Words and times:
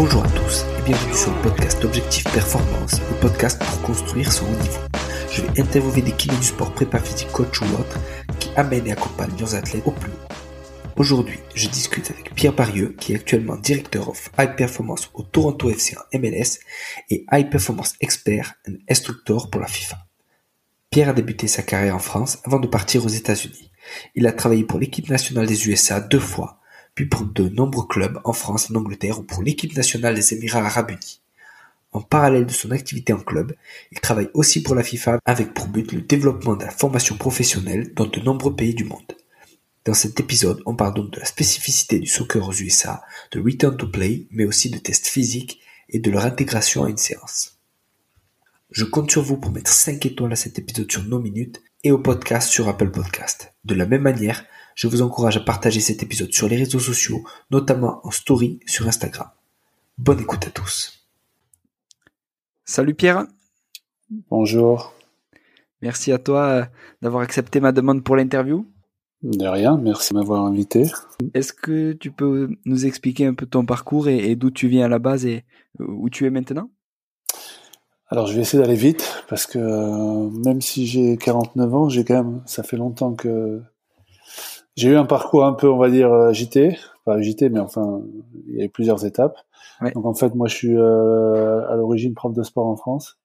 Bonjour 0.00 0.24
à 0.24 0.28
tous 0.28 0.64
et 0.78 0.82
bienvenue 0.82 1.12
sur 1.12 1.34
le 1.34 1.42
podcast 1.42 1.84
Objectif 1.84 2.22
Performance, 2.32 3.00
le 3.10 3.16
podcast 3.20 3.58
pour 3.58 3.82
construire 3.82 4.32
son 4.32 4.44
haut 4.44 4.62
niveau. 4.62 4.80
Je 5.28 5.42
vais 5.42 5.60
interviewer 5.60 6.02
des 6.02 6.12
kinés 6.12 6.36
du 6.36 6.44
sport 6.44 6.72
prépa 6.72 7.00
physique 7.00 7.32
coach 7.32 7.60
ou 7.62 7.64
autres 7.64 7.98
qui 8.38 8.48
amènent 8.54 8.86
et 8.86 8.92
accompagnent 8.92 9.36
leurs 9.40 9.56
athlètes 9.56 9.82
au 9.86 9.90
plus 9.90 10.12
haut. 10.12 10.34
Aujourd'hui, 10.94 11.40
je 11.56 11.68
discute 11.68 12.12
avec 12.12 12.32
Pierre 12.32 12.54
Parieux, 12.54 12.94
qui 13.00 13.12
est 13.12 13.16
actuellement 13.16 13.56
directeur 13.56 14.08
of 14.08 14.30
High 14.38 14.54
Performance 14.54 15.10
au 15.14 15.24
Toronto 15.24 15.68
FC 15.68 15.96
en 15.96 16.18
MLS 16.20 16.60
et 17.10 17.26
High 17.32 17.50
Performance 17.50 17.94
Expert 18.00 18.54
and 18.68 18.74
Instructor 18.88 19.50
pour 19.50 19.60
la 19.60 19.66
FIFA. 19.66 19.98
Pierre 20.90 21.08
a 21.08 21.12
débuté 21.12 21.48
sa 21.48 21.62
carrière 21.62 21.96
en 21.96 21.98
France 21.98 22.38
avant 22.44 22.60
de 22.60 22.68
partir 22.68 23.04
aux 23.04 23.08
États-Unis. 23.08 23.72
Il 24.14 24.28
a 24.28 24.32
travaillé 24.32 24.62
pour 24.62 24.78
l'équipe 24.78 25.10
nationale 25.10 25.48
des 25.48 25.68
USA 25.68 25.98
deux 25.98 26.20
fois, 26.20 26.57
pour 27.06 27.24
de 27.24 27.48
nombreux 27.48 27.86
clubs 27.86 28.20
en 28.24 28.32
France 28.32 28.70
en 28.70 28.74
Angleterre 28.76 29.20
ou 29.20 29.22
pour 29.22 29.42
l'équipe 29.42 29.76
nationale 29.76 30.14
des 30.14 30.34
Émirats 30.34 30.64
arabes 30.64 30.90
unis. 30.90 31.20
En 31.92 32.02
parallèle 32.02 32.46
de 32.46 32.52
son 32.52 32.70
activité 32.70 33.12
en 33.12 33.20
club, 33.20 33.54
il 33.92 34.00
travaille 34.00 34.28
aussi 34.34 34.62
pour 34.62 34.74
la 34.74 34.82
FIFA 34.82 35.20
avec 35.24 35.54
pour 35.54 35.68
but 35.68 35.92
le 35.92 36.02
développement 36.02 36.56
de 36.56 36.64
la 36.64 36.70
formation 36.70 37.16
professionnelle 37.16 37.92
dans 37.94 38.06
de 38.06 38.20
nombreux 38.20 38.54
pays 38.54 38.74
du 38.74 38.84
monde. 38.84 39.16
Dans 39.84 39.94
cet 39.94 40.20
épisode, 40.20 40.62
on 40.66 40.76
parle 40.76 40.94
donc 40.94 41.12
de 41.12 41.20
la 41.20 41.24
spécificité 41.24 41.98
du 41.98 42.06
soccer 42.06 42.46
aux 42.46 42.52
USA, 42.52 43.02
de 43.32 43.40
return 43.40 43.76
to 43.76 43.88
play, 43.88 44.26
mais 44.30 44.44
aussi 44.44 44.68
de 44.68 44.78
tests 44.78 45.06
physiques 45.06 45.60
et 45.88 45.98
de 45.98 46.10
leur 46.10 46.26
intégration 46.26 46.84
à 46.84 46.90
une 46.90 46.98
séance. 46.98 47.58
Je 48.70 48.84
compte 48.84 49.10
sur 49.10 49.22
vous 49.22 49.38
pour 49.38 49.50
mettre 49.50 49.72
5 49.72 50.04
étoiles 50.04 50.32
à 50.32 50.36
cet 50.36 50.58
épisode 50.58 50.92
sur 50.92 51.02
nos 51.04 51.20
minutes 51.20 51.62
et 51.84 51.90
au 51.90 51.98
podcast 51.98 52.50
sur 52.50 52.68
Apple 52.68 52.90
Podcast. 52.90 53.54
De 53.64 53.74
la 53.74 53.86
même 53.86 54.02
manière, 54.02 54.44
je 54.78 54.86
vous 54.86 55.02
encourage 55.02 55.36
à 55.36 55.40
partager 55.40 55.80
cet 55.80 56.04
épisode 56.04 56.32
sur 56.32 56.48
les 56.48 56.56
réseaux 56.56 56.78
sociaux, 56.78 57.24
notamment 57.50 58.00
en 58.04 58.12
story 58.12 58.60
sur 58.64 58.86
Instagram. 58.86 59.28
Bonne 59.98 60.20
écoute 60.20 60.46
à 60.46 60.50
tous. 60.50 61.04
Salut 62.64 62.94
Pierre. 62.94 63.26
Bonjour. 64.30 64.94
Merci 65.82 66.12
à 66.12 66.18
toi 66.18 66.42
euh, 66.44 66.64
d'avoir 67.02 67.24
accepté 67.24 67.58
ma 67.58 67.72
demande 67.72 68.04
pour 68.04 68.14
l'interview. 68.14 68.68
De 69.24 69.48
rien, 69.48 69.76
merci 69.78 70.14
de 70.14 70.18
m'avoir 70.20 70.44
invité. 70.44 70.84
Est-ce 71.34 71.52
que 71.52 71.90
tu 71.90 72.12
peux 72.12 72.48
nous 72.64 72.86
expliquer 72.86 73.26
un 73.26 73.34
peu 73.34 73.46
ton 73.46 73.66
parcours 73.66 74.08
et, 74.08 74.36
d'où 74.36 74.52
tu 74.52 74.68
viens 74.68 74.84
à 74.84 74.88
la 74.88 75.00
base 75.00 75.26
et 75.26 75.44
où 75.80 76.08
tu 76.08 76.24
es 76.24 76.30
maintenant? 76.30 76.70
Alors 78.10 78.28
je 78.28 78.34
vais 78.34 78.42
essayer 78.42 78.62
d'aller 78.62 78.76
vite 78.76 79.24
parce 79.28 79.44
que 79.44 79.58
euh, 79.58 80.30
même 80.44 80.60
si 80.60 80.86
j'ai 80.86 81.16
49 81.16 81.74
ans, 81.74 81.88
j'ai 81.88 82.04
quand 82.04 82.22
même, 82.22 82.42
ça 82.46 82.62
fait 82.62 82.76
longtemps 82.76 83.14
que 83.14 83.60
j'ai 84.78 84.90
eu 84.90 84.96
un 84.96 85.06
parcours 85.06 85.44
un 85.44 85.54
peu, 85.54 85.68
on 85.68 85.76
va 85.76 85.90
dire, 85.90 86.12
agité. 86.12 86.78
Pas 87.04 87.14
agité, 87.14 87.48
mais 87.48 87.58
enfin, 87.58 88.00
il 88.46 88.56
y 88.56 88.62
a 88.62 88.64
eu 88.66 88.68
plusieurs 88.68 89.04
étapes. 89.04 89.36
Donc 89.94 90.06
en 90.06 90.14
fait, 90.14 90.34
moi 90.34 90.46
je 90.48 90.54
suis 90.54 90.76
euh, 90.76 91.68
à 91.68 91.76
l'origine 91.76 92.14
prof 92.14 92.32
de 92.32 92.42
sport 92.42 92.66
en 92.66 92.76
France. 92.76 93.18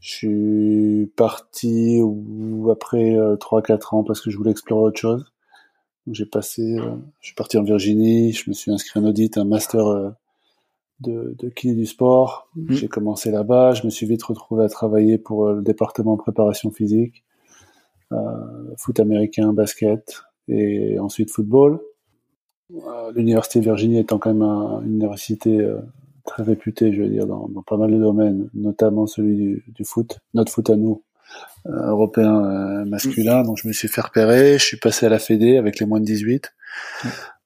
Je 0.00 0.12
suis 0.12 1.06
parti 1.16 2.00
après 2.70 3.16
euh, 3.16 3.36
trois 3.36 3.62
3-4 3.62 3.96
ans 3.96 4.04
parce 4.04 4.20
que 4.20 4.30
je 4.30 4.36
voulais 4.36 4.50
explorer 4.50 4.84
autre 4.84 5.00
chose. 5.00 5.32
J'ai 6.10 6.26
passé, 6.26 6.78
euh, 6.78 6.96
je 7.20 7.26
suis 7.28 7.34
parti 7.34 7.58
en 7.58 7.62
Virginie, 7.62 8.32
je 8.32 8.48
me 8.48 8.54
suis 8.54 8.70
inscrit 8.70 9.00
en 9.00 9.04
audit, 9.04 9.36
un 9.36 9.44
master 9.44 9.86
euh, 9.86 10.10
de, 11.00 11.34
de 11.38 11.48
kiné 11.48 11.74
du 11.74 11.86
sport. 11.86 12.48
Mmh. 12.54 12.72
J'ai 12.72 12.88
commencé 12.88 13.30
là-bas, 13.30 13.72
je 13.72 13.84
me 13.84 13.90
suis 13.90 14.06
vite 14.06 14.22
retrouvé 14.22 14.64
à 14.64 14.68
travailler 14.68 15.18
pour 15.18 15.48
le 15.48 15.62
département 15.62 16.16
préparation 16.16 16.70
physique, 16.70 17.24
foot 18.78 19.00
américain, 19.00 19.52
basket 19.52 20.27
et 20.48 20.98
ensuite 20.98 21.30
football. 21.30 21.80
L'université 23.14 23.60
de 23.60 23.64
Virginie 23.64 23.98
étant 23.98 24.18
quand 24.18 24.34
même 24.34 24.42
une 24.84 24.94
université 24.94 25.66
très 26.26 26.42
réputé, 26.42 26.92
je 26.92 27.02
veux 27.02 27.08
dire, 27.08 27.26
dans, 27.26 27.48
dans, 27.48 27.62
pas 27.62 27.78
mal 27.78 27.90
de 27.90 27.98
domaines, 27.98 28.50
notamment 28.52 29.06
celui 29.06 29.36
du, 29.36 29.64
du 29.68 29.84
foot, 29.84 30.18
notre 30.34 30.52
foot 30.52 30.68
à 30.68 30.76
nous, 30.76 31.02
euh, 31.66 31.88
européen 31.88 32.44
euh, 32.44 32.84
masculin. 32.84 33.42
Donc 33.42 33.58
je 33.62 33.68
me 33.68 33.72
suis 33.72 33.88
fait 33.88 34.00
repérer, 34.00 34.58
je 34.58 34.64
suis 34.64 34.76
passé 34.76 35.06
à 35.06 35.08
la 35.08 35.18
Fédé 35.18 35.56
avec 35.56 35.80
les 35.80 35.86
moins 35.86 36.00
de 36.00 36.04
18 36.04 36.52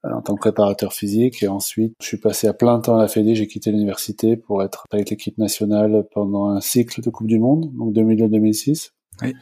euh, 0.04 0.10
en 0.12 0.20
tant 0.20 0.34
que 0.34 0.40
préparateur 0.40 0.92
physique 0.92 1.42
et 1.42 1.48
ensuite 1.48 1.94
je 2.00 2.06
suis 2.06 2.18
passé 2.18 2.46
à 2.46 2.52
plein 2.52 2.78
temps 2.80 2.98
à 2.98 3.02
la 3.02 3.08
Fédé, 3.08 3.34
j'ai 3.34 3.46
quitté 3.46 3.72
l'université 3.72 4.36
pour 4.36 4.62
être 4.62 4.86
avec 4.90 5.10
l'équipe 5.10 5.38
nationale 5.38 6.06
pendant 6.12 6.48
un 6.50 6.60
cycle 6.60 7.00
de 7.00 7.10
Coupe 7.10 7.26
du 7.26 7.38
Monde, 7.38 7.72
donc 7.74 7.94
2002-2006. 7.94 8.90
Oui. 9.22 9.34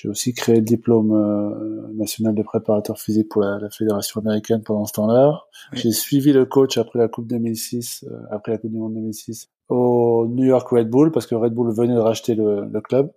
J'ai 0.00 0.08
aussi 0.08 0.32
créé 0.32 0.54
le 0.54 0.62
diplôme 0.62 1.10
euh, 1.10 1.92
national 1.92 2.32
de 2.32 2.44
préparateur 2.44 3.00
physique 3.00 3.28
pour 3.28 3.42
la, 3.42 3.68
fédération 3.68 4.20
américaine 4.20 4.62
pendant 4.62 4.84
ce 4.84 4.92
temps-là. 4.92 5.42
J'ai 5.72 5.90
suivi 5.90 6.32
le 6.32 6.46
coach 6.46 6.78
après 6.78 7.00
la 7.00 7.08
Coupe 7.08 7.26
2006, 7.26 8.04
euh, 8.04 8.20
après 8.30 8.52
la 8.52 8.58
Coupe 8.58 8.70
du 8.70 8.78
Monde 8.78 8.94
2006, 8.94 9.50
au 9.68 10.28
New 10.28 10.44
York 10.44 10.68
Red 10.68 10.88
Bull 10.88 11.10
parce 11.10 11.26
que 11.26 11.34
Red 11.34 11.52
Bull 11.52 11.74
venait 11.74 11.94
de 11.94 11.98
racheter 11.98 12.36
le, 12.36 12.80
club. 12.80 13.10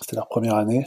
C'était 0.00 0.14
leur 0.14 0.28
première 0.28 0.54
année. 0.54 0.84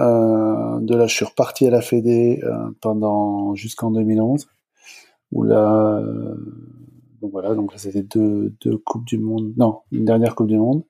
Euh, 0.00 0.80
de 0.80 0.96
là, 0.96 1.06
je 1.06 1.14
suis 1.14 1.24
reparti 1.24 1.68
à 1.68 1.70
la 1.70 1.80
Fédé 1.80 2.42
pendant 2.80 3.54
jusqu'en 3.54 3.92
2011, 3.92 4.48
où 5.30 5.44
là, 5.44 6.02
donc 7.22 7.30
voilà, 7.30 7.54
donc 7.54 7.70
là 7.70 7.78
c'était 7.78 8.02
deux, 8.02 8.52
deux 8.60 8.76
coupes 8.76 9.04
du 9.04 9.18
monde, 9.18 9.52
non, 9.56 9.82
une 9.92 10.04
dernière 10.04 10.34
Coupe 10.34 10.48
du 10.48 10.58
Monde. 10.58 10.82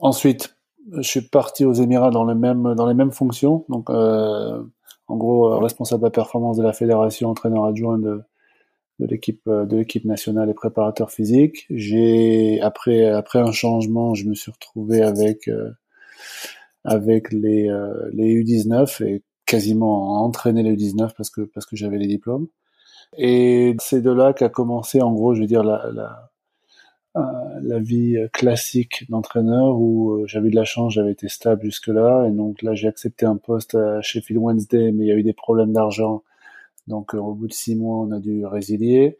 Ensuite, 0.00 0.53
je 0.92 1.02
suis 1.02 1.22
parti 1.22 1.64
aux 1.64 1.72
Émirats 1.72 2.10
dans 2.10 2.24
les 2.24 2.34
mêmes 2.34 2.74
dans 2.74 2.86
les 2.86 2.94
mêmes 2.94 3.12
fonctions. 3.12 3.64
Donc, 3.68 3.90
euh, 3.90 4.62
en 5.08 5.16
gros, 5.16 5.52
euh, 5.52 5.58
responsable 5.58 6.02
de 6.02 6.06
la 6.06 6.10
performance 6.10 6.56
de 6.56 6.62
la 6.62 6.72
fédération, 6.72 7.30
entraîneur 7.30 7.64
adjoint 7.64 7.98
de, 7.98 8.22
de 9.00 9.06
l'équipe 9.06 9.42
euh, 9.48 9.66
de 9.66 9.78
l'équipe 9.78 10.04
nationale 10.04 10.50
et 10.50 10.54
préparateur 10.54 11.10
physique. 11.10 11.66
J'ai 11.70 12.60
après 12.60 13.06
après 13.06 13.40
un 13.40 13.52
changement, 13.52 14.14
je 14.14 14.26
me 14.26 14.34
suis 14.34 14.52
retrouvé 14.52 15.02
avec 15.02 15.50
avec 16.84 17.32
les 17.32 17.70
les 18.12 18.42
U19 18.42 19.04
et 19.04 19.22
quasiment 19.46 20.24
entraîner 20.24 20.62
les 20.62 20.76
U19 20.76 21.12
parce 21.16 21.30
que 21.30 21.42
parce 21.42 21.66
que 21.66 21.76
j'avais 21.76 21.98
les 21.98 22.06
diplômes. 22.06 22.48
Et 23.16 23.76
c'est 23.80 24.00
de 24.02 24.10
là 24.10 24.32
qu'a 24.32 24.48
commencé 24.48 25.00
en 25.02 25.12
gros, 25.12 25.34
je 25.34 25.40
veux 25.40 25.46
dire 25.46 25.62
la, 25.62 25.90
la 25.92 26.02
euh, 26.04 26.33
la 27.14 27.78
vie 27.78 28.16
classique 28.32 29.08
d'entraîneur 29.08 29.76
où 29.76 30.12
euh, 30.12 30.26
j'avais 30.26 30.50
de 30.50 30.56
la 30.56 30.64
chance, 30.64 30.94
j'avais 30.94 31.12
été 31.12 31.28
stable 31.28 31.62
jusque-là. 31.64 32.26
Et 32.28 32.30
donc 32.30 32.62
là, 32.62 32.74
j'ai 32.74 32.88
accepté 32.88 33.26
un 33.26 33.36
poste 33.36 33.74
à 33.74 34.00
Sheffield 34.02 34.40
Wednesday, 34.42 34.92
mais 34.92 35.04
il 35.04 35.08
y 35.08 35.12
a 35.12 35.14
eu 35.14 35.22
des 35.22 35.32
problèmes 35.32 35.72
d'argent. 35.72 36.22
Donc 36.86 37.14
euh, 37.14 37.18
au 37.18 37.34
bout 37.34 37.46
de 37.46 37.52
six 37.52 37.76
mois, 37.76 37.98
on 37.98 38.12
a 38.12 38.18
dû 38.18 38.44
résilier. 38.46 39.18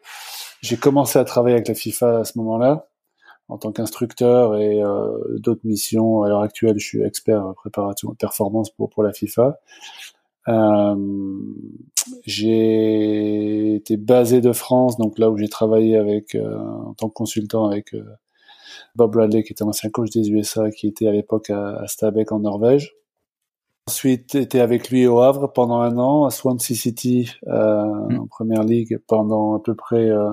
J'ai 0.61 0.77
commencé 0.77 1.19
à 1.19 1.25
travailler 1.25 1.55
avec 1.55 1.69
la 1.69 1.75
FIFA 1.75 2.21
à 2.21 2.25
ce 2.25 2.39
moment-là 2.39 2.89
en 3.49 3.59
tant 3.59 3.73
qu'instructeur 3.73 4.57
et 4.57 4.81
d'autres 5.37 5.61
missions. 5.65 6.23
À 6.23 6.31
l'heure 6.31 6.41
actuelle, 6.41 6.79
je 6.79 6.87
suis 6.87 7.03
expert 7.03 7.53
préparation 7.57 8.11
et 8.15 8.17
performance 8.17 8.71
pour, 8.71 8.89
pour 8.89 9.03
la 9.03 9.13
FIFA. 9.13 9.59
Euh, 10.49 10.97
j'ai 12.25 13.75
été 13.77 13.97
basé 13.97 14.41
de 14.41 14.53
France, 14.53 14.97
donc 14.99 15.19
là 15.19 15.31
où 15.31 15.37
j'ai 15.37 15.49
travaillé 15.49 15.97
avec 15.97 16.35
euh, 16.35 16.59
en 16.59 16.95
tant 16.95 17.09
que 17.09 17.15
consultant 17.15 17.67
avec 17.67 17.95
euh, 17.95 18.05
Bob 18.97 19.13
Bradley, 19.13 19.43
qui 19.43 19.53
était 19.53 19.65
un 19.65 19.69
ancien 19.69 19.91
coach 19.91 20.11
des 20.11 20.31
USA, 20.31 20.71
qui 20.71 20.87
était 20.87 21.09
à 21.09 21.13
l'époque 21.13 21.51
à, 21.51 21.77
à 21.77 21.87
Stabæk 21.87 22.33
en 22.33 22.41
Norvège. 22.41 22.95
Ensuite, 23.87 24.35
été 24.35 24.61
avec 24.61 24.89
lui 24.89 25.07
au 25.07 25.21
Havre 25.21 25.53
pendant 25.53 25.81
un 25.81 25.99
an, 25.99 26.25
à 26.25 26.31
Swansea 26.31 26.75
City 26.75 27.31
euh, 27.49 27.85
mm. 27.85 28.19
en 28.19 28.27
première 28.27 28.65
ligue 28.65 28.99
pendant 29.07 29.55
à 29.57 29.61
peu 29.61 29.75
près 29.75 30.09
euh, 30.09 30.33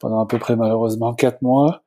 pendant 0.00 0.18
à 0.18 0.26
peu 0.26 0.40
près 0.40 0.56
malheureusement 0.56 1.14
quatre 1.14 1.40
mois. 1.40 1.83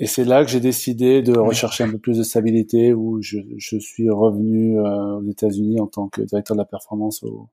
Et 0.00 0.06
c'est 0.06 0.24
là 0.24 0.42
que 0.42 0.50
j'ai 0.50 0.60
décidé 0.60 1.20
de 1.20 1.38
rechercher 1.38 1.84
un 1.84 1.90
peu 1.90 1.98
plus 1.98 2.16
de 2.16 2.22
stabilité, 2.22 2.94
où 2.94 3.20
je, 3.20 3.38
je 3.58 3.76
suis 3.76 4.08
revenu 4.08 4.80
euh, 4.80 5.18
aux 5.18 5.30
États-Unis 5.30 5.78
en 5.78 5.86
tant 5.86 6.08
que 6.08 6.22
directeur 6.22 6.56
de 6.56 6.62
la 6.62 6.64
performance 6.64 7.22
au, 7.22 7.50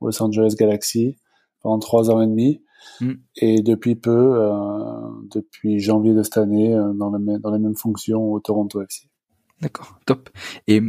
Los 0.00 0.22
Angeles 0.22 0.54
Galaxy 0.56 1.16
pendant 1.60 1.80
trois 1.80 2.08
ans 2.08 2.22
et 2.22 2.28
demi. 2.28 2.62
Mm. 3.00 3.12
Et 3.38 3.62
depuis 3.62 3.96
peu, 3.96 4.10
euh, 4.10 4.52
depuis 5.34 5.80
janvier 5.80 6.14
de 6.14 6.22
cette 6.22 6.38
année, 6.38 6.72
euh, 6.72 6.92
dans 6.92 7.10
les 7.10 7.58
mêmes 7.58 7.76
fonctions 7.76 8.32
au 8.32 8.38
Toronto 8.38 8.80
FC. 8.80 9.08
D'accord, 9.60 9.98
top. 10.06 10.30
Et 10.68 10.80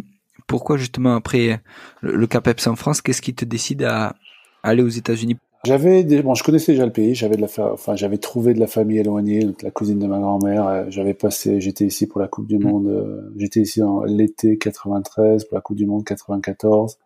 pourquoi 0.45 0.77
justement 0.77 1.15
après 1.15 1.59
le, 2.01 2.15
le 2.17 2.27
CAPEPS 2.27 2.67
en 2.67 2.75
France, 2.75 3.01
qu'est-ce 3.01 3.23
qui 3.23 3.33
te 3.33 3.45
décide 3.45 3.81
à 3.81 4.15
aller 4.61 4.83
aux 4.83 4.89
États-Unis 4.89 5.37
j'avais 5.65 6.03
des... 6.03 6.21
bon, 6.21 6.35
je 6.35 6.43
connaissais 6.43 6.71
déjà 6.71 6.85
le 6.85 6.91
pays. 6.91 7.15
J'avais 7.15 7.35
de 7.35 7.41
la, 7.41 7.47
enfin, 7.73 7.95
j'avais 7.95 8.17
trouvé 8.17 8.53
de 8.53 8.59
la 8.59 8.67
famille 8.67 8.99
éloignée, 8.99 9.43
donc 9.43 9.61
la 9.61 9.71
cousine 9.71 9.99
de 9.99 10.07
ma 10.07 10.19
grand-mère. 10.19 10.67
Euh, 10.67 10.85
j'avais 10.89 11.13
passé, 11.13 11.59
j'étais 11.59 11.85
ici 11.85 12.07
pour 12.07 12.21
la 12.21 12.27
Coupe 12.27 12.47
du 12.47 12.57
mm. 12.57 12.63
Monde. 12.63 12.87
Euh, 12.87 13.33
j'étais 13.35 13.61
ici 13.61 13.83
en 13.83 14.03
l'été 14.03 14.57
93 14.57 15.45
pour 15.45 15.55
la 15.55 15.61
Coupe 15.61 15.77
du 15.77 15.85
Monde 15.85 16.05
94. 16.05 16.97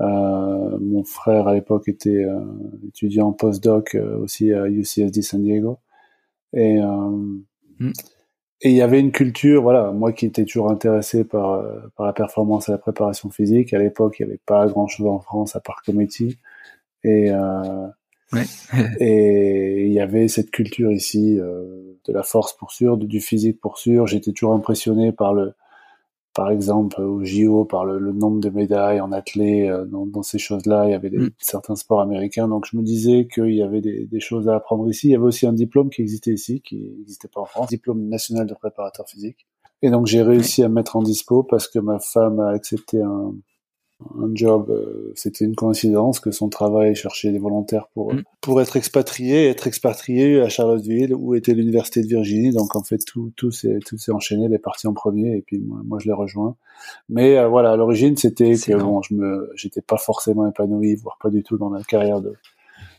Euh, 0.00 0.78
mon 0.80 1.04
frère 1.04 1.48
à 1.48 1.54
l'époque 1.54 1.88
était 1.88 2.24
euh, 2.24 2.40
étudiant 2.88 3.32
postdoc 3.32 3.96
aussi 4.22 4.52
à 4.52 4.66
UCSD 4.68 5.22
San 5.22 5.42
Diego. 5.42 5.78
Et 6.52 6.80
mm. 6.80 7.92
et 8.62 8.70
il 8.70 8.74
y 8.74 8.82
avait 8.82 8.98
une 8.98 9.12
culture, 9.12 9.62
voilà, 9.62 9.92
moi 9.92 10.12
qui 10.12 10.26
étais 10.26 10.44
toujours 10.44 10.70
intéressé 10.70 11.24
par 11.24 11.62
par 11.96 12.06
la 12.06 12.12
performance 12.12 12.68
et 12.68 12.72
la 12.72 12.78
préparation 12.78 13.30
physique. 13.30 13.72
À 13.72 13.78
l'époque, 13.78 14.16
il 14.18 14.26
n'y 14.26 14.32
avait 14.32 14.40
pas 14.46 14.66
grand 14.66 14.88
chose 14.88 15.06
en 15.06 15.20
France 15.20 15.54
à 15.54 15.60
part 15.60 15.82
Comedy. 15.84 16.38
Et, 17.04 17.30
euh, 17.30 17.88
Ouais. 18.32 18.44
et 19.00 19.86
il 19.86 19.92
y 19.92 20.00
avait 20.00 20.28
cette 20.28 20.50
culture 20.50 20.92
ici 20.92 21.38
euh, 21.38 21.98
de 22.04 22.12
la 22.12 22.22
force 22.22 22.52
pour 22.52 22.72
sûr, 22.72 22.96
du 22.96 23.20
physique 23.20 23.60
pour 23.60 23.78
sûr. 23.78 24.06
J'étais 24.06 24.32
toujours 24.32 24.54
impressionné 24.54 25.12
par 25.12 25.32
le, 25.32 25.54
par 26.34 26.50
exemple 26.50 27.00
au 27.00 27.24
JO, 27.24 27.64
par 27.64 27.86
le, 27.86 28.12
nombre 28.12 28.40
de 28.40 28.50
médailles 28.50 29.00
en 29.00 29.12
athlée 29.12 29.68
euh, 29.68 29.86
dans, 29.86 30.22
ces 30.22 30.38
choses-là. 30.38 30.86
Il 30.86 30.90
y 30.90 30.94
avait 30.94 31.10
des, 31.10 31.18
mm. 31.18 31.30
certains 31.38 31.76
sports 31.76 32.00
américains, 32.00 32.48
donc 32.48 32.66
je 32.70 32.76
me 32.76 32.82
disais 32.82 33.28
qu'il 33.32 33.54
y 33.54 33.62
avait 33.62 33.80
des, 33.80 34.06
des, 34.06 34.20
choses 34.20 34.48
à 34.48 34.56
apprendre 34.56 34.88
ici. 34.90 35.08
Il 35.08 35.12
y 35.12 35.16
avait 35.16 35.24
aussi 35.24 35.46
un 35.46 35.54
diplôme 35.54 35.88
qui 35.88 36.02
existait 36.02 36.32
ici, 36.32 36.60
qui 36.60 36.76
n'existait 36.98 37.28
pas 37.28 37.40
en 37.40 37.46
France, 37.46 37.68
diplôme 37.68 38.08
national 38.08 38.46
de 38.46 38.54
préparateur 38.54 39.08
physique. 39.08 39.46
Et 39.80 39.90
donc 39.90 40.06
j'ai 40.06 40.22
réussi 40.22 40.64
à 40.64 40.68
me 40.68 40.74
mettre 40.74 40.96
en 40.96 41.02
dispo 41.02 41.44
parce 41.44 41.68
que 41.68 41.78
ma 41.78 42.00
femme 42.00 42.40
a 42.40 42.48
accepté 42.48 43.00
un, 43.00 43.32
un 44.00 44.30
job, 44.32 44.70
euh, 44.70 45.12
c'était 45.16 45.44
une 45.44 45.56
coïncidence 45.56 46.20
que 46.20 46.30
son 46.30 46.48
travail 46.48 46.94
cherchait 46.94 47.32
des 47.32 47.38
volontaires 47.38 47.88
pour 47.94 48.14
mm. 48.14 48.22
pour 48.40 48.60
être 48.60 48.76
expatrié, 48.76 49.48
être 49.48 49.66
expatrié 49.66 50.40
à 50.40 50.48
Charlottesville 50.48 51.14
où 51.14 51.34
était 51.34 51.52
l'université 51.52 52.02
de 52.02 52.06
Virginie. 52.06 52.52
Donc 52.52 52.76
en 52.76 52.82
fait 52.82 52.98
tout 52.98 53.32
tout 53.36 53.50
s'est 53.50 53.80
tout 53.84 53.98
s'est 53.98 54.12
enchaîné, 54.12 54.48
les 54.48 54.58
parties 54.58 54.86
en 54.86 54.94
premier 54.94 55.36
et 55.36 55.42
puis 55.42 55.58
moi, 55.58 55.80
moi 55.84 55.98
je 56.00 56.06
l'ai 56.06 56.12
rejoint. 56.12 56.54
Mais 57.08 57.36
euh, 57.38 57.48
voilà, 57.48 57.72
à 57.72 57.76
l'origine 57.76 58.16
c'était 58.16 58.54
que 58.54 58.76
bon, 58.76 59.02
je 59.02 59.14
me 59.14 59.50
j'étais 59.56 59.82
pas 59.82 59.98
forcément 59.98 60.46
épanoui, 60.46 60.94
voire 60.94 61.18
pas 61.20 61.30
du 61.30 61.42
tout 61.42 61.58
dans 61.58 61.70
ma 61.70 61.82
carrière 61.82 62.20
de 62.20 62.34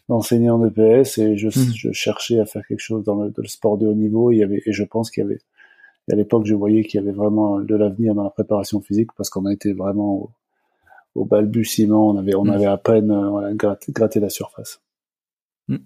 d'enseignant 0.10 0.57
de 0.57 0.69
PS 0.69 1.18
et 1.19 1.38
je, 1.38 1.48
mm. 1.48 1.74
je 1.75 1.92
cherchais 1.94 2.40
à 2.40 2.45
faire 2.45 2.66
quelque 2.68 2.81
chose 2.81 3.06
dans 3.06 3.16
le, 3.16 3.30
dans 3.30 3.42
le 3.42 3.48
sport 3.48 3.78
de 3.78 3.88
haut 3.88 3.94
niveau. 3.94 4.31
Il 4.31 4.40
y 4.40 4.44
avait 4.44 4.62
et 4.66 4.74
je 4.74 4.84
pense 4.84 5.12
qu'il 5.12 5.24
y 5.24 5.25
avait 5.25 5.40
à 6.12 6.16
l'époque, 6.16 6.45
je 6.45 6.56
voyais 6.56 6.84
qu'il 6.84 7.00
y 7.00 7.04
avait 7.04 7.16
vraiment 7.16 7.60
de 7.60 7.75
l'avenir 7.75 8.16
dans 8.16 8.24
la 8.24 8.31
préparation 8.31 8.81
physique 8.81 9.12
parce 9.16 9.30
qu'on 9.30 9.45
a 9.45 9.54
été 9.54 9.74
vraiment 9.74 10.16
au 10.16 10.31
balbutiement. 11.16 12.10
On 12.10 12.18
avait, 12.18 12.36
on 12.36 12.46
mm. 12.46 12.50
avait 12.50 12.66
à 12.66 12.78
peine 12.78 13.12
euh, 13.12 13.30
voilà, 13.30 13.54
gratté, 13.54 14.20
la 14.20 14.30
surface. 14.30 14.82
Mm. 15.68 15.78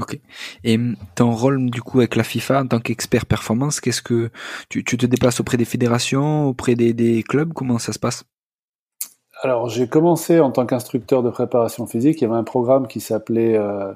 Ok. 0.00 0.20
Et 0.64 0.78
mm, 0.78 0.96
ton 1.14 1.32
rôle 1.32 1.70
du 1.70 1.82
coup 1.82 1.98
avec 1.98 2.16
la 2.16 2.24
FIFA 2.24 2.62
en 2.62 2.66
tant 2.66 2.80
qu'expert 2.80 3.26
performance, 3.26 3.80
qu'est-ce 3.80 4.02
que 4.02 4.30
tu, 4.68 4.84
tu, 4.84 4.96
te 4.96 5.06
déplaces 5.06 5.40
auprès 5.40 5.56
des 5.56 5.64
fédérations, 5.64 6.46
auprès 6.46 6.74
des, 6.74 6.92
des 6.92 7.22
clubs? 7.22 7.52
Comment 7.52 7.78
ça 7.78 7.92
se 7.92 7.98
passe? 7.98 8.24
Alors 9.42 9.68
j'ai 9.68 9.88
commencé 9.88 10.40
en 10.40 10.50
tant 10.50 10.66
qu'instructeur 10.66 11.22
de 11.22 11.30
préparation 11.30 11.86
physique. 11.86 12.20
Il 12.20 12.24
y 12.24 12.26
avait 12.26 12.36
un 12.36 12.44
programme 12.44 12.88
qui 12.88 13.00
s'appelait 13.00 13.56
euh, 13.56 13.92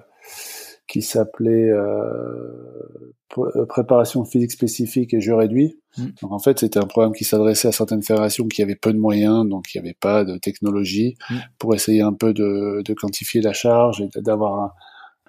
qui 0.88 1.02
s'appelait 1.02 1.70
euh, 1.70 3.22
euh, 3.38 3.64
préparation 3.66 4.24
physique 4.24 4.52
spécifique 4.52 5.14
et 5.14 5.20
jeu 5.20 5.34
réduit. 5.34 5.78
Mm. 5.96 6.06
Donc 6.22 6.32
en 6.32 6.38
fait, 6.38 6.58
c'était 6.58 6.78
un 6.78 6.86
programme 6.86 7.12
qui 7.12 7.24
s'adressait 7.24 7.68
à 7.68 7.72
certaines 7.72 8.02
fédérations 8.02 8.46
qui 8.46 8.62
avaient 8.62 8.76
peu 8.76 8.92
de 8.92 8.98
moyens, 8.98 9.48
donc 9.48 9.74
il 9.74 9.80
n'y 9.80 9.88
avait 9.88 9.96
pas 9.98 10.24
de 10.24 10.36
technologie, 10.36 11.16
mm. 11.30 11.36
pour 11.58 11.74
essayer 11.74 12.02
un 12.02 12.12
peu 12.12 12.34
de, 12.34 12.82
de 12.82 12.94
quantifier 12.94 13.40
la 13.40 13.52
charge 13.52 14.00
et 14.00 14.20
d'avoir 14.20 14.60
un 14.60 14.72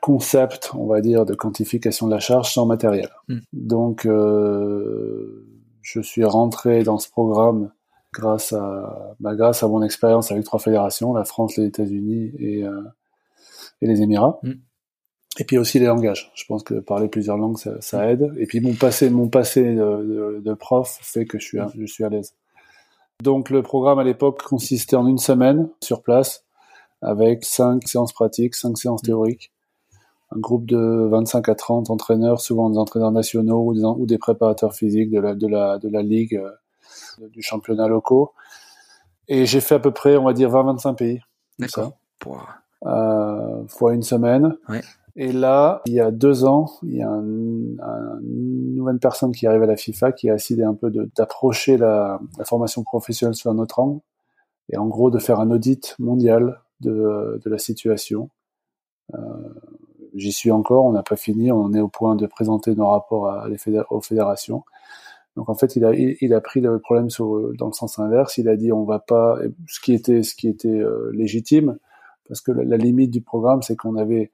concept, 0.02 0.72
on 0.74 0.86
va 0.86 1.00
dire, 1.00 1.26
de 1.26 1.34
quantification 1.34 2.08
de 2.08 2.12
la 2.12 2.20
charge 2.20 2.54
sans 2.54 2.66
matériel. 2.66 3.10
Mm. 3.30 3.38
Donc 3.54 4.06
euh, 4.06 5.48
je 5.82 6.02
suis 6.02 6.26
rentré 6.26 6.84
dans 6.84 6.98
ce 6.98 7.10
programme 7.10 7.72
grâce 8.12 8.52
à 8.52 9.16
bah, 9.22 9.36
grâce 9.36 9.64
à 9.64 9.68
mon 9.68 9.82
expérience 9.82 10.32
avec 10.32 10.44
trois 10.44 10.60
fédérations, 10.60 11.14
la 11.14 11.24
France, 11.24 11.58
les 11.58 11.66
États-Unis 11.66 12.32
et, 12.38 12.64
euh, 12.64 12.82
et 13.82 13.88
les 13.88 14.02
Émirats. 14.02 14.42
Et 15.40 15.46
puis 15.46 15.58
aussi 15.58 15.80
les 15.80 15.88
langages. 15.88 16.32
Je 16.36 16.46
pense 16.46 16.64
que 16.64 16.76
parler 16.76 17.08
plusieurs 17.08 17.38
langues, 17.38 17.58
ça, 17.58 17.82
ça 17.82 18.10
aide. 18.12 18.34
Et 18.38 18.46
puis 18.46 18.60
mon 18.60 18.74
passé, 18.74 19.10
mon 19.10 19.30
passé 19.30 19.64
de, 19.64 20.42
de, 20.44 20.54
prof 20.54 21.00
fait 21.02 21.26
que 21.26 21.40
je 21.40 21.46
suis, 21.46 21.58
je 21.76 21.86
suis 21.86 22.04
à 22.04 22.10
l'aise. 22.10 22.36
Donc 23.22 23.50
le 23.50 23.64
programme 23.64 24.00
à 24.00 24.04
l'époque 24.04 24.44
consistait 24.44 24.96
en 24.96 25.08
une 25.08 25.18
semaine 25.18 25.70
sur 25.82 26.04
place, 26.04 26.46
avec 27.02 27.44
cinq 27.46 27.88
séances 27.88 28.14
pratiques, 28.14 28.56
cinq 28.56 28.78
séances 28.78 29.02
théoriques, 29.02 29.52
un 30.36 30.40
groupe 30.40 30.66
de 30.66 31.08
25 31.10 31.50
à 31.50 31.56
30 31.56 31.90
entraîneurs, 31.90 32.40
souvent 32.40 32.70
des 32.70 32.78
entraîneurs 32.78 33.12
nationaux 33.12 33.64
ou 33.66 33.74
des, 33.74 33.84
ou 33.84 34.06
des 34.06 34.18
préparateurs 34.18 34.74
physiques 34.74 35.10
de 35.10 35.20
la, 35.20 35.36
de 35.36 35.48
la, 35.48 35.80
de 35.80 35.90
la 35.90 36.02
ligue, 36.02 36.36
euh, 36.36 37.28
du 37.30 37.42
championnat 37.42 37.88
locaux. 37.88 38.34
Et 39.28 39.46
j'ai 39.46 39.62
fait 39.62 39.76
à 39.76 39.80
peu 39.80 39.92
près, 39.92 40.18
on 40.18 40.26
va 40.26 40.34
dire, 40.34 40.50
20-25 40.50 40.96
pays. 40.96 41.22
D'accord. 41.60 41.94
Euh, 42.86 43.68
fois 43.68 43.94
une 43.94 44.04
semaine. 44.04 44.58
Ouais. 44.68 44.82
Et 45.16 45.32
là, 45.32 45.82
il 45.86 45.94
y 45.94 46.00
a 46.00 46.10
deux 46.10 46.44
ans, 46.44 46.72
il 46.82 46.96
y 46.96 47.04
a 47.04 47.08
une 47.08 47.78
nouvelle 48.76 48.98
personne 48.98 49.32
qui 49.32 49.46
arrive 49.46 49.62
à 49.62 49.68
la 49.68 49.78
FIFA 49.78 50.12
qui 50.12 50.30
a 50.30 50.34
décidé 50.34 50.64
un 50.64 50.74
peu 50.74 50.90
d'approcher 51.16 51.78
la, 51.78 52.20
la, 52.38 52.46
formation 52.46 52.84
professionnelle 52.84 53.36
sur 53.36 53.52
un 53.52 53.60
autre 53.60 53.78
angle 53.78 54.02
et 54.72 54.78
en 54.78 54.88
gros 54.88 55.12
de 55.12 55.20
faire 55.20 55.40
un 55.40 55.52
audit 55.52 55.96
mondial 56.00 56.62
de, 56.80 57.40
de 57.44 57.50
la 57.50 57.60
situation. 57.60 58.30
Euh, 59.14 59.20
J'y 60.16 60.32
suis 60.32 60.52
encore, 60.52 60.86
on 60.86 60.92
n'a 60.92 61.02
pas 61.02 61.16
fini, 61.16 61.52
on 61.52 61.74
est 61.74 61.80
au 61.80 61.88
point 61.88 62.16
de 62.16 62.28
présenter 62.28 62.76
nos 62.76 62.88
rapports 62.88 63.30
à 63.30 63.48
aux 63.90 64.02
fédérations. 64.02 64.64
Donc 65.36 65.50
en 65.50 65.56
fait, 65.56 65.76
il 65.76 65.84
a, 65.86 65.94
il, 65.96 66.34
a 66.36 66.42
pris 66.42 66.62
le 66.62 66.78
problème 66.78 67.10
sur, 67.10 67.52
dans 67.58 67.66
le 67.66 67.74
sens 67.74 67.98
inverse. 67.98 68.38
Il 68.38 68.48
a 68.48 68.56
dit 68.56 68.72
on 68.72 68.84
va 68.84 69.00
pas, 69.00 69.40
ce 69.68 69.80
qui 69.80 69.94
était, 69.94 70.22
ce 70.22 70.36
qui 70.36 70.48
était 70.48 70.68
euh, 70.68 71.10
légitime, 71.14 71.78
parce 72.28 72.42
que 72.42 72.52
la 72.52 72.78
limite 72.78 73.10
du 73.10 73.22
programme, 73.22 73.64
c'est 73.64 73.76
qu'on 73.76 73.96
avait 73.96 74.32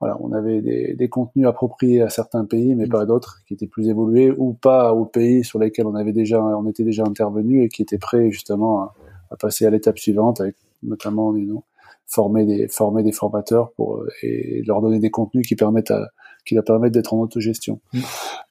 voilà, 0.00 0.16
on 0.20 0.32
avait 0.32 0.62
des, 0.62 0.94
des, 0.94 1.08
contenus 1.08 1.46
appropriés 1.46 2.00
à 2.00 2.08
certains 2.08 2.46
pays, 2.46 2.74
mais 2.74 2.86
pas 2.86 3.02
à 3.02 3.06
d'autres, 3.06 3.42
qui 3.46 3.54
étaient 3.54 3.66
plus 3.66 3.88
évolués, 3.88 4.32
ou 4.36 4.54
pas 4.54 4.94
aux 4.94 5.04
pays 5.04 5.44
sur 5.44 5.58
lesquels 5.58 5.86
on 5.86 5.94
avait 5.94 6.12
déjà, 6.12 6.42
on 6.42 6.66
était 6.66 6.84
déjà 6.84 7.04
intervenu 7.04 7.62
et 7.62 7.68
qui 7.68 7.82
étaient 7.82 7.98
prêts 7.98 8.30
justement 8.30 8.80
à, 8.80 8.94
à 9.30 9.36
passer 9.36 9.66
à 9.66 9.70
l'étape 9.70 9.98
suivante, 9.98 10.40
avec 10.40 10.56
notamment, 10.82 11.32
disons, 11.34 11.62
former 12.10 12.44
des, 12.44 12.68
former 12.68 13.02
des 13.02 13.12
formateurs 13.12 13.70
pour 13.72 13.98
euh, 13.98 14.08
et 14.22 14.62
leur 14.66 14.82
donner 14.82 14.98
des 14.98 15.10
contenus 15.10 15.46
qui 15.46 15.54
permettent 15.54 15.92
à, 15.92 16.08
qui 16.44 16.54
leur 16.54 16.64
permettent 16.64 16.92
d'être 16.92 17.14
en 17.14 17.20
autogestion. 17.20 17.80
Mm. 17.92 18.00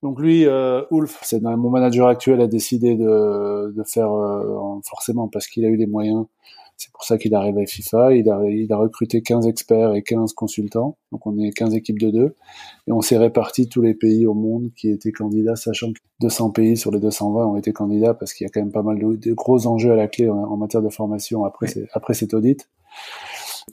Donc 0.02 0.20
lui, 0.20 0.46
euh, 0.46 0.84
Ulf, 0.92 1.20
c'est 1.24 1.42
mon 1.42 1.70
manager 1.70 2.08
actuel, 2.08 2.42
a 2.42 2.48
décidé 2.48 2.96
de, 2.96 3.74
de 3.76 3.84
faire 3.84 4.12
euh, 4.12 4.80
forcément 4.88 5.28
parce 5.28 5.48
qu'il 5.48 5.66
a 5.66 5.68
eu 5.68 5.76
les 5.76 5.88
moyens 5.88 6.26
c'est 6.80 6.94
pour 6.94 7.04
ça 7.04 7.18
qu'il 7.18 7.36
arrive 7.36 7.58
à 7.58 7.66
FIFA. 7.66 8.14
Il 8.16 8.30
a, 8.30 8.42
il 8.46 8.72
a 8.72 8.78
recruté 8.78 9.22
15 9.22 9.48
experts 9.48 9.96
et 9.96 10.02
15 10.02 10.32
consultants. 10.32 10.98
Donc 11.12 11.28
on 11.28 11.38
est 11.38 11.52
15 11.52 11.76
équipes 11.76 12.00
de 12.00 12.10
deux. 12.10 12.36
Et 12.88 12.94
on 12.94 13.02
s'est 13.02 13.18
réparti 13.18 13.68
tous 13.68 13.82
les 13.82 13.94
pays 13.94 14.26
au 14.26 14.34
monde 14.34 14.72
qui 14.78 14.90
étaient 14.90 15.12
candidats, 15.12 15.58
sachant 15.58 15.92
que 15.92 16.00
200 16.22 16.52
pays 16.52 16.78
sur 16.78 16.92
les 16.92 17.02
220 17.02 17.48
ont 17.48 17.58
été 17.58 17.74
candidats 17.74 18.14
parce 18.14 18.32
qu'il 18.32 18.46
y 18.46 18.48
a 18.48 18.50
quand 18.50 18.62
même 18.62 18.72
pas 18.72 18.82
mal 18.82 18.98
de, 18.98 19.34
gros 19.34 19.68
enjeux 19.68 19.92
à 19.92 19.98
la 19.98 20.08
clé 20.08 20.30
en, 20.30 20.56
matière 20.56 20.82
de 20.82 20.90
formation 20.90 21.44
après, 21.44 21.68
après 21.92 22.14
cet 22.14 22.34
audit. 22.34 22.70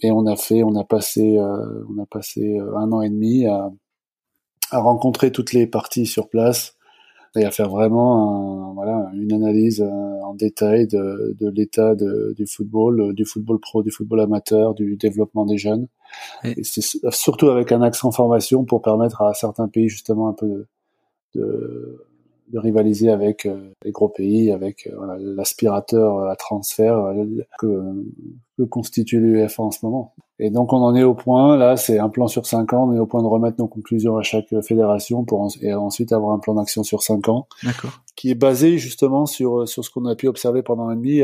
Et 0.03 0.11
on 0.11 0.27
a 0.27 0.35
fait, 0.35 0.65
on 0.65 0.75
a 0.75 0.83
passé, 0.83 1.39
euh, 1.39 1.85
on 1.89 2.03
a 2.03 2.07
passé 2.07 2.59
euh, 2.59 2.77
un 2.77 2.91
an 2.91 3.03
et 3.03 3.09
demi 3.09 3.47
à, 3.47 3.71
à 4.73 4.81
rencontrer 4.81 5.31
toutes 5.31 5.53
les 5.53 5.69
parties 5.69 6.07
sur 6.07 6.29
place, 6.29 6.77
et 7.37 7.45
à 7.45 7.51
faire 7.51 7.69
vraiment 7.69 8.73
voilà, 8.75 9.11
une 9.15 9.33
analyse 9.33 9.83
euh, 9.83 10.16
en 10.27 10.35
détail 10.35 10.87
de, 10.87 11.37
de 11.39 11.49
l'état 11.49 11.95
du 11.95 12.47
football, 12.47 13.01
euh, 13.01 13.13
du 13.13 13.25
football 13.25 13.59
pro, 13.61 13.83
du 13.83 13.91
football 13.91 14.21
amateur, 14.21 14.75
du 14.75 14.97
développement 14.97 15.47
des 15.47 15.59
jeunes. 15.59 15.89
Et, 16.45 16.63
c'est 16.63 16.83
surtout 17.11 17.49
avec 17.49 17.73
un 17.73 17.83
accent 17.83 18.11
formation 18.11 18.65
pour 18.65 18.83
permettre 18.83 19.23
à 19.23 19.35
certains 19.35 19.69
pays 19.69 19.89
justement 19.89 20.29
un 20.29 20.33
peu 20.33 20.67
de, 21.35 22.07
de, 22.49 22.59
rivaliser 22.59 23.11
avec 23.11 23.47
euh, 23.47 23.71
les 23.83 23.93
gros 23.93 24.09
pays, 24.09 24.51
avec 24.51 24.89
l'aspirateur 25.19 26.29
à 26.29 26.37
transfert 26.37 27.13
que, 27.59 27.83
que 28.59 28.63
constitue 28.65 29.21
l'UEFA 29.21 29.63
en 29.63 29.71
ce 29.71 29.85
moment. 29.85 30.15
Et 30.39 30.51
donc 30.51 30.73
on 30.73 30.79
en 30.79 30.95
est 30.95 31.03
au 31.03 31.15
point, 31.15 31.57
là 31.57 31.77
c'est 31.79 31.99
un 31.99 32.11
plan 32.11 32.29
sur 32.29 32.45
cinq 32.45 32.75
ans, 32.75 32.89
on 32.91 32.95
est 32.95 32.99
au 32.99 33.07
point 33.07 33.23
de 33.23 33.27
remettre 33.27 33.57
nos 33.59 33.69
conclusions 33.69 34.19
à 34.19 34.23
chaque 34.23 34.49
fédération 34.61 35.25
pour 35.25 35.49
et 35.63 35.73
ensuite 35.73 36.13
avoir 36.13 36.33
un 36.33 36.39
plan 36.39 36.55
d'action 36.55 36.83
sur 36.83 37.03
cinq 37.03 37.29
ans, 37.29 37.49
qui 38.17 38.31
est 38.31 38.35
basé 38.35 38.77
justement 38.77 39.25
sur 39.25 39.67
sur 39.67 39.83
ce 39.83 39.91
qu'on 39.91 40.05
a 40.05 40.15
pu 40.15 40.29
observer 40.29 40.63
pendant 40.63 40.89
un 40.89 40.97
demi, 40.97 41.23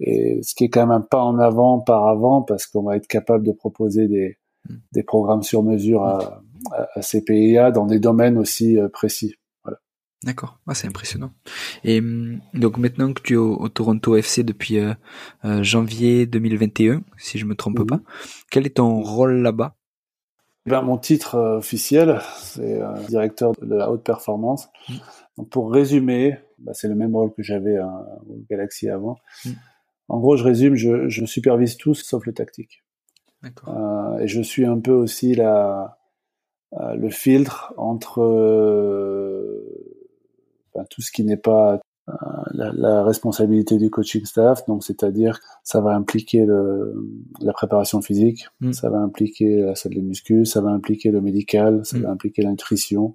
et 0.00 0.40
ce 0.42 0.54
qui 0.56 0.64
est 0.64 0.68
quand 0.68 0.80
même 0.80 0.90
un 0.90 1.00
pas 1.00 1.22
en 1.22 1.38
avant 1.38 1.78
par 1.78 2.08
avant 2.08 2.42
parce 2.42 2.66
qu'on 2.66 2.82
va 2.82 2.96
être 2.96 3.06
capable 3.06 3.44
de 3.44 3.52
proposer 3.52 4.08
des 4.08 4.38
hmm. 4.68 4.74
des 4.92 5.04
programmes 5.04 5.44
sur 5.44 5.62
mesure 5.62 6.02
à, 6.02 6.42
à, 6.94 7.02
ces 7.02 7.22
PIA 7.22 7.70
dans 7.70 7.86
des 7.86 8.00
domaines 8.00 8.38
aussi 8.38 8.78
euh, 8.78 8.88
précis. 8.88 9.36
D'accord, 10.24 10.58
ah, 10.66 10.74
c'est 10.74 10.88
impressionnant. 10.88 11.32
Et 11.84 12.00
hum, 12.00 12.40
donc 12.54 12.78
maintenant 12.78 13.12
que 13.12 13.22
tu 13.22 13.34
es 13.34 13.36
au, 13.36 13.68
Toronto 13.68 14.16
FC 14.16 14.42
depuis 14.42 14.78
euh, 14.78 14.94
euh, 15.44 15.62
janvier 15.62 16.26
2021, 16.26 17.02
si 17.18 17.38
je 17.38 17.44
me 17.44 17.54
trompe 17.54 17.86
pas, 17.86 18.00
quel 18.50 18.66
est 18.66 18.76
ton 18.76 19.02
rôle 19.02 19.42
là-bas? 19.42 19.76
Ben, 20.64 20.82
Mon 20.82 20.96
titre 20.96 21.36
euh, 21.36 21.58
officiel, 21.58 22.20
c'est 22.38 22.80
directeur 23.08 23.52
de 23.60 23.74
la 23.74 23.90
haute 23.90 24.02
performance. 24.02 24.68
Mmh. 24.88 24.94
Donc, 25.36 25.50
pour 25.50 25.70
résumer, 25.70 26.38
bah, 26.58 26.72
c'est 26.74 26.88
le 26.88 26.94
même 26.94 27.14
rôle 27.14 27.32
que 27.34 27.42
j'avais 27.42 27.78
au 27.78 28.42
Galaxy 28.50 28.88
avant. 28.88 29.18
Mmh. 29.44 29.50
En 30.08 30.18
gros, 30.18 30.36
je 30.36 30.44
résume, 30.44 30.76
je, 30.76 31.08
je, 31.08 31.26
supervise 31.26 31.76
tout 31.76 31.94
sauf 31.94 32.24
le 32.26 32.32
tactique. 32.32 32.84
et 33.44 34.26
je 34.26 34.40
suis 34.40 34.64
un 34.64 34.80
peu 34.80 34.92
aussi 34.92 35.34
la, 35.34 35.98
le 36.72 37.10
filtre 37.10 37.74
entre 37.76 38.22
tout 40.84 41.02
ce 41.02 41.10
qui 41.10 41.24
n'est 41.24 41.36
pas 41.36 41.80
euh, 42.08 42.12
la, 42.52 42.72
la, 42.72 43.02
responsabilité 43.02 43.78
du 43.78 43.90
coaching 43.90 44.24
staff, 44.24 44.64
donc 44.66 44.84
c'est-à-dire 44.84 45.40
ça 45.64 45.80
va 45.80 45.90
impliquer 45.90 46.44
le, 46.44 46.94
la 47.40 47.52
préparation 47.52 48.00
physique, 48.00 48.46
mm. 48.60 48.72
ça 48.72 48.90
va 48.90 48.98
impliquer 48.98 49.62
la 49.62 49.74
salle 49.74 49.94
de 49.94 50.00
muscu, 50.00 50.44
ça 50.44 50.60
va 50.60 50.70
impliquer 50.70 51.10
le 51.10 51.20
médical, 51.20 51.84
ça 51.84 51.98
mm. 51.98 52.02
va 52.02 52.10
impliquer 52.10 52.42
la 52.42 52.50
nutrition. 52.50 53.12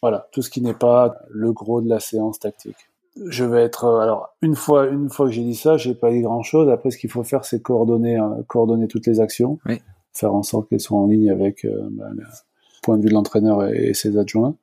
Voilà, 0.00 0.28
tout 0.32 0.40
ce 0.40 0.48
qui 0.48 0.62
n'est 0.62 0.74
pas 0.74 1.16
le 1.28 1.52
gros 1.52 1.82
de 1.82 1.90
la 1.90 2.00
séance 2.00 2.38
tactique. 2.38 2.88
Je 3.24 3.44
vais 3.44 3.62
être 3.62 3.84
euh, 3.84 4.00
alors 4.00 4.34
une 4.40 4.54
fois 4.54 4.86
une 4.86 5.08
fois 5.08 5.26
que 5.26 5.32
j'ai 5.32 5.42
dit 5.42 5.54
ça, 5.54 5.76
j'ai 5.76 5.94
pas 5.94 6.10
dit 6.10 6.20
grand 6.20 6.42
chose. 6.42 6.70
Après, 6.70 6.90
ce 6.90 6.98
qu'il 6.98 7.10
faut 7.10 7.22
faire, 7.22 7.44
c'est 7.44 7.60
coordonner 7.60 8.18
euh, 8.18 8.42
coordonner 8.46 8.88
toutes 8.88 9.06
les 9.06 9.20
actions, 9.20 9.58
oui. 9.66 9.80
faire 10.12 10.34
en 10.34 10.42
sorte 10.42 10.68
qu'elles 10.68 10.80
soient 10.80 10.98
en 10.98 11.06
ligne 11.06 11.30
avec 11.30 11.64
euh, 11.64 11.88
bah, 11.90 12.06
le 12.14 12.24
point 12.82 12.96
de 12.96 13.02
vue 13.02 13.08
de 13.08 13.14
l'entraîneur 13.14 13.66
et, 13.66 13.88
et 13.88 13.94
ses 13.94 14.16
adjoints 14.18 14.56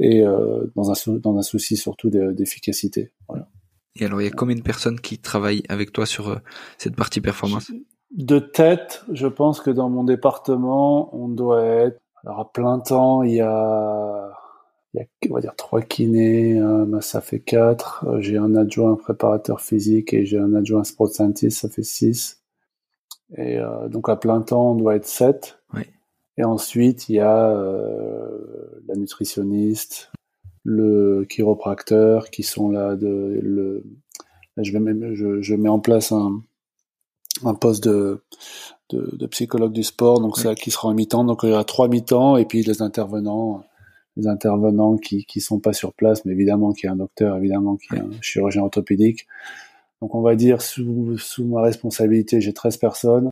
et 0.00 0.26
euh, 0.26 0.66
dans, 0.74 0.90
un, 0.90 1.12
dans 1.18 1.36
un 1.36 1.42
souci 1.42 1.76
surtout 1.76 2.10
d'efficacité. 2.10 3.12
Voilà. 3.28 3.48
Et 3.96 4.04
alors, 4.06 4.20
il 4.20 4.24
y 4.24 4.28
a 4.28 4.32
combien 4.32 4.56
de 4.56 4.62
personnes 4.62 4.98
qui 4.98 5.18
travaillent 5.18 5.62
avec 5.68 5.92
toi 5.92 6.06
sur 6.06 6.28
euh, 6.28 6.36
cette 6.78 6.96
partie 6.96 7.20
performance? 7.20 7.70
De 8.16 8.38
tête, 8.38 9.04
je 9.12 9.26
pense 9.26 9.60
que 9.60 9.70
dans 9.70 9.90
mon 9.90 10.04
département, 10.04 11.14
on 11.14 11.28
doit 11.28 11.62
être. 11.62 12.00
Alors, 12.24 12.40
à 12.40 12.52
plein 12.52 12.78
temps, 12.80 13.22
il 13.22 13.34
y 13.34 13.40
a, 13.40 14.32
il 14.94 15.00
y 15.00 15.02
a 15.02 15.06
on 15.30 15.34
va 15.34 15.40
dire, 15.40 15.54
trois 15.56 15.82
kinés, 15.82 16.60
ça 17.00 17.20
fait 17.20 17.40
quatre. 17.40 18.04
Euh, 18.06 18.20
j'ai 18.20 18.36
un 18.36 18.54
adjoint 18.56 18.96
préparateur 18.96 19.60
physique 19.60 20.12
et 20.12 20.24
j'ai 20.24 20.38
un 20.38 20.54
adjoint 20.54 20.84
sport 20.84 21.08
scientist, 21.08 21.60
ça 21.60 21.68
fait 21.68 21.82
six. 21.82 22.42
Et 23.36 23.58
euh, 23.58 23.88
donc, 23.88 24.08
à 24.08 24.16
plein 24.16 24.40
temps, 24.40 24.72
on 24.72 24.74
doit 24.74 24.96
être 24.96 25.06
sept. 25.06 25.58
Oui. 25.74 25.82
Et 26.36 26.44
ensuite, 26.44 27.08
il 27.08 27.16
y 27.16 27.20
a 27.20 27.50
euh, 27.50 28.38
la 28.86 28.94
nutritionniste, 28.96 30.10
le 30.64 31.24
chiropracteur 31.28 32.30
qui 32.30 32.42
sont 32.42 32.70
là. 32.70 32.96
De, 32.96 33.40
le, 33.42 33.84
je, 34.56 34.72
vais 34.72 34.80
même, 34.80 35.14
je, 35.14 35.40
je, 35.40 35.54
mets 35.54 35.68
en 35.68 35.80
place 35.80 36.12
un, 36.12 36.42
un 37.44 37.54
poste 37.54 37.84
de, 37.84 38.22
de, 38.90 39.16
de 39.16 39.26
psychologue 39.26 39.72
du 39.72 39.82
sport, 39.82 40.20
donc 40.20 40.36
oui. 40.36 40.42
ça 40.42 40.54
qui 40.54 40.70
sera 40.70 40.88
en 40.88 40.94
mi-temps. 40.94 41.24
Donc 41.24 41.40
il 41.42 41.50
y 41.50 41.52
aura 41.52 41.64
trois 41.64 41.88
mi-temps 41.88 42.36
et 42.36 42.44
puis 42.44 42.62
les 42.62 42.82
intervenants, 42.82 43.64
les 44.16 44.26
intervenants 44.26 44.96
qui 44.96 45.24
qui 45.24 45.40
sont 45.40 45.60
pas 45.60 45.72
sur 45.72 45.92
place, 45.92 46.24
mais 46.24 46.32
évidemment 46.32 46.72
qui 46.72 46.86
est 46.86 46.90
un 46.90 46.96
docteur, 46.96 47.36
évidemment 47.36 47.76
qui 47.76 47.94
est 47.94 48.00
un 48.00 48.10
chirurgien 48.20 48.62
orthopédique. 48.62 49.26
Donc 50.02 50.14
on 50.14 50.22
va 50.22 50.34
dire 50.34 50.62
sous, 50.62 51.18
sous 51.18 51.44
ma 51.44 51.62
responsabilité, 51.62 52.40
j'ai 52.40 52.54
13 52.54 52.78
personnes 52.78 53.30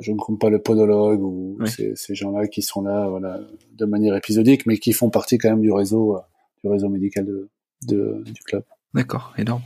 je 0.00 0.12
ne 0.12 0.16
compte 0.18 0.40
pas 0.40 0.50
le 0.50 0.60
podologue 0.60 1.22
ou 1.22 1.56
Oui. 1.60 1.68
ces, 1.70 1.94
ces 1.96 2.14
gens-là 2.14 2.46
qui 2.48 2.62
sont 2.62 2.82
là 2.82 3.08
voilà, 3.08 3.40
de 3.72 3.84
manière 3.84 4.14
épisodique, 4.16 4.66
mais 4.66 4.78
qui 4.78 4.92
font 4.92 5.10
partie 5.10 5.38
quand 5.38 5.50
même 5.50 5.60
du 5.60 5.72
réseau, 5.72 6.16
euh, 6.16 6.20
du 6.62 6.68
réseau 6.70 6.88
médical 6.88 7.24
de, 7.26 7.48
de- 7.86 8.22
du 8.24 8.42
club. 8.42 8.64
D'accord, 8.94 9.32
énorme. 9.38 9.62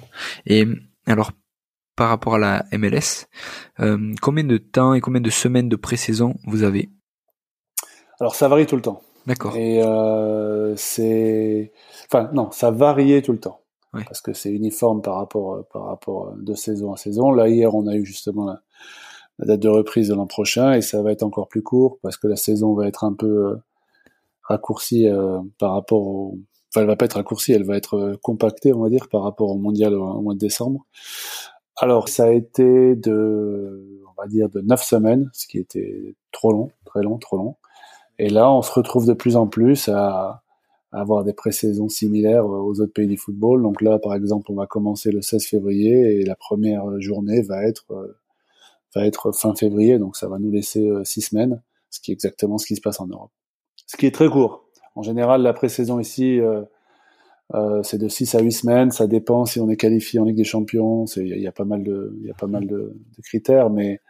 Et 0.47 0.67
alors, 1.07 1.33
par 1.97 2.09
rapport 2.09 2.35
à 2.35 2.39
la 2.39 2.65
MLS, 2.73 3.27
euh, 3.81 4.13
combien 4.23 4.45
de 4.45 4.57
temps 4.59 4.95
et 4.95 5.01
combien 5.01 5.21
de 5.21 5.31
semaines 5.31 5.69
de 5.69 5.77
pré-saison 5.77 6.35
vous 6.47 6.63
avez? 6.63 6.91
Alors 8.21 8.35
ça 8.35 8.49
varie 8.49 8.67
tout 8.67 8.77
le 8.77 8.83
temps. 8.83 9.03
D'accord. 9.27 9.57
Et 9.57 9.83
euh, 9.83 10.75
c'est, 10.77 11.73
enfin 12.07 12.31
non, 12.33 12.51
ça 12.51 12.71
variait 12.71 13.23
tout 13.23 13.33
le 13.33 13.39
temps 13.39 13.61
Oui. 13.95 14.03
parce 14.05 14.21
que 14.21 14.33
c'est 14.33 14.51
uniforme 14.51 15.01
par 15.03 15.17
rapport 15.17 15.65
par 15.73 15.85
rapport 15.85 16.35
de 16.37 16.55
saison 16.55 16.93
à 16.93 16.97
saison. 16.97 17.31
Là 17.31 17.49
hier, 17.49 17.75
on 17.75 17.87
a 17.87 17.95
eu 17.95 18.05
justement 18.05 18.47
la, 18.47 18.63
la 19.43 19.47
date 19.47 19.61
de 19.61 19.69
reprise 19.69 20.09
de 20.09 20.15
l'an 20.15 20.27
prochain 20.27 20.73
et 20.73 20.83
ça 20.83 21.03
va 21.03 21.11
être 21.11 21.25
encore 21.25 21.49
plus 21.49 21.63
court 21.63 21.99
parce 22.01 22.17
que 22.17 22.29
la 22.29 22.37
saison 22.37 22.75
va 22.75 22.87
être 22.87 23.03
un 23.03 23.13
peu 23.13 23.27
euh, 23.27 23.57
raccourcie 24.43 25.09
euh, 25.09 25.41
par 25.59 25.73
rapport 25.73 26.07
au, 26.07 26.39
enfin 26.71 26.83
elle 26.83 26.87
va 26.87 26.95
pas 26.95 27.07
être 27.07 27.15
raccourcie, 27.15 27.53
elle 27.53 27.65
va 27.65 27.77
être 27.77 27.95
euh, 27.95 28.17
compactée, 28.23 28.73
on 28.73 28.81
va 28.81 28.89
dire, 28.89 29.09
par 29.09 29.23
rapport 29.23 29.51
au 29.51 29.59
mondial 29.59 29.95
au, 29.95 30.21
mois 30.21 30.35
de 30.35 30.39
décembre. 30.39 30.87
Alors 31.77 32.09
ça 32.09 32.27
a 32.27 32.31
été 32.31 32.95
de, 32.95 34.01
on 34.09 34.23
va 34.23 34.29
dire 34.29 34.49
de 34.49 34.61
neuf 34.61 34.85
semaines, 34.85 35.29
ce 35.33 35.49
qui 35.49 35.59
était 35.59 36.15
trop 36.31 36.53
long, 36.53 36.71
très 36.85 37.03
long, 37.03 37.19
trop 37.19 37.37
long. 37.37 37.57
Et 38.21 38.29
là, 38.29 38.53
on 38.53 38.63
se 38.63 38.71
retrouve 38.71 39.07
de 39.07 39.15
plus 39.15 39.35
en 39.35 39.49
plus 39.49 39.89
à, 39.89 40.43
à 40.93 41.01
avoir 41.01 41.25
des 41.25 41.33
pré-saisons 41.33 41.89
similaires 41.89 42.47
aux 42.47 42.81
autres 42.81 42.93
pays 42.93 43.09
du 43.09 43.17
football. 43.17 43.63
Donc 43.63 43.83
là, 43.83 43.99
par 43.99 44.15
exemple, 44.15 44.53
on 44.53 44.55
va 44.55 44.67
commencer 44.67 45.11
le 45.11 45.21
16 45.21 45.47
février 45.47 46.21
et 46.21 46.25
la 46.25 46.37
première 46.37 47.01
journée 47.01 47.43
va 47.43 47.65
être 47.65 47.87
va 48.95 49.07
être 49.07 49.33
fin 49.33 49.55
février. 49.55 49.99
Donc 49.99 50.17
ça 50.17 50.29
va 50.29 50.39
nous 50.39 50.51
laisser 50.51 50.89
euh, 50.89 51.05
six 51.05 51.21
semaines, 51.23 51.63
ce 51.91 52.01
qui 52.01 52.11
est 52.11 52.15
exactement 52.15 52.59
ce 52.59 52.67
qui 52.67 52.77
se 52.77 52.81
passe 52.81 53.01
en 53.01 53.07
Europe. 53.07 53.31
Ce 53.87 53.97
qui 53.97 54.07
est 54.07 54.15
très 54.15 54.29
court. 54.29 54.65
En 54.95 55.03
général, 55.03 55.43
la 55.43 55.53
pré-saison 55.53 55.99
ici, 55.99 56.39
euh, 56.41 56.63
euh, 57.55 57.83
c'est 57.83 57.99
de 57.99 58.09
6 58.09 58.35
à 58.35 58.41
8 58.41 58.53
semaines. 58.53 58.91
Ça 58.91 59.07
dépend 59.07 59.45
si 59.45 59.61
on 59.61 59.69
est 59.69 59.77
qualifié 59.77 60.21
en 60.21 60.25
Ligue 60.25 60.37
des 60.37 60.45
Champions. 60.45 61.05
Il 61.17 61.29
y, 61.29 61.33
a- 61.33 61.37
il 61.37 61.43
y 61.43 61.47
a 61.47 61.53
pas 61.53 61.65
mal 61.65 61.83
de, 61.83 62.17
y 62.23 62.31
a 62.31 62.35
pas 62.35 62.47
mal 62.47 62.67
de, 62.67 62.77
de 63.17 63.23
critères, 63.23 63.71
mais, 63.71 64.01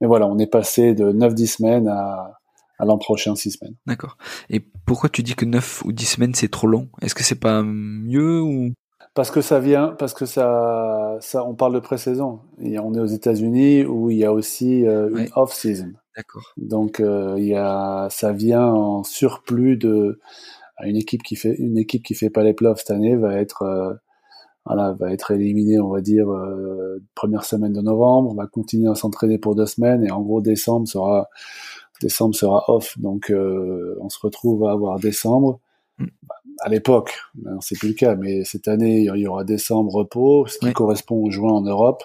mais 0.00 0.06
voilà, 0.06 0.26
on 0.26 0.38
est 0.38 0.46
passé 0.46 0.94
de 0.94 1.12
9-10 1.12 1.46
semaines 1.56 1.88
à, 1.88 2.38
à 2.78 2.84
l'an 2.84 2.98
prochain 2.98 3.34
6 3.36 3.52
semaines. 3.52 3.76
D'accord. 3.86 4.16
Et 4.50 4.60
pourquoi 4.60 5.08
tu 5.08 5.22
dis 5.22 5.34
que 5.34 5.44
9 5.44 5.82
ou 5.84 5.92
10 5.92 6.04
semaines 6.06 6.34
c'est 6.34 6.50
trop 6.50 6.66
long? 6.66 6.88
Est-ce 7.00 7.14
que 7.14 7.22
c'est 7.22 7.38
pas 7.40 7.62
mieux 7.62 8.40
ou? 8.42 8.70
Parce 9.14 9.30
que 9.30 9.42
ça 9.42 9.60
vient, 9.60 9.88
parce 9.98 10.14
que 10.14 10.24
ça, 10.24 11.18
ça, 11.20 11.44
on 11.44 11.54
parle 11.54 11.74
de 11.74 11.80
pré-saison. 11.80 12.40
Et 12.60 12.78
on 12.78 12.94
est 12.94 13.00
aux 13.00 13.06
États-Unis 13.06 13.84
où 13.84 14.08
il 14.10 14.16
y 14.16 14.24
a 14.24 14.32
aussi 14.32 14.86
euh, 14.86 15.10
une 15.10 15.16
Ouais. 15.16 15.30
off-season. 15.36 15.92
D'accord. 16.16 16.42
Donc 16.56 17.00
euh, 17.00 17.34
il 17.38 17.44
y 17.44 17.54
a, 17.54 18.08
ça 18.10 18.32
vient 18.32 18.66
en 18.66 19.02
surplus 19.04 19.76
de 19.76 20.18
une 20.84 20.96
équipe 20.96 21.22
qui 21.22 21.36
fait 21.36 21.54
une 21.56 21.78
équipe 21.78 22.02
qui 22.02 22.14
fait 22.14 22.28
pas 22.30 22.42
les 22.42 22.54
playoffs 22.54 22.80
cette 22.80 22.90
année 22.90 23.14
va 23.16 23.36
être 23.36 23.62
euh, 23.62 23.94
voilà 24.66 24.92
va 24.92 25.12
être 25.12 25.30
éliminée 25.30 25.78
on 25.78 25.88
va 25.90 26.00
dire 26.00 26.26
première 27.14 27.44
semaine 27.44 27.72
de 27.72 27.80
novembre. 27.80 28.30
On 28.30 28.34
va 28.34 28.46
continuer 28.46 28.90
à 28.90 28.94
s'entraîner 28.94 29.38
pour 29.38 29.54
deux 29.54 29.66
semaines 29.66 30.04
et 30.04 30.10
en 30.10 30.20
gros 30.20 30.40
décembre 30.40 30.86
sera 30.88 31.28
décembre 32.00 32.34
sera 32.34 32.64
off. 32.68 32.98
Donc 32.98 33.32
on 33.32 34.08
se 34.08 34.18
retrouve 34.20 34.66
à 34.66 34.72
avoir 34.72 34.98
décembre. 34.98 35.60
À 36.60 36.68
l'époque, 36.68 37.14
maintenant, 37.34 37.60
c'est 37.60 37.78
plus 37.78 37.88
le 37.88 37.94
cas, 37.94 38.14
mais 38.14 38.44
cette 38.44 38.68
année 38.68 39.02
il 39.02 39.20
y 39.20 39.26
aura 39.26 39.44
décembre 39.44 39.92
repos, 39.94 40.46
ce 40.46 40.58
qui 40.58 40.72
correspond 40.72 41.16
au 41.16 41.30
juin 41.30 41.52
en 41.52 41.62
Europe 41.62 42.04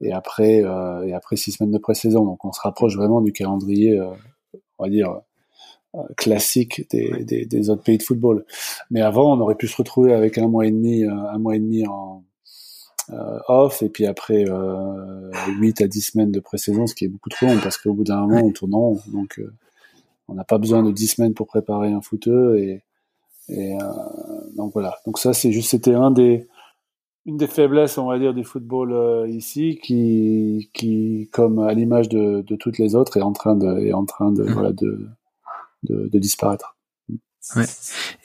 et 0.00 0.12
après 0.12 0.64
euh, 0.64 1.06
et 1.06 1.12
après 1.12 1.36
six 1.36 1.52
semaines 1.52 1.72
de 1.72 1.78
pré-saison. 1.78 2.24
Donc 2.24 2.44
on 2.44 2.52
se 2.52 2.60
rapproche 2.60 2.96
vraiment 2.96 3.20
du 3.20 3.32
calendrier, 3.32 3.98
euh, 3.98 4.10
on 4.78 4.84
va 4.84 4.90
dire 4.90 5.20
euh, 5.96 6.02
classique 6.16 6.88
des, 6.90 7.24
des, 7.24 7.46
des 7.46 7.70
autres 7.70 7.82
pays 7.82 7.98
de 7.98 8.02
football. 8.02 8.44
Mais 8.90 9.00
avant, 9.00 9.36
on 9.36 9.40
aurait 9.40 9.56
pu 9.56 9.68
se 9.68 9.76
retrouver 9.76 10.12
avec 10.14 10.38
un 10.38 10.48
mois 10.48 10.66
et 10.66 10.70
demi, 10.70 11.04
euh, 11.04 11.10
un 11.10 11.38
mois 11.38 11.56
et 11.56 11.58
demi 11.58 11.86
en 11.86 12.24
euh, 13.12 13.38
off 13.48 13.82
et 13.82 13.88
puis 13.88 14.06
après 14.06 14.44
euh, 14.48 15.30
8 15.58 15.80
à 15.80 15.88
10 15.88 16.00
semaines 16.00 16.30
de 16.30 16.38
pré-saison, 16.38 16.86
ce 16.86 16.94
qui 16.94 17.06
est 17.06 17.08
beaucoup 17.08 17.28
trop 17.28 17.46
long 17.46 17.58
parce 17.60 17.76
qu'au 17.76 17.92
bout 17.92 18.04
d'un 18.04 18.20
moment, 18.20 18.46
on 18.46 18.52
tourne 18.52 18.74
en 18.74 18.80
rond. 18.80 19.00
Donc 19.12 19.40
euh, 19.40 19.52
on 20.28 20.34
n'a 20.34 20.44
pas 20.44 20.58
besoin 20.58 20.82
de 20.84 20.92
10 20.92 21.08
semaines 21.08 21.34
pour 21.34 21.48
préparer 21.48 21.92
un 21.92 22.00
footeux 22.00 22.58
et, 22.58 22.84
et 23.48 23.74
euh, 23.74 23.78
donc 24.56 24.72
voilà. 24.72 24.96
Donc 25.06 25.18
ça, 25.18 25.32
c'est 25.32 25.52
juste, 25.52 25.70
c'était 25.70 25.94
un 25.94 26.10
des 26.10 26.48
une 27.26 27.36
des 27.36 27.46
faiblesses, 27.46 27.98
on 27.98 28.06
va 28.06 28.18
dire, 28.18 28.32
du 28.32 28.44
football 28.44 28.92
euh, 28.92 29.28
ici, 29.28 29.78
qui, 29.82 30.70
qui, 30.72 31.28
comme 31.32 31.58
à 31.58 31.74
l'image 31.74 32.08
de, 32.08 32.40
de 32.40 32.56
toutes 32.56 32.78
les 32.78 32.94
autres, 32.94 33.18
est 33.18 33.22
en 33.22 33.32
train 33.32 33.54
de, 33.56 33.78
est 33.78 33.92
en 33.92 34.06
train 34.06 34.32
de, 34.32 34.42
voilà, 34.44 34.72
de, 34.72 35.06
de, 35.82 36.08
de 36.08 36.18
disparaître. 36.18 36.76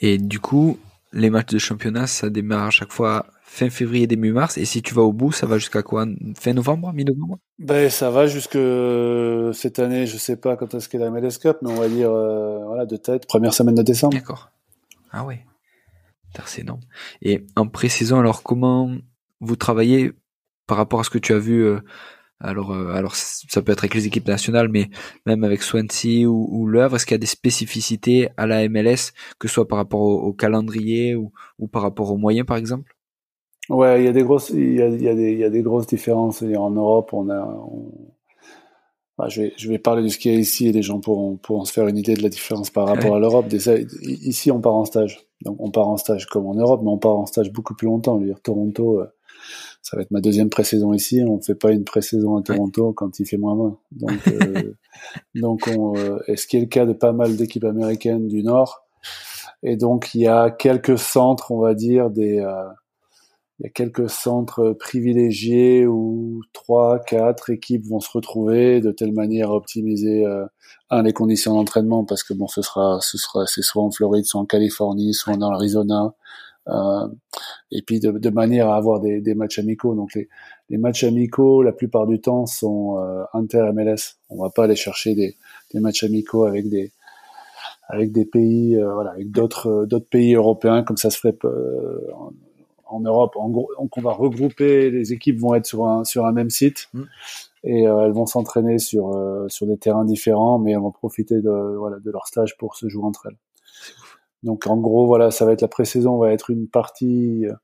Et 0.00 0.16
du 0.18 0.40
coup, 0.40 0.78
les 1.12 1.30
matchs 1.30 1.52
de 1.52 1.58
championnat, 1.58 2.06
ça 2.06 2.30
démarre 2.30 2.66
à 2.66 2.70
chaque 2.70 2.92
fois 2.92 3.26
fin 3.42 3.70
février, 3.70 4.06
début 4.06 4.32
mars. 4.32 4.58
Et 4.58 4.64
si 4.64 4.82
tu 4.82 4.94
vas 4.94 5.02
au 5.02 5.12
bout, 5.12 5.32
ça 5.32 5.46
va 5.46 5.58
jusqu'à 5.58 5.82
quoi? 5.82 6.06
Fin 6.38 6.52
novembre, 6.54 6.92
mi-novembre? 6.92 7.38
Ben, 7.58 7.90
ça 7.90 8.10
va 8.10 8.26
jusque 8.26 8.58
cette 9.52 9.78
année, 9.78 10.06
je 10.06 10.16
sais 10.16 10.36
pas 10.36 10.56
quand 10.56 10.74
est-ce 10.74 10.88
qu'est 10.88 10.98
la 10.98 11.10
MLS 11.10 11.38
Cup, 11.40 11.58
mais 11.62 11.70
on 11.70 11.76
va 11.76 11.88
dire, 11.88 12.10
euh, 12.10 12.64
voilà, 12.64 12.86
de 12.86 12.96
tête, 12.96 13.26
première 13.26 13.54
semaine 13.54 13.74
de 13.74 13.82
décembre. 13.82 14.14
D'accord. 14.14 14.50
Ah 15.16 15.24
ouais. 15.24 15.46
C'est 16.44 16.60
énorme. 16.60 16.80
Et 17.22 17.46
en 17.56 17.66
pré-saison, 17.66 18.18
alors 18.18 18.42
comment 18.42 18.94
vous 19.40 19.56
travaillez 19.56 20.12
par 20.66 20.76
rapport 20.76 21.00
à 21.00 21.04
ce 21.04 21.08
que 21.08 21.16
tu 21.16 21.32
as 21.32 21.38
vu 21.38 21.64
euh, 21.64 21.80
alors, 22.38 22.72
euh, 22.72 22.92
alors 22.92 23.14
ça 23.14 23.62
peut 23.62 23.72
être 23.72 23.84
avec 23.84 23.94
les 23.94 24.06
équipes 24.06 24.28
nationales, 24.28 24.68
mais 24.68 24.90
même 25.24 25.42
avec 25.42 25.62
Swansea 25.62 26.26
ou, 26.26 26.46
ou 26.50 26.66
Le 26.66 26.82
est-ce 26.94 27.06
qu'il 27.06 27.14
y 27.14 27.16
a 27.16 27.18
des 27.18 27.24
spécificités 27.24 28.28
à 28.36 28.46
la 28.46 28.68
MLS, 28.68 29.14
que 29.38 29.48
ce 29.48 29.54
soit 29.54 29.66
par 29.66 29.78
rapport 29.78 30.02
au, 30.02 30.34
calendrier 30.34 31.14
ou, 31.14 31.32
par 31.72 31.80
rapport 31.80 32.12
aux 32.12 32.18
moyens, 32.18 32.46
par 32.46 32.58
exemple? 32.58 32.94
Ouais, 33.70 34.02
il 34.02 34.04
y 34.04 34.08
a 34.08 34.12
des 34.12 34.22
grosses, 34.22 34.52
différences. 35.86 36.42
En 36.42 36.70
Europe, 36.72 37.14
on 37.14 37.30
a, 37.30 37.58
Enfin, 39.18 39.28
je 39.30 39.42
vais, 39.42 39.52
je 39.56 39.68
vais 39.68 39.78
parler 39.78 40.02
de 40.02 40.08
ce 40.08 40.18
qu'il 40.18 40.32
y 40.32 40.36
a 40.36 40.38
ici 40.38 40.68
et 40.68 40.72
les 40.72 40.82
gens 40.82 41.00
pourront, 41.00 41.36
pourront 41.36 41.64
se 41.64 41.72
faire 41.72 41.86
une 41.88 41.96
idée 41.96 42.14
de 42.14 42.22
la 42.22 42.28
différence 42.28 42.68
par 42.70 42.86
rapport 42.86 43.12
Ouais. 43.12 43.16
à 43.16 43.20
l'Europe. 43.20 43.46
Ici, 44.02 44.50
on 44.50 44.60
part 44.60 44.74
en 44.74 44.84
stage. 44.84 45.26
Donc, 45.42 45.56
on 45.58 45.70
part 45.70 45.88
en 45.88 45.96
stage 45.96 46.26
comme 46.26 46.46
en 46.46 46.54
Europe, 46.54 46.80
mais 46.84 46.90
on 46.90 46.98
part 46.98 47.16
en 47.16 47.26
stage 47.26 47.50
beaucoup 47.52 47.74
plus 47.74 47.86
longtemps. 47.86 48.16
Je 48.16 48.20
veux 48.24 48.26
dire, 48.26 48.40
Toronto, 48.42 49.00
euh, 49.00 49.06
ça 49.80 49.96
va 49.96 50.02
être 50.02 50.10
ma 50.10 50.20
deuxième 50.20 50.50
pré-saison 50.50 50.92
ici. 50.92 51.22
On 51.26 51.40
fait 51.40 51.54
pas 51.54 51.72
une 51.72 51.84
pré-saison 51.84 52.36
à 52.36 52.42
Toronto 52.42 52.92
quand 52.92 53.18
il 53.18 53.26
fait 53.26 53.36
moins 53.38 53.54
20. 53.56 53.78
Donc, 53.92 54.28
euh, 54.28 54.72
donc 55.34 55.60
on, 55.74 55.96
euh, 55.96 56.18
et 56.28 56.36
ce 56.36 56.46
qui 56.46 56.56
est 56.58 56.60
le 56.60 56.66
cas 56.66 56.84
de 56.84 56.92
pas 56.92 57.12
mal 57.12 57.36
d'équipes 57.36 57.64
américaines 57.64 58.28
du 58.28 58.42
Nord. 58.42 58.82
Et 59.62 59.76
donc, 59.76 60.14
il 60.14 60.20
y 60.22 60.26
a 60.26 60.50
quelques 60.50 60.98
centres, 60.98 61.50
on 61.52 61.60
va 61.60 61.74
dire, 61.74 62.10
des, 62.10 62.40
euh, 62.40 62.64
il 63.58 63.64
y 63.64 63.66
a 63.66 63.70
quelques 63.70 64.10
centres 64.10 64.72
privilégiés 64.72 65.86
où 65.86 66.42
trois, 66.52 66.98
quatre 66.98 67.50
équipes 67.50 67.86
vont 67.86 68.00
se 68.00 68.10
retrouver 68.12 68.80
de 68.80 68.90
telle 68.92 69.12
manière 69.12 69.50
à 69.50 69.54
optimiser 69.54 70.26
euh, 70.26 70.44
un 70.90 71.02
les 71.02 71.12
conditions 71.12 71.54
d'entraînement 71.54 72.04
parce 72.04 72.22
que 72.22 72.34
bon 72.34 72.48
ce 72.48 72.60
sera 72.62 72.98
ce 73.00 73.16
sera 73.16 73.46
c'est 73.46 73.62
soit 73.62 73.82
en 73.82 73.90
Floride, 73.90 74.26
soit 74.26 74.40
en 74.40 74.46
Californie, 74.46 75.14
soit 75.14 75.36
dans 75.36 75.50
l'Arizona. 75.50 76.14
Euh, 76.68 77.08
et 77.70 77.82
puis 77.82 78.00
de, 78.00 78.10
de, 78.10 78.30
manière 78.30 78.68
à 78.68 78.76
avoir 78.76 79.00
des, 79.00 79.20
des 79.20 79.34
matchs 79.34 79.60
amicaux. 79.60 79.94
Donc 79.94 80.14
les, 80.14 80.28
les, 80.68 80.78
matchs 80.78 81.04
amicaux, 81.04 81.62
la 81.62 81.72
plupart 81.72 82.06
du 82.08 82.20
temps, 82.20 82.46
sont 82.46 82.98
euh, 82.98 83.22
inter-MLS. 83.34 84.18
On 84.30 84.42
va 84.42 84.50
pas 84.50 84.64
aller 84.64 84.74
chercher 84.74 85.14
des, 85.14 85.36
des 85.72 85.80
matchs 85.80 86.02
amicaux 86.02 86.44
avec 86.44 86.68
des 86.68 86.92
avec 87.88 88.10
des 88.10 88.24
pays, 88.24 88.76
euh, 88.76 88.92
voilà, 88.92 89.10
avec 89.12 89.30
d'autres 89.30 89.86
d'autres 89.86 90.08
pays 90.08 90.34
européens 90.34 90.82
comme 90.82 90.96
ça 90.96 91.10
se 91.10 91.18
ferait 91.18 91.36
euh, 91.44 92.00
en 92.88 93.00
Europe. 93.00 93.36
En 93.36 93.48
gros, 93.48 93.70
donc 93.78 93.96
on 93.96 94.00
va 94.00 94.12
regrouper, 94.12 94.90
les 94.90 95.12
équipes 95.12 95.38
vont 95.38 95.54
être 95.54 95.66
sur 95.66 95.86
un, 95.86 96.04
sur 96.04 96.26
un 96.26 96.32
même 96.32 96.50
site 96.50 96.88
mm. 96.92 97.02
et 97.64 97.86
euh, 97.86 98.06
elles 98.06 98.12
vont 98.12 98.26
s'entraîner 98.26 98.78
sur, 98.78 99.16
euh, 99.16 99.48
sur 99.48 99.66
des 99.66 99.76
terrains 99.76 100.04
différents, 100.04 100.58
mais 100.58 100.72
elles 100.72 100.80
vont 100.80 100.92
profiter 100.92 101.40
de, 101.40 101.76
voilà, 101.76 101.98
de 101.98 102.10
leur 102.10 102.26
stage 102.26 102.56
pour 102.56 102.76
se 102.76 102.88
jouer 102.88 103.04
entre 103.04 103.26
elles. 103.28 103.36
Donc 104.42 104.66
en 104.66 104.76
gros, 104.76 105.06
voilà, 105.06 105.30
ça 105.30 105.44
va 105.44 105.52
être 105.52 105.62
la 105.62 105.68
pré-saison, 105.68 106.18
va 106.18 106.32
être 106.32 106.50
une 106.50 106.68
partie. 106.68 107.46
Euh, 107.46 107.54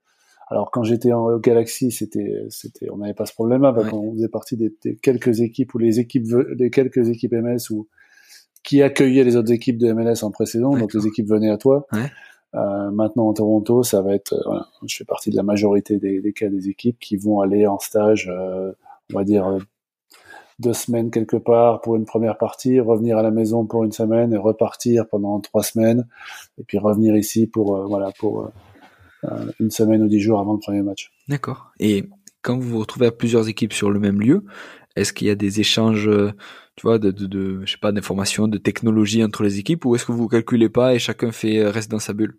alors 0.49 0.71
quand 0.71 0.83
j'étais 0.83 1.13
en 1.13 1.39
Galaxy, 1.39 1.91
c'était, 1.91 2.45
c'était, 2.51 2.91
on 2.91 2.99
n'avait 2.99 3.15
pas 3.15 3.25
ce 3.25 3.33
problème-là 3.33 3.73
parce 3.73 3.89
qu'on 3.89 4.13
faisait 4.13 4.29
partie 4.29 4.57
des, 4.57 4.75
quelques 5.03 5.41
équipes 5.41 5.73
ou 5.75 5.79
les 5.79 5.99
équipes, 5.99 6.27
les 6.59 6.71
quelques 6.71 7.09
équipes 7.09 7.33
MS 7.33 7.71
ou 7.71 7.89
qui 8.63 8.83
accueillaient 8.83 9.25
les 9.25 9.37
autres 9.37 9.51
équipes 9.51 9.79
de 9.79 9.93
MLS 9.93 10.23
en 10.23 10.31
pré-saison, 10.31 10.77
donc 10.77 10.95
les 10.95 11.07
équipes 11.07 11.29
venaient 11.29 11.51
à 11.51 11.57
toi. 11.57 11.87
Ouais. 11.93 12.11
Euh, 12.55 12.91
maintenant 12.91 13.29
en 13.29 13.33
Toronto, 13.33 13.83
ça 13.83 14.03
va 14.03 14.15
être, 14.15 14.35
euh, 14.35 14.61
je 14.87 14.97
fais 14.97 15.05
partie 15.05 15.31
de 15.31 15.37
la 15.37 15.43
majorité 15.43 15.99
des, 15.99 16.21
des, 16.21 16.33
cas 16.33 16.49
des 16.49 16.69
équipes 16.69 16.99
qui 17.01 17.17
vont 17.17 17.41
aller 17.41 17.67
en 17.67 17.79
stage, 17.79 18.31
euh, 18.31 18.73
on 19.13 19.19
va 19.19 19.25
dire 19.25 19.59
deux 20.59 20.75
semaines 20.75 21.11
quelque 21.11 21.37
part 21.37 21.81
pour 21.81 21.97
une 21.97 22.05
première 22.05 22.37
partie, 22.37 22.79
revenir 22.79 23.17
à 23.19 23.23
la 23.23 23.31
maison 23.31 23.65
pour 23.65 23.85
une 23.85 23.93
semaine 23.93 24.33
et 24.33 24.37
repartir 24.37 25.09
pendant 25.09 25.41
trois 25.41 25.63
semaines, 25.63 26.07
et 26.59 26.65
puis 26.65 26.79
revenir 26.79 27.17
ici 27.17 27.47
pour 27.47 27.87
voilà 27.89 28.13
pour 28.19 28.51
une 29.59 29.71
semaine 29.71 30.03
ou 30.03 30.09
dix 30.09 30.21
jours 30.21 30.39
avant 30.39 30.53
le 30.53 30.59
premier 30.59 30.83
match. 30.83 31.11
D'accord. 31.29 31.73
Et 31.81 32.05
quand 32.43 32.57
vous 32.59 32.69
vous 32.69 32.79
retrouvez 32.81 33.07
à 33.07 33.13
plusieurs 33.13 33.49
équipes 33.49 33.73
sur 33.73 33.91
le 33.91 33.99
même 33.99 34.21
lieu, 34.21 34.45
est-ce 34.95 35.13
qu'il 35.13 35.27
y 35.27 35.31
a 35.31 35.35
des 35.35 35.61
échanges 35.61 36.09
tu 36.77 36.83
vois, 36.87 36.99
de, 36.99 37.11
de, 37.11 37.65
je 37.65 37.73
sais 37.73 37.79
pas, 37.79 37.93
d'informations, 37.93 38.49
de 38.49 38.59
technologie 38.59 39.23
entre 39.23 39.43
les 39.43 39.59
équipes, 39.59 39.85
ou 39.85 39.95
est-ce 39.95 40.07
que 40.07 40.13
vous 40.13 40.29
calculez 40.29 40.69
pas 40.69 40.95
et 40.95 40.99
chacun 40.99 41.33
fait 41.33 41.59
euh, 41.59 41.71
reste 41.71 41.91
dans 41.91 41.99
sa 41.99 42.13
bulle? 42.13 42.39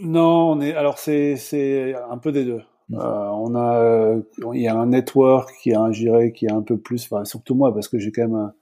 Non, 0.00 0.52
on 0.52 0.60
est, 0.60 0.72
alors 0.74 0.98
c'est 0.98 1.36
c'est 1.36 1.94
un 2.10 2.18
peu 2.18 2.32
des 2.32 2.44
deux. 2.44 2.62
Mmh. 2.88 2.96
Euh, 2.98 3.30
on 3.30 3.54
a, 3.54 3.76
euh, 3.76 4.22
il 4.54 4.62
y 4.62 4.68
a 4.68 4.76
un 4.76 4.86
network 4.86 5.52
qui 5.62 5.74
a 5.74 5.80
un 5.80 5.92
géré 5.92 6.32
qui 6.32 6.46
est 6.46 6.52
un 6.52 6.62
peu 6.62 6.78
plus, 6.78 7.04
enfin 7.04 7.24
surtout 7.24 7.54
moi 7.54 7.72
parce 7.72 7.86
que 7.88 7.98
j'ai 7.98 8.10
quand 8.10 8.22
même 8.22 8.34
un, 8.34 8.54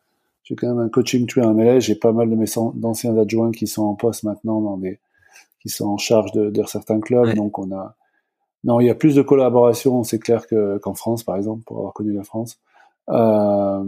j'ai 0.42 0.56
quand 0.56 0.66
même 0.66 0.80
un 0.80 0.88
coaching 0.88 1.26
tree 1.26 1.42
en 1.42 1.54
MLS, 1.54 1.80
j'ai 1.80 1.94
pas 1.94 2.12
mal 2.12 2.28
de 2.28 2.34
mes 2.34 2.46
d'anciens 2.74 3.16
adjoints 3.16 3.52
qui 3.52 3.66
sont 3.68 3.84
en 3.84 3.94
poste 3.94 4.24
maintenant 4.24 4.60
dans 4.60 4.76
des, 4.76 4.98
qui 5.60 5.68
sont 5.68 5.86
en 5.86 5.96
charge 5.96 6.32
de, 6.32 6.50
de 6.50 6.62
certains 6.64 7.00
clubs, 7.00 7.34
donc 7.34 7.58
on 7.58 7.70
a, 7.72 7.94
non, 8.64 8.80
il 8.80 8.86
y 8.86 8.90
a 8.90 8.94
plus 8.94 9.14
de 9.14 9.22
collaboration, 9.22 10.02
c'est 10.02 10.18
clair 10.18 10.46
que 10.46 10.78
qu'en 10.78 10.94
France 10.94 11.22
par 11.22 11.36
exemple, 11.36 11.62
pour 11.64 11.78
avoir 11.78 11.94
connu 11.94 12.12
la 12.12 12.24
France. 12.24 12.58
Euh, 13.10 13.84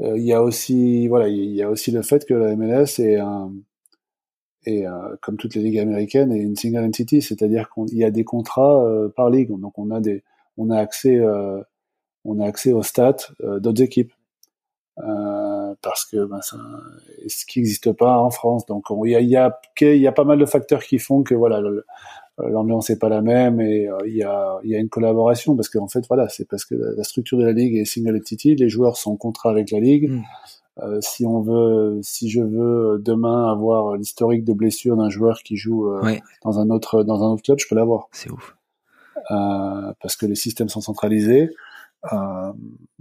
euh, 0.00 0.18
il 0.18 0.24
y 0.24 0.32
a 0.32 0.42
aussi 0.42 1.06
voilà 1.08 1.28
il 1.28 1.54
y 1.54 1.62
a 1.62 1.70
aussi 1.70 1.92
le 1.92 2.02
fait 2.02 2.26
que 2.26 2.34
la 2.34 2.56
MLS 2.56 2.98
est 2.98 3.16
un 3.16 3.52
et 4.64 4.86
euh, 4.86 5.16
comme 5.20 5.36
toutes 5.36 5.54
les 5.54 5.62
ligues 5.62 5.78
américaines 5.78 6.32
est 6.32 6.40
une 6.40 6.56
single 6.56 6.84
entity, 6.84 7.22
c'est-à-dire 7.22 7.70
qu'il 7.70 7.96
y 7.96 8.04
a 8.04 8.10
des 8.10 8.24
contrats 8.24 8.84
euh, 8.84 9.08
par 9.08 9.30
ligue, 9.30 9.50
donc 9.58 9.78
on 9.78 9.90
a 9.90 10.00
des 10.00 10.22
on 10.56 10.70
a 10.70 10.78
accès 10.78 11.20
on 12.24 12.40
a 12.40 12.46
accès 12.46 12.72
aux 12.72 12.82
stats 12.82 13.32
d'autres 13.40 13.82
équipes. 13.82 14.12
Parce 14.96 16.04
que 16.04 16.24
ben, 16.26 16.40
ça, 16.42 16.58
ce 17.26 17.46
qui 17.46 17.58
n'existe 17.58 17.92
pas 17.92 18.18
en 18.18 18.30
France. 18.30 18.66
Donc 18.66 18.84
il 19.04 19.10
y 19.10 19.16
a, 19.16 19.20
y, 19.20 19.36
a, 19.36 19.58
y 19.80 20.06
a 20.06 20.12
pas 20.12 20.24
mal 20.24 20.38
de 20.38 20.46
facteurs 20.46 20.82
qui 20.82 20.98
font 20.98 21.22
que 21.22 21.34
voilà 21.34 21.58
euh, 21.58 22.48
l'ambiance 22.48 22.88
est 22.90 22.98
pas 22.98 23.08
la 23.08 23.20
même 23.20 23.60
et 23.60 23.88
euh, 23.88 23.98
il 24.06 24.14
y, 24.14 24.22
a, 24.22 24.58
y 24.64 24.74
a 24.74 24.78
une 24.78 24.88
collaboration. 24.88 25.56
Parce 25.56 25.68
qu'en 25.68 25.88
fait 25.88 26.04
voilà 26.08 26.28
c'est 26.28 26.48
parce 26.48 26.64
que 26.64 26.74
la, 26.74 27.04
structure 27.04 27.38
de 27.38 27.44
la 27.44 27.52
ligue 27.52 27.76
est 27.76 27.84
single 27.84 28.16
entity. 28.16 28.54
Les 28.54 28.68
joueurs 28.68 28.96
sont 28.96 29.12
en 29.12 29.16
contrat 29.16 29.50
avec 29.50 29.70
la 29.70 29.80
ligue. 29.80 30.10
Mm. 30.10 30.22
Euh, 30.78 30.98
si 31.00 31.26
on 31.26 31.40
veut 31.40 32.00
si 32.02 32.30
je 32.30 32.40
veux 32.40 32.98
demain 32.98 33.50
avoir 33.50 33.96
l'historique 33.96 34.44
de 34.44 34.52
blessure 34.52 34.96
d'un 34.96 35.10
joueur 35.10 35.42
qui 35.42 35.56
joue 35.56 35.90
dans 36.44 36.58
un 36.58 36.70
autre 36.70 37.02
dans 37.02 37.22
un 37.22 37.32
autre 37.32 37.42
club 37.42 37.58
je 37.58 37.68
peux 37.68 37.74
l'avoir 37.74 38.08
c'est 38.12 38.30
ouf 38.30 38.56
parce 39.28 40.16
que 40.16 40.26
les 40.26 40.34
systèmes 40.34 40.68
sont 40.68 40.80
centralisés 40.80 41.50
euh, 42.12 42.52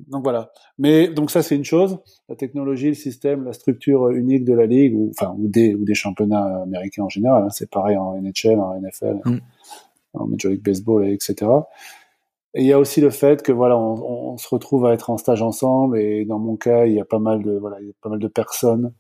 donc 0.08 0.24
voilà. 0.24 0.52
Mais 0.78 1.08
donc 1.08 1.32
ça 1.32 1.42
c'est 1.42 1.56
une 1.56 1.66
chose. 1.66 2.00
La 2.30 2.36
technologie, 2.36 2.90
le 2.90 2.94
système, 2.94 3.46
la 3.46 3.54
structure 3.54 4.10
unique 4.10 4.46
de 4.46 4.54
la 4.54 4.66
ligue, 4.66 4.96
ou 4.96 5.10
enfin 5.10 5.36
ou 5.38 5.48
des 5.48 5.74
ou 5.74 5.86
des 5.86 5.96
championnats 5.96 6.62
américains 6.64 7.04
en 7.04 7.10
général. 7.10 7.44
Hein, 7.44 7.50
c'est 7.50 7.70
pareil 7.70 7.98
en 7.98 8.20
NHL, 8.22 8.60
en 8.60 8.80
NFL, 8.80 9.22
mm. 9.26 9.40
en 10.14 10.28
Major 10.28 10.52
League 10.52 10.64
Baseball, 10.64 11.08
etc. 11.08 11.48
Et 12.54 12.62
il 12.62 12.68
y 12.68 12.74
a 12.74 12.80
aussi 12.80 13.02
le 13.02 13.10
fait 13.10 13.42
que 13.44 13.52
voilà, 13.52 13.78
on, 13.78 14.34
on, 14.34 14.38
se 14.38 14.48
retrouve 14.50 14.86
à 14.86 14.94
être 14.94 15.10
en 15.10 15.18
stage 15.18 15.42
ensemble. 15.42 15.98
Et 16.00 16.26
dans 16.26 16.40
mon 16.40 16.58
cas, 16.58 16.86
il 16.86 16.94
y 16.94 17.00
a 17.00 17.06
pas 17.06 17.20
mal 17.20 17.44
de 17.44 17.58
voilà, 17.58 17.80
il 17.80 17.88
y 17.88 17.92
a 17.92 17.94
pas 18.02 18.10
mal 18.10 18.20
de 18.20 18.28
personnes 18.28 18.94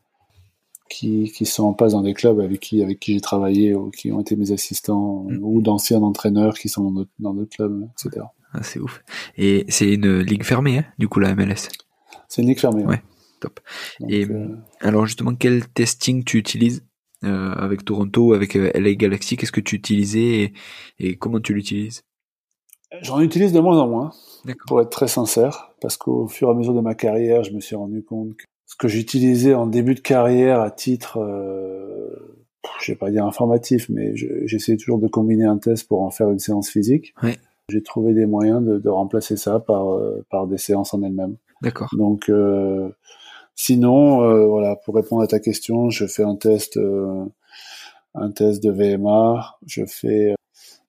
qui, 0.90 1.32
qui 1.36 1.46
sont 1.46 1.64
en 1.64 1.74
passe 1.74 1.94
dans 1.94 2.02
des 2.02 2.14
clubs 2.14 2.40
avec 2.40 2.60
qui 2.60 2.84
avec 2.84 3.00
qui 3.00 3.14
j'ai 3.14 3.22
travaillé 3.22 3.74
ou 3.74 3.90
qui 3.90 4.12
ont 4.12 4.22
été 4.22 4.36
mes 4.36 4.52
assistants 4.52 5.26
mm. 5.28 5.40
ou 5.42 5.62
d'anciens 5.62 6.02
entraîneurs 6.02 6.54
qui 6.56 6.70
sont 6.70 7.06
dans 7.20 7.34
d'autres 7.34 7.56
clubs, 7.56 7.88
etc. 7.94 8.26
Ah, 8.54 8.64
c'est 8.64 8.80
ouf. 8.80 9.02
Et 9.38 9.66
c'est 9.70 9.94
une 9.94 10.20
ligue 10.20 10.44
fermée, 10.44 10.80
hein, 10.80 10.86
du 10.98 11.08
coup, 11.08 11.20
la 11.20 11.34
MLS. 11.36 11.70
C'est 12.28 12.42
une 12.42 12.50
ligue 12.50 12.60
fermée. 12.60 12.86
Ouais, 12.86 13.02
top. 13.40 13.60
et 14.10 14.26
euh, 14.26 14.58
alors, 14.82 15.06
justement, 15.06 15.34
quel 15.36 15.68
testing 15.70 16.24
tu 16.24 16.38
utilises 16.38 16.86
euh, 17.24 17.54
avec 17.54 17.86
Toronto, 17.86 18.34
avec 18.34 18.56
euh, 18.56 18.72
LA 18.74 18.96
Galaxy? 18.96 19.38
Qu'est-ce 19.38 19.52
que 19.54 19.62
tu 19.62 19.76
utilisais 19.76 20.54
et, 21.00 21.16
comment 21.18 21.40
tu 21.40 21.54
l'utilises? 21.54 22.04
J'en 23.02 23.22
utilise 23.22 23.54
de 23.54 23.60
moins 23.60 23.80
en 23.80 23.88
moins, 23.88 24.12
pour 24.68 24.82
être 24.82 24.90
très 24.90 25.08
sincère, 25.08 25.72
parce 25.80 25.98
qu'au 25.98 26.28
fur 26.28 26.50
et 26.50 26.52
à 26.52 26.54
mesure 26.54 26.74
de 26.74 26.82
ma 26.82 26.96
carrière, 26.96 27.44
je 27.44 27.52
me 27.52 27.62
suis 27.62 27.76
rendu 27.76 28.04
compte 28.04 28.36
que 28.36 28.44
ce 28.66 28.76
que 28.76 28.88
j'utilisais 28.88 29.54
en 29.54 29.68
début 29.68 29.96
de 29.96 30.02
carrière 30.02 30.62
à 30.62 30.72
titre, 30.72 31.20
euh, 31.20 32.38
je 32.82 32.92
vais 32.92 32.98
pas 32.98 33.10
dire 33.10 33.26
informatif, 33.26 33.88
mais 33.90 34.14
j'essayais 34.16 34.78
toujours 34.78 35.00
de 35.00 35.08
combiner 35.08 35.46
un 35.46 35.58
test 35.58 35.88
pour 35.88 36.02
en 36.02 36.12
faire 36.12 36.30
une 36.30 36.40
séance 36.40 36.70
physique. 36.70 37.14
Ouais 37.24 37.38
j'ai 37.72 37.82
trouvé 37.82 38.14
des 38.14 38.26
moyens 38.26 38.64
de, 38.64 38.78
de 38.78 38.90
remplacer 38.90 39.38
ça 39.38 39.60
par, 39.60 39.94
euh, 39.94 40.26
par 40.30 40.48
des 40.48 40.58
séances 40.58 40.94
en 40.94 41.02
elles-mêmes. 41.02 41.38
D'accord. 41.62 41.90
Donc, 41.98 42.30
euh, 42.30 42.90
sinon, 43.56 44.24
euh, 44.24 44.46
voilà, 44.46 44.76
pour 44.76 44.96
répondre 44.96 45.22
à 45.22 45.28
ta 45.28 45.40
question, 45.40 45.90
je 45.90 46.06
fais 46.06 46.24
un 46.24 46.36
test, 46.36 46.80
un 48.14 48.32
test 48.32 48.62
de 48.64 48.72
VMA. 48.72 49.58
Je 49.66 49.86
fais, 49.86 50.36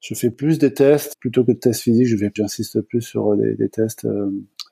je 0.03 0.15
fais 0.15 0.31
plus 0.31 0.59
des 0.59 0.75
tests 0.75 1.17
plutôt 1.19 1.45
que 1.45 1.53
de 1.53 1.57
tests 1.59 1.81
physiques. 1.81 2.09
Je 2.09 2.17
vais, 2.17 2.31
j'insiste 2.35 2.83
plus 2.83 3.01
sur 3.01 3.35
des, 3.37 3.55
des 3.55 3.71
tests 3.71 4.07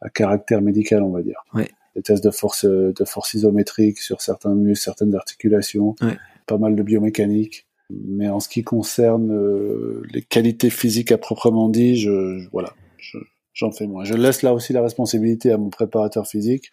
à 0.03 0.11
caractère 0.11 0.61
médical, 0.61 1.03
on 1.03 1.11
va 1.11 1.23
dire. 1.23 1.43
Ouais. 1.55 1.71
Des 1.97 2.03
tests 2.03 2.23
de 2.23 2.31
force, 2.31 2.67
de 2.67 3.05
force 3.07 3.33
isométrique 3.35 3.99
sur 3.99 4.21
certains 4.21 4.55
muscles, 4.55 4.85
certaines 4.85 5.15
articulations. 5.15 5.95
Ouais. 6.03 6.19
Pas 6.47 6.59
mal 6.59 6.77
de 6.77 6.83
biomécanique. 6.83 7.67
Mais 7.91 8.29
en 8.29 8.39
ce 8.39 8.49
qui 8.49 8.63
concerne 8.63 9.33
euh, 9.33 10.03
les 10.13 10.23
qualités 10.23 10.71
physiques 10.71 11.11
à 11.11 11.19
proprement 11.19 11.69
dit, 11.69 11.97
je, 11.97 12.49
voilà, 12.53 12.73
j'en 13.53 13.73
fais 13.73 13.89
moins. 13.89 14.05
Je 14.05 14.15
laisse 14.15 14.43
là 14.43 14.55
aussi 14.55 14.73
la 14.73 14.83
responsabilité 14.83 15.51
à 15.51 15.59
mon 15.59 15.71
préparateur 15.71 16.27
physique. 16.27 16.71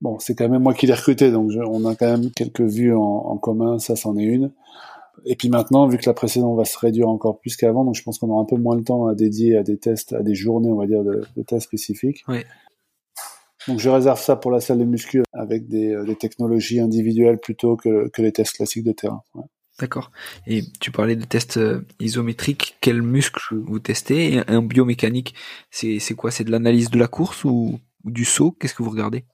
Bon, 0.00 0.18
c'est 0.20 0.36
quand 0.36 0.48
même 0.48 0.62
moi 0.62 0.74
qui 0.74 0.86
l'ai 0.86 0.94
recruté, 0.94 1.30
donc 1.30 1.50
on 1.56 1.84
a 1.86 1.94
quand 1.96 2.06
même 2.06 2.30
quelques 2.30 2.60
vues 2.60 2.94
en, 2.94 3.00
en 3.00 3.36
commun, 3.36 3.78
ça 3.78 3.96
c'en 3.96 4.16
est 4.16 4.24
une. 4.24 4.52
Et 5.24 5.36
puis 5.36 5.48
maintenant, 5.48 5.86
vu 5.86 5.98
que 5.98 6.06
la 6.06 6.14
précédente 6.14 6.56
va 6.56 6.64
se 6.64 6.78
réduire 6.78 7.08
encore 7.08 7.38
plus 7.40 7.56
qu'avant, 7.56 7.84
donc 7.84 7.94
je 7.94 8.02
pense 8.02 8.18
qu'on 8.18 8.28
aura 8.30 8.42
un 8.42 8.46
peu 8.46 8.56
moins 8.56 8.76
de 8.76 8.82
temps 8.82 9.06
à 9.06 9.14
dédier 9.14 9.56
à 9.56 9.62
des 9.62 9.78
tests, 9.78 10.12
à 10.12 10.22
des 10.22 10.34
journées, 10.34 10.70
on 10.70 10.78
va 10.78 10.86
dire, 10.86 11.04
de, 11.04 11.22
de 11.36 11.42
tests 11.42 11.66
spécifiques. 11.66 12.24
Oui. 12.28 12.38
Donc 13.68 13.78
je 13.78 13.88
réserve 13.88 14.20
ça 14.20 14.34
pour 14.34 14.50
la 14.50 14.60
salle 14.60 14.78
de 14.78 14.84
muscu 14.84 15.22
avec 15.32 15.68
des, 15.68 15.92
euh, 15.92 16.04
des 16.04 16.16
technologies 16.16 16.80
individuelles 16.80 17.38
plutôt 17.38 17.76
que, 17.76 18.08
que 18.08 18.20
les 18.20 18.32
tests 18.32 18.56
classiques 18.56 18.84
de 18.84 18.92
terrain. 18.92 19.22
Ouais. 19.34 19.44
D'accord. 19.78 20.10
Et 20.46 20.62
tu 20.80 20.90
parlais 20.90 21.16
de 21.16 21.24
tests 21.24 21.56
euh, 21.56 21.86
isométriques. 21.98 22.76
Quel 22.80 23.02
muscle 23.02 23.56
vous 23.56 23.78
testez? 23.78 24.34
Et 24.34 24.40
un 24.46 24.62
biomécanique, 24.62 25.34
c'est 25.70 26.14
quoi? 26.14 26.30
C'est 26.30 26.44
de 26.44 26.50
l'analyse 26.50 26.90
de 26.90 26.98
la 26.98 27.08
course 27.08 27.44
ou, 27.44 27.78
du 28.04 28.24
saut? 28.24 28.52
Qu'est-ce 28.52 28.74
que 28.74 28.82
vous 28.82 28.90
regardez? 28.90 29.24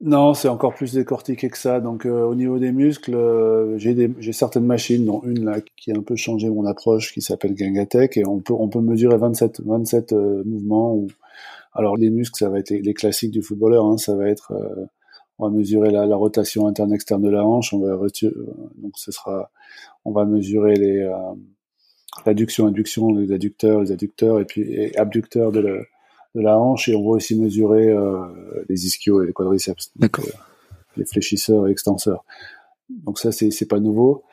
Non, 0.00 0.32
c'est 0.32 0.48
encore 0.48 0.74
plus 0.74 0.92
décortiqué 0.94 1.48
que 1.50 1.58
ça. 1.58 1.80
Donc 1.80 2.06
euh, 2.06 2.22
au 2.22 2.34
niveau 2.36 2.58
des 2.58 2.70
muscles, 2.70 3.14
euh, 3.14 3.78
j'ai 3.78 4.32
certaines 4.32 4.64
machines, 4.66 5.04
dont 5.04 5.22
une 5.24 5.44
là 5.44 5.60
qui 5.76 5.90
a 5.92 5.96
un 5.96 6.02
peu 6.02 6.14
changé 6.14 6.48
mon 6.48 6.66
approche, 6.66 7.12
qui 7.12 7.20
s'appelle 7.20 7.54
Gangatech, 7.54 8.16
et 8.16 8.24
on 8.26 8.38
peut 8.38 8.54
on 8.54 8.68
peut 8.68 8.80
mesurer 8.80 9.16
27 9.18 9.62
27 9.64 10.12
mouvements. 10.12 11.04
Alors 11.72 11.96
les 11.96 12.10
muscles, 12.10 12.38
ça 12.38 12.48
va 12.48 12.58
être 12.60 12.70
les, 12.70 12.94
classiques 12.94 13.32
du 13.32 13.42
footballeur. 13.42 13.86
Hein, 13.86 13.98
ça 13.98 14.14
va 14.14 14.28
être 14.28 14.52
on 15.38 15.48
va 15.48 15.56
mesurer 15.56 15.90
la, 15.90 16.06
la 16.06 16.16
rotation 16.16 16.66
interne 16.66 16.92
externe 16.92 17.22
de 17.22 17.30
la 17.30 17.44
hanche. 17.44 17.72
On 17.72 17.78
va 17.78 17.96
donc 17.96 18.92
ce 18.96 19.12
sera, 19.12 19.50
on 20.04 20.12
va 20.12 20.24
mesurer 20.24 20.74
les, 20.74 20.98
euh, 20.98 21.14
l'adduction, 22.26 22.66
adduction, 22.66 23.12
les 23.12 23.32
adducteurs, 23.32 23.80
les 23.80 23.92
adducteurs, 23.92 24.40
et 24.40 24.44
puis 24.44 24.62
et 24.62 24.96
abducteurs 24.98 25.52
de, 25.52 25.60
le, 25.60 25.86
de 26.34 26.40
la 26.40 26.58
hanche, 26.58 26.88
et 26.88 26.94
on 26.94 27.02
va 27.02 27.16
aussi 27.16 27.38
mesurer 27.38 27.88
euh, 27.88 28.24
les 28.68 28.86
ischios 28.86 29.22
et 29.22 29.26
les 29.26 29.32
quadriceps, 29.32 29.90
donc, 29.96 30.18
euh, 30.18 30.22
les 30.96 31.04
fléchisseurs 31.04 31.66
et 31.68 31.70
extenseurs. 31.70 32.24
Donc 32.90 33.18
ça, 33.18 33.32
c'est 33.32 33.68
pas 33.68 33.80
nouveau. 33.80 34.24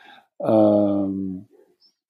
Euh, 0.42 1.08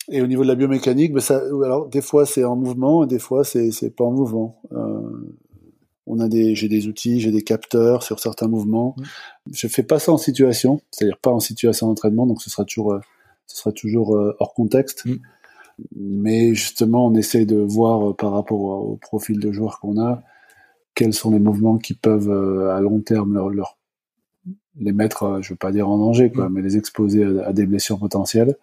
et 0.09 0.21
au 0.21 0.27
niveau 0.27 0.43
de 0.43 0.47
la 0.47 0.55
biomécanique, 0.55 1.13
ben 1.13 1.19
ça, 1.19 1.37
alors 1.37 1.87
des 1.87 2.01
fois 2.01 2.25
c'est 2.25 2.43
en 2.43 2.55
mouvement, 2.55 3.03
et 3.03 3.07
des 3.07 3.19
fois 3.19 3.43
c'est 3.43 3.95
pas 3.95 4.03
en 4.03 4.11
mouvement. 4.11 4.61
Euh, 4.71 5.35
on 6.07 6.19
a 6.19 6.27
des, 6.27 6.53
j'ai 6.53 6.67
des 6.67 6.87
outils, 6.87 7.19
j'ai 7.19 7.31
des 7.31 7.41
capteurs 7.41 8.03
sur 8.03 8.19
certains 8.19 8.47
mouvements. 8.47 8.95
Je 9.51 9.67
fais 9.67 9.81
pas 9.81 9.97
ça 9.97 10.11
en 10.11 10.17
situation, 10.17 10.81
c'est-à-dire 10.91 11.17
pas 11.17 11.31
en 11.31 11.39
situation 11.39 11.87
d'entraînement, 11.87 12.27
donc 12.27 12.43
ce 12.43 12.51
sera 12.51 12.63
toujours, 12.65 12.93
euh, 12.93 12.99
ce 13.47 13.57
sera 13.57 13.71
toujours 13.71 14.11
hors 14.39 14.53
contexte. 14.53 15.05
Mm. 15.05 15.15
Mais 15.95 16.53
justement, 16.53 17.07
on 17.07 17.15
essaye 17.15 17.45
de 17.45 17.57
voir 17.57 18.09
euh, 18.09 18.13
par 18.13 18.31
rapport 18.31 18.59
au, 18.59 18.97
profil 18.97 19.39
de 19.39 19.51
joueurs 19.51 19.79
qu'on 19.79 20.01
a, 20.01 20.23
quels 20.95 21.13
sont 21.13 21.31
les 21.31 21.39
mouvements 21.39 21.77
qui 21.77 21.93
peuvent 21.93 22.29
euh, 22.29 22.75
à 22.75 22.79
long 22.81 23.01
terme 23.01 23.33
leur, 23.33 23.49
leur 23.49 23.77
les 24.77 24.91
mettre, 24.91 25.23
euh, 25.23 25.41
je 25.41 25.49
veux 25.49 25.57
pas 25.57 25.71
dire 25.71 25.89
en 25.89 25.97
danger, 25.97 26.31
quoi, 26.31 26.49
mais 26.49 26.61
les 26.61 26.77
exposer 26.77 27.23
à, 27.23 27.47
à 27.47 27.53
des 27.53 27.65
blessures 27.65 27.99
potentielles. 27.99 28.55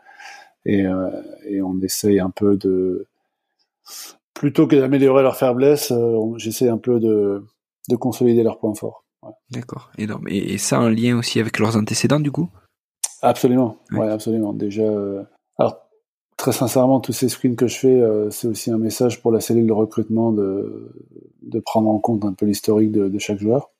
Et, 0.65 0.87
euh, 0.87 1.11
et 1.45 1.61
on 1.61 1.81
essaye 1.81 2.21
un 2.21 2.31
peu 2.31 2.57
de, 2.57 3.07
plutôt 4.35 4.67
que 4.67 4.77
d'améliorer 4.77 5.23
leur 5.23 5.37
faiblesse, 5.37 5.93
euh, 5.93 6.37
j'essaie 6.37 6.69
un 6.69 6.79
peu 6.79 7.01
de, 7.01 7.45
de 7.89 7.97
consolider 7.97 8.43
leurs 8.43 8.59
points 8.59 8.75
forts. 8.75 9.05
D'accord. 9.51 9.91
Énorme. 9.99 10.27
Et, 10.29 10.55
et 10.55 10.59
ça 10.59 10.81
en 10.81 10.89
lien 10.89 11.17
aussi 11.17 11.39
avec 11.39 11.59
leurs 11.59 11.77
antécédents, 11.77 12.21
du 12.21 12.33
coup? 12.33 12.49
Absolument, 13.23 13.79
ouais, 13.93 14.09
absolument. 14.09 14.53
Déjà, 14.53 14.83
euh, 14.83 15.23
alors 15.59 15.87
très 16.43 16.51
sincèrement, 16.53 16.99
tous 16.99 17.13
ces 17.13 17.29
screens 17.29 17.55
que 17.55 17.69
je 17.69 17.79
fais, 17.79 18.01
euh, 18.01 18.29
c'est 18.31 18.49
aussi 18.49 18.73
un 18.73 18.77
message 18.79 19.23
pour 19.23 19.31
la 19.31 19.39
cellule 19.41 19.69
de 19.69 19.73
recrutement 19.73 20.33
de, 20.33 20.93
de 21.43 21.61
prendre 21.61 21.89
en 21.89 22.01
compte 22.01 22.25
un 22.25 22.33
peu 22.33 22.47
l'historique 22.47 22.91
de, 22.91 23.09
de 23.09 23.19
chaque 23.21 23.39
joueur, 23.39 23.71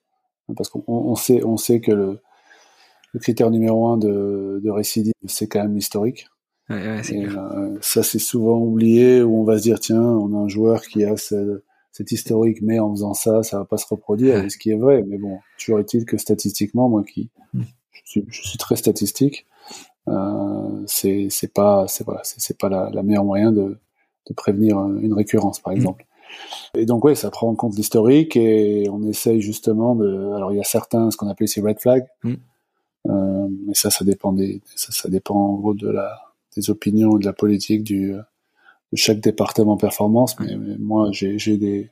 parce 0.55 0.69
qu'on 0.69 0.81
on 0.87 1.15
sait, 1.15 1.43
on 1.43 1.57
sait 1.57 1.81
que 1.81 1.91
le, 1.91 2.19
le 3.11 3.19
critère 3.19 3.51
numéro 3.51 3.87
un 3.87 3.97
de, 3.97 4.61
de 4.63 4.69
récidive, 4.69 5.13
c'est 5.25 5.47
quand 5.47 5.61
même 5.61 5.75
l'historique. 5.75 6.27
Ouais, 6.69 6.77
ouais, 6.77 7.01
euh, 7.27 7.77
ça, 7.81 8.01
c'est 8.01 8.17
souvent 8.17 8.57
oublié, 8.59 9.21
où 9.21 9.41
on 9.41 9.43
va 9.43 9.57
se 9.57 9.63
dire, 9.63 9.81
tiens, 9.81 10.01
on 10.01 10.33
a 10.33 10.37
un 10.37 10.47
joueur 10.47 10.83
qui 10.83 11.03
a 11.03 11.17
ce- 11.17 11.61
cet 11.91 12.13
historique, 12.13 12.61
mais 12.61 12.79
en 12.79 12.91
faisant 12.91 13.13
ça, 13.13 13.43
ça 13.43 13.57
va 13.59 13.65
pas 13.65 13.77
se 13.77 13.85
reproduire, 13.89 14.35
Ouais. 14.35 14.49
ce 14.49 14.57
qui 14.57 14.71
est 14.71 14.77
vrai. 14.77 15.03
Mais 15.05 15.17
bon, 15.17 15.39
toujours 15.59 15.79
est-il 15.81 16.05
que 16.05 16.17
statistiquement, 16.17 16.87
moi 16.87 17.03
qui 17.03 17.29
je, 17.53 18.01
suis, 18.05 18.25
je 18.29 18.41
suis 18.47 18.57
très 18.57 18.77
statistique, 18.77 19.45
euh, 20.07 20.83
c'est 20.87 21.27
c'est 21.29 21.53
pas 21.53 21.85
c'est 21.87 22.03
voilà, 22.05 22.21
c'est 22.23 22.57
pas 22.57 22.69
la, 22.69 22.89
la 22.91 23.03
meilleure 23.03 23.23
moyen 23.25 23.51
de, 23.51 23.77
de 24.27 24.33
prévenir 24.33 24.77
euh, 24.77 24.99
une 25.01 25.13
récurrence, 25.13 25.59
par 25.59 25.73
Mm. 25.73 25.77
exemple. 25.77 26.05
Et 26.75 26.85
donc 26.85 27.05
ouais, 27.05 27.15
ça 27.15 27.29
prend 27.29 27.47
en 27.49 27.55
compte 27.55 27.75
l'historique 27.75 28.35
et 28.35 28.89
on 28.89 29.03
essaye 29.03 29.41
justement 29.41 29.95
de. 29.95 30.31
Alors 30.35 30.51
il 30.51 30.57
y 30.57 30.61
a 30.61 30.63
certains, 30.63 31.11
ce 31.11 31.17
qu'on 31.17 31.27
appelle 31.27 31.47
ces 31.47 31.61
red 31.61 31.79
flags, 31.79 32.07
Mm. 32.23 32.33
euh, 33.09 33.47
mais 33.67 33.73
ça, 33.73 33.89
ça 33.89 34.03
dépend 34.05 34.33
des, 34.33 34.61
ça, 34.75 34.91
ça 34.91 35.09
dépend 35.09 35.35
en 35.35 35.53
gros 35.55 35.73
de 35.73 35.89
la 35.89 36.19
des 36.55 36.69
opinions 36.69 37.17
et 37.17 37.19
de 37.19 37.25
la 37.25 37.33
politique 37.33 37.83
du, 37.83 38.11
de 38.11 38.97
chaque 38.97 39.19
département 39.19 39.75
performance. 39.77 40.39
Mais, 40.39 40.55
mais 40.57 40.75
moi, 40.77 41.09
j'ai 41.11 41.37
j'ai 41.39 41.57
des, 41.57 41.89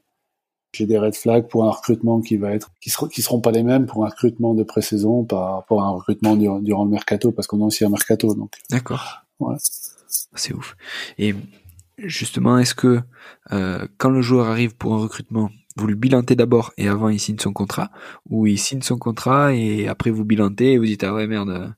j'ai 0.74 0.86
des 0.86 0.98
red 0.98 1.16
flags 1.16 1.48
pour 1.48 1.66
un 1.66 1.72
recrutement 1.72 2.22
qui 2.22 2.38
va 2.38 2.54
être, 2.54 2.72
qui 2.80 2.90
seront, 2.90 3.08
qui 3.08 3.22
seront 3.22 3.42
pas 3.42 3.52
les 3.52 3.64
mêmes 3.64 3.86
pour 3.86 4.06
un 4.06 4.10
recrutement 4.10 4.54
de 4.54 4.64
pré-saison 4.64 5.24
par 5.24 5.56
rapport 5.56 5.84
à 5.84 5.88
un 5.88 5.92
recrutement 5.92 6.36
durant, 6.36 6.60
durant 6.60 6.86
le 6.86 6.92
mercato, 6.92 7.32
parce 7.32 7.48
qu'on 7.48 7.62
a 7.62 7.66
aussi 7.66 7.84
un 7.84 7.90
mercato. 7.90 8.34
Donc, 8.34 8.54
D'accord. 8.70 9.24
C'est 10.08 10.54
ouf. 10.54 10.76
Et 11.18 11.36
justement, 11.98 12.58
est-ce 12.58 12.76
que 12.76 13.02
euh, 13.52 13.88
quand 13.98 14.10
le 14.10 14.22
joueur 14.22 14.48
arrive 14.48 14.76
pour 14.76 14.94
un 14.94 14.98
recrutement, 14.98 15.50
vous 15.78 15.88
le 15.88 15.96
bilantez 15.96 16.36
d'abord 16.36 16.74
et 16.78 16.88
avant 16.88 17.10
il 17.10 17.20
signe 17.20 17.40
son 17.40 17.54
contrat, 17.54 17.92
ou 18.30 18.46
il 18.48 18.60
signe 18.60 18.82
son 18.82 18.98
contrat 18.98 19.54
et 19.54 19.88
après 19.88 20.10
vous 20.10 20.26
bilantez 20.26 20.74
et 20.74 20.78
vous 20.78 20.86
dites 20.86 21.04
ah 21.04 21.14
ouais 21.14 21.28
merde. 21.28 21.74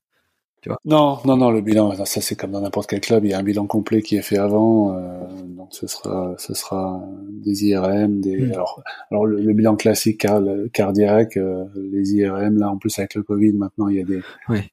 Non, 0.86 1.18
non, 1.26 1.38
non, 1.38 1.52
le 1.52 1.62
bilan, 1.62 1.94
ça 2.06 2.22
c'est 2.22 2.36
comme 2.36 2.52
dans 2.52 2.62
n'importe 2.62 2.90
quel 2.90 3.02
club, 3.02 3.26
il 3.26 3.32
y 3.32 3.34
a 3.34 3.40
un 3.40 3.44
bilan 3.44 3.66
complet 3.68 4.02
qui 4.02 4.16
est 4.16 4.22
fait 4.22 4.38
avant, 4.38 4.96
euh, 4.96 5.20
donc 5.58 5.70
ce 5.72 5.88
sera, 5.88 6.34
ce 6.38 6.54
sera 6.54 7.02
des 7.30 7.66
IRM, 7.66 8.22
des, 8.22 8.38
Mm. 8.38 8.52
alors, 8.54 8.82
alors 9.12 9.26
le, 9.26 9.40
le 9.42 9.54
bilan 9.54 9.76
classique 9.76 10.20
car- 10.22 10.42
cardiaque, 10.72 11.38
euh, 11.38 11.66
les 11.76 12.14
IRM, 12.16 12.58
là 12.58 12.70
en 12.70 12.78
plus 12.78 12.98
avec 13.00 13.16
le 13.16 13.24
Covid, 13.24 13.54
maintenant 13.54 13.88
il 13.88 13.98
y 13.98 14.02
a 14.02 14.06
des, 14.06 14.22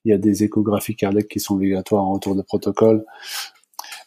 il 0.04 0.10
y 0.10 0.12
a 0.12 0.18
des 0.18 0.44
échographies 0.44 0.96
cardiaques 0.96 1.28
qui 1.28 1.40
sont 1.40 1.54
obligatoires 1.54 2.04
en 2.04 2.12
retour 2.12 2.34
de 2.36 2.42
protocole. 2.42 3.04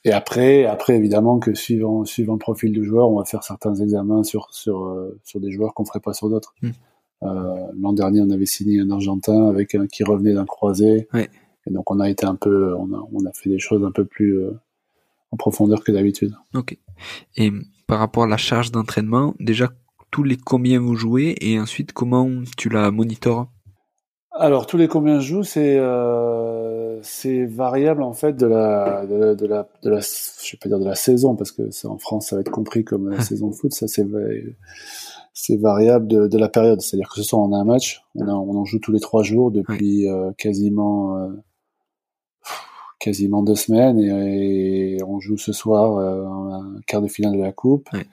Et 0.06 0.12
après, 0.12 0.66
après 0.66 0.96
évidemment 0.98 1.40
que 1.40 1.54
suivant, 1.54 2.04
suivant 2.04 2.34
le 2.34 2.40
profil 2.40 2.72
du 2.74 2.84
joueur, 2.84 3.10
on 3.10 3.20
va 3.20 3.26
faire 3.26 3.44
certains 3.44 3.74
examens 3.76 4.24
sur 4.24 4.48
sur 4.52 4.84
euh, 4.86 5.18
sur 5.24 5.40
des 5.40 5.52
joueurs 5.52 5.74
qu'on 5.74 5.86
ferait 5.86 6.02
pas 6.02 6.14
sur 6.14 6.30
d'autres. 6.30 6.54
Mm. 6.62 6.70
Euh, 7.24 7.56
L'an 7.80 7.94
dernier, 7.94 8.20
on 8.22 8.30
avait 8.32 8.46
signé 8.46 8.82
un 8.82 8.90
Argentin 8.90 9.48
avec 9.48 9.76
un 9.76 9.88
qui 9.88 10.04
revenait 10.04 10.34
d'un 10.34 10.44
croisé. 10.46 11.08
Et 11.68 11.72
donc 11.72 11.90
on 11.92 12.00
a 12.00 12.10
été 12.10 12.26
un 12.26 12.36
peu, 12.36 12.76
on 12.76 12.94
a, 12.94 13.08
on 13.12 13.26
a 13.26 13.32
fait 13.34 13.50
des 13.50 13.60
choses 13.60 13.84
un 13.84 13.92
peu 13.92 14.06
plus 14.06 14.40
euh, 14.40 14.52
en 15.32 15.38
profondeur 15.38 15.84
que 15.84 15.92
d'habitude. 15.92 16.34
Ok. 16.54 16.78
Et 17.38 17.52
par 17.88 18.00
rapport 18.00 18.24
à 18.24 18.28
la 18.28 18.38
charge 18.38 18.72
d'entraînement, 18.72 19.34
déjà 19.40 19.70
tous 20.12 20.24
les 20.24 20.38
combien 20.38 20.80
vous 20.80 20.96
jouez 20.96 21.36
et 21.42 21.60
ensuite 21.60 21.92
comment 21.94 22.30
tu 22.58 22.70
la 22.70 22.92
monitores? 22.92 23.48
Alors 24.36 24.66
tous 24.66 24.78
les 24.78 24.88
combien 24.88 25.20
je 25.20 25.28
joue, 25.28 25.44
c'est 25.44 25.78
euh, 25.78 27.00
c'est 27.04 27.46
variable 27.46 28.02
en 28.02 28.14
fait 28.14 28.36
de 28.36 28.48
la 28.48 29.06
de 29.06 29.16
la, 29.16 29.36
de 29.36 29.46
la 29.46 29.70
de 29.84 29.90
la 29.92 30.00
je 30.00 30.52
vais 30.54 30.58
pas 30.60 30.70
dire 30.70 30.80
de 30.80 30.86
la 30.86 30.96
saison 30.96 31.36
parce 31.36 31.52
que 31.52 31.70
ça 31.70 31.88
en 31.88 32.00
France 32.00 32.30
ça 32.30 32.38
va 32.38 32.42
être 32.42 32.50
compris 32.50 32.84
comme 32.84 33.10
la 33.10 33.22
saison 33.22 33.50
de 33.50 33.54
foot, 33.54 33.74
ça 33.74 33.88
c'est 33.88 34.04
va- 34.04 34.20
c'est 35.36 35.56
variable 35.56 36.08
de, 36.08 36.28
de 36.28 36.38
la 36.40 36.50
période, 36.50 36.82
c'est-à-dire 36.82 37.10
que 37.10 37.16
ce 37.16 37.24
soit 37.24 37.40
on 37.40 37.54
a 37.54 37.58
un 37.58 37.64
match, 37.64 38.04
on 38.16 38.28
a, 38.28 38.34
on 38.34 38.56
en 38.58 38.66
joue 38.66 38.80
tous 38.80 38.92
les 38.92 39.00
trois 39.00 39.22
jours 39.22 39.52
depuis 39.52 40.10
euh, 40.10 40.32
quasiment 40.36 41.30
quasiment 43.00 43.44
deux 43.44 43.56
semaines 43.56 44.00
et, 44.00 44.96
et 44.98 45.04
on 45.04 45.20
joue 45.20 45.38
ce 45.38 45.52
soir 45.54 45.98
euh, 45.98 46.26
un 46.26 46.80
quart 46.88 47.02
de 47.02 47.08
finale 47.08 47.34
de 47.38 47.42
la 47.42 47.52
coupe 47.52 47.88
Ouais. 47.94 48.06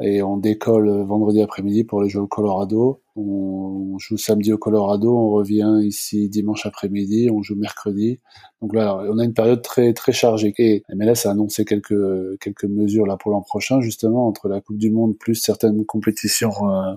et 0.00 0.22
on 0.22 0.36
décolle 0.36 0.88
vendredi 1.02 1.40
après-midi 1.42 1.84
pour 1.84 2.00
aller 2.00 2.08
jouer 2.08 2.22
au 2.22 2.26
Colorado. 2.28 3.00
On, 3.16 3.92
on 3.94 3.98
joue 3.98 4.16
samedi 4.16 4.52
au 4.52 4.58
Colorado, 4.58 5.12
on 5.16 5.30
revient 5.30 5.80
ici 5.82 6.28
dimanche 6.28 6.66
après-midi, 6.66 7.30
on 7.32 7.42
joue 7.42 7.56
mercredi. 7.56 8.20
Donc 8.62 8.74
là, 8.74 8.96
on 9.10 9.18
a 9.18 9.24
une 9.24 9.34
période 9.34 9.62
très 9.62 9.92
très 9.92 10.12
chargée. 10.12 10.54
Et 10.58 10.84
MLS 10.94 11.26
a 11.26 11.30
annoncé 11.30 11.64
quelques 11.64 12.38
quelques 12.40 12.64
mesures 12.64 13.06
là 13.06 13.16
pour 13.16 13.32
l'an 13.32 13.42
prochain, 13.42 13.80
justement 13.80 14.28
entre 14.28 14.48
la 14.48 14.60
Coupe 14.60 14.78
du 14.78 14.90
Monde 14.92 15.16
plus 15.18 15.34
certaines 15.34 15.84
compétitions, 15.84 16.52
euh, 16.70 16.94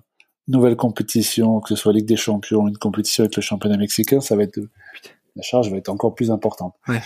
nouvelles 0.48 0.76
compétitions, 0.76 1.60
que 1.60 1.70
ce 1.70 1.76
soit 1.76 1.94
Ligue 1.94 2.06
des 2.06 2.16
Champions, 2.18 2.68
une 2.68 2.78
compétition 2.78 3.24
avec 3.24 3.36
le 3.36 3.42
championnat 3.42 3.78
mexicain, 3.78 4.22
ça 4.22 4.36
va 4.36 4.44
être 4.44 4.60
la 5.36 5.42
charge 5.44 5.70
va 5.72 5.78
être 5.78 5.90
encore 5.90 6.14
plus 6.16 6.32
importante. 6.32 6.76
Ouais. 6.88 7.02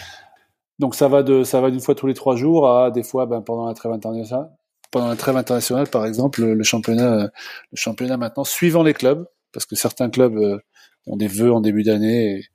Donc 0.79 0.95
ça 0.95 1.07
va 1.07 1.23
de 1.23 1.43
ça 1.43 1.61
va 1.61 1.71
d'une 1.71 1.79
fois 1.79 1.95
tous 1.95 2.07
les 2.07 2.13
trois 2.13 2.35
jours 2.35 2.69
à 2.69 2.91
des 2.91 3.03
fois 3.03 3.25
ben, 3.25 3.41
pendant 3.41 3.65
la 3.65 3.73
trêve 3.73 3.91
internationale. 3.91 4.49
Pendant 4.91 5.07
la 5.07 5.15
trêve 5.15 5.35
internationale, 5.35 5.87
par 5.87 6.05
exemple, 6.05 6.41
le, 6.41 6.53
le 6.53 6.63
championnat, 6.63 7.13
euh, 7.13 7.27
le 7.71 7.75
championnat 7.75 8.15
maintenant, 8.15 8.45
suivant 8.45 8.81
les 8.81 8.93
clubs, 8.93 9.25
parce 9.51 9.65
que 9.65 9.75
certains 9.75 10.09
clubs 10.09 10.37
euh, 10.37 10.59
ont 11.05 11.17
des 11.17 11.27
vœux 11.27 11.51
en 11.51 11.59
début 11.59 11.83
d'année, 11.83 12.37
et 12.37 12.45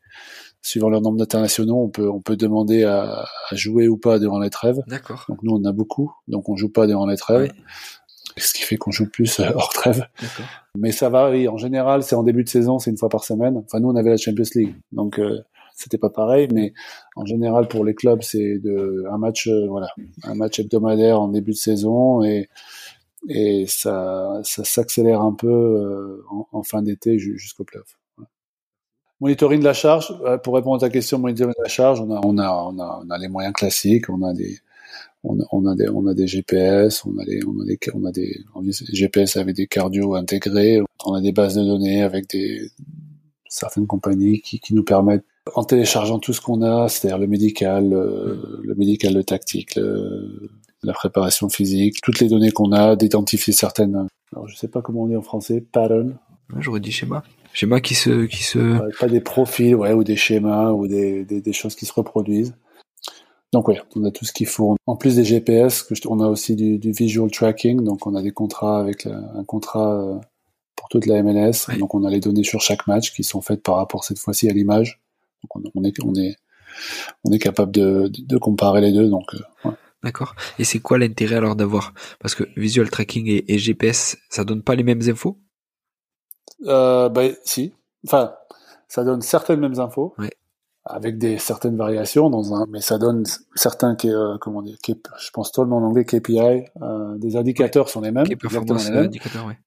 suivant 0.62 0.88
leur 0.88 1.02
nombre 1.02 1.18
d'internationaux, 1.18 1.83
on 1.83 1.90
peut 1.90 2.09
on 2.09 2.22
peut 2.22 2.37
demander 2.37 2.85
à, 2.85 3.26
à 3.50 3.54
jouer 3.56 3.88
ou 3.88 3.98
pas 3.98 4.18
durant 4.18 4.38
les 4.38 4.48
trêves. 4.48 4.80
D'accord. 4.87 5.26
Donc 5.28 5.42
nous, 5.42 5.52
on 5.52 5.64
a 5.68 5.72
beaucoup, 5.72 6.12
donc 6.28 6.48
on 6.48 6.56
joue 6.56 6.70
pas 6.70 6.87
durant 6.87 7.06
les 7.06 7.16
trêves, 7.16 7.52
ce 8.38 8.54
qui 8.54 8.62
fait 8.62 8.76
qu'on 8.76 8.92
joue 8.92 9.11
plus 9.11 9.40
euh, 9.40 9.50
hors 9.54 9.72
trêve. 9.74 10.06
D'accord. 10.22 10.46
Mais 10.78 10.92
ça 10.92 11.11
varie. 11.11 11.46
En 11.46 11.59
général, 11.59 12.02
c'est 12.02 12.14
en 12.14 12.22
début 12.22 12.44
de 12.44 12.48
saison, 12.48 12.78
c'est 12.78 12.90
une 12.90 12.98
fois 12.98 13.11
par 13.11 13.24
semaine. 13.24 13.59
Enfin, 13.59 13.80
nous, 13.80 13.88
on 13.88 13.96
avait 13.96 14.11
la 14.11 14.16
Champions 14.16 14.44
League, 14.54 14.76
donc 14.92 15.18
euh, 15.18 15.42
c'était 15.80 15.98
pas 15.98 16.10
pareil. 16.10 16.48
Mais 16.52 16.72
en 17.16 17.24
général, 17.24 17.68
pour 17.68 17.84
les 17.84 17.94
clubs, 17.94 18.22
c'est 18.22 18.58
de 18.58 19.04
un 19.10 19.18
match, 19.18 19.48
euh, 19.48 19.66
voilà, 19.68 19.88
un 20.24 20.34
match 20.34 20.58
hebdomadaire 20.60 21.20
en 21.20 21.28
début 21.28 21.52
de 21.52 21.56
saison 21.56 22.22
et 22.22 22.48
et 23.28 23.66
ça 23.68 24.40
ça 24.44 24.64
s'accélère 24.64 25.20
un 25.20 25.34
peu 25.34 25.48
euh, 25.48 26.22
en, 26.52 26.62
fin 26.62 26.82
d'été 26.82 27.18
ju- 27.18 27.36
jusqu'au 27.38 27.64
playoff. 27.64 27.98
Monitoring 29.20 29.60
de 29.60 29.64
la 29.66 29.74
charge. 29.74 30.14
euh, 30.24 30.38
Pour 30.38 30.54
répondre 30.54 30.76
à 30.76 30.78
ta 30.80 30.88
question, 30.90 31.18
monitoring 31.18 31.52
de 31.56 31.62
la 31.62 31.68
charge, 31.68 32.00
on 32.00 32.10
a 32.10 32.20
on 32.24 32.38
a 32.38 32.50
on 32.50 32.78
a 32.78 33.02
on 33.04 33.10
a 33.10 33.18
les 33.18 33.28
moyens 33.28 33.52
classiques. 33.54 34.08
On 34.08 34.22
a 34.22 34.32
des 34.32 34.56
on 35.22 35.38
a, 35.38 35.72
a 35.72 35.74
des 35.74 35.88
on 35.90 36.06
a 36.06 36.14
des 36.14 36.26
GPS, 36.26 37.04
on 37.04 37.18
a 37.18 37.24
des 37.26 37.40
on 37.46 37.60
a 37.60 37.64
des 37.66 37.78
on 37.92 38.04
a 38.06 38.10
des 38.12 38.38
on 38.54 38.62
dit 38.62 38.72
GPS 38.92 39.36
avec 39.36 39.54
des 39.54 39.66
cardio 39.66 40.14
intégrés, 40.14 40.80
on 41.04 41.12
a 41.12 41.20
des 41.20 41.32
bases 41.32 41.56
de 41.56 41.62
données 41.62 42.02
avec 42.02 42.30
des 42.30 42.70
certaines 43.50 43.86
compagnies 43.86 44.40
qui, 44.40 44.60
qui 44.60 44.72
nous 44.74 44.84
permettent 44.84 45.24
en 45.54 45.64
téléchargeant 45.64 46.18
tout 46.18 46.32
ce 46.32 46.40
qu'on 46.40 46.62
a, 46.62 46.88
c'est-à-dire 46.88 47.18
le 47.18 47.26
médical, 47.26 47.88
le, 47.88 48.60
le 48.62 48.74
médical, 48.74 49.14
le 49.14 49.24
tactique, 49.24 49.76
le- 49.76 50.50
la 50.82 50.92
préparation 50.94 51.48
physique, 51.50 52.00
toutes 52.02 52.20
les 52.20 52.28
données 52.28 52.50
qu'on 52.52 52.72
a, 52.72 52.96
d'identifier 52.96 53.52
certaines. 53.52 54.06
Alors 54.34 54.48
je 54.48 54.56
sais 54.56 54.68
pas 54.68 54.80
comment 54.80 55.02
on 55.02 55.06
dit 55.08 55.16
en 55.16 55.22
français, 55.22 55.60
pattern, 55.60 56.16
J'aurais 56.58 56.80
dit 56.80 56.90
schéma. 56.90 57.22
Schéma 57.52 57.80
qui 57.80 57.94
se 57.94 58.24
qui 58.26 58.42
se 58.42 58.58
pas 58.98 59.06
des 59.08 59.20
profils, 59.20 59.74
ouais, 59.76 59.92
ou 59.92 60.02
des 60.04 60.16
schémas, 60.16 60.70
ou 60.72 60.88
des, 60.88 61.24
des, 61.24 61.40
des 61.40 61.52
choses 61.52 61.74
qui 61.76 61.86
se 61.86 61.92
reproduisent. 61.92 62.54
Donc 63.52 63.68
oui, 63.68 63.76
on 63.96 64.04
a 64.04 64.10
tout 64.10 64.24
ce 64.24 64.32
qu'il 64.32 64.46
faut. 64.46 64.76
En 64.86 64.96
plus 64.96 65.16
des 65.16 65.24
GPS, 65.24 65.86
on 66.08 66.20
a 66.20 66.26
aussi 66.28 66.56
du, 66.56 66.78
visual 66.92 67.30
tracking. 67.30 67.82
Donc 67.84 68.06
on 68.06 68.14
a 68.14 68.22
des 68.22 68.30
contrats 68.32 68.80
avec 68.80 69.06
un 69.06 69.44
contrat 69.44 69.94
euh, 69.94 70.14
pour 70.76 70.88
toute 70.88 71.06
la 71.06 71.22
MLS. 71.22 71.66
Donc 71.78 71.94
on 71.94 72.04
a 72.04 72.10
les 72.10 72.20
données 72.20 72.44
sur 72.44 72.60
chaque 72.60 72.86
match 72.86 73.12
qui 73.12 73.22
sont 73.24 73.40
faites 73.42 73.62
par 73.62 73.76
rapport 73.76 74.04
cette 74.04 74.18
fois-ci 74.18 74.48
à 74.48 74.52
l'image. 74.52 75.00
Donc 75.42 75.72
on, 75.74 75.85
est 75.85 75.92
on 76.05 76.14
est 76.14 76.37
on 77.24 77.33
est 77.33 77.38
capable 77.38 77.72
de, 77.72 78.38
comparer 78.38 78.81
les 78.81 78.92
deux. 78.92 79.09
Donc 79.09 79.35
euh, 79.35 79.70
D'accord. 80.03 80.35
Et 80.59 80.64
c'est 80.64 80.79
quoi 80.79 80.98
l'intérêt 80.98 81.37
alors 81.37 81.57
d'avoir 81.57 81.92
parce 82.20 82.35
que 82.35 82.44
visual 82.57 82.88
tracking 82.90 83.42
et, 83.46 83.59
GPS, 83.59 84.16
ça 84.31 84.44
donne 84.44 84.62
pas 84.62 84.74
les 84.74 84.83
mêmes 84.83 85.03
infos? 85.09 85.38
Euh, 86.66 87.09
Ben 87.09 87.35
si. 87.44 87.74
Enfin, 88.07 88.35
ça 88.88 89.05
donne 89.05 89.20
certaines 89.20 89.61
mêmes 89.61 89.79
infos. 89.79 90.14
Avec 90.87 91.18
des 91.18 91.37
certaines 91.38 91.76
variations 91.76 92.31
dans 92.31 92.55
un, 92.55 92.66
mais 92.70 92.81
ça 92.81 92.96
donne 92.96 93.24
certains 93.55 93.94
qui, 93.94 94.11
euh, 94.11 94.38
comment 94.40 94.62
dire, 94.62 94.79
qui, 94.83 94.98
je 95.18 95.31
pense 95.31 95.53
tout 95.53 95.62
le 95.62 95.68
monde 95.68 95.85
en 95.85 95.88
anglais 95.88 96.07
KPI, 96.07 96.64
euh, 96.81 97.18
des 97.18 97.37
indicateurs 97.37 97.90
sont 97.90 98.00
les 98.00 98.11
mêmes. 98.11 98.26
performance 98.26 98.88
indicateurs, 98.88 99.46
ouais. 99.46 99.59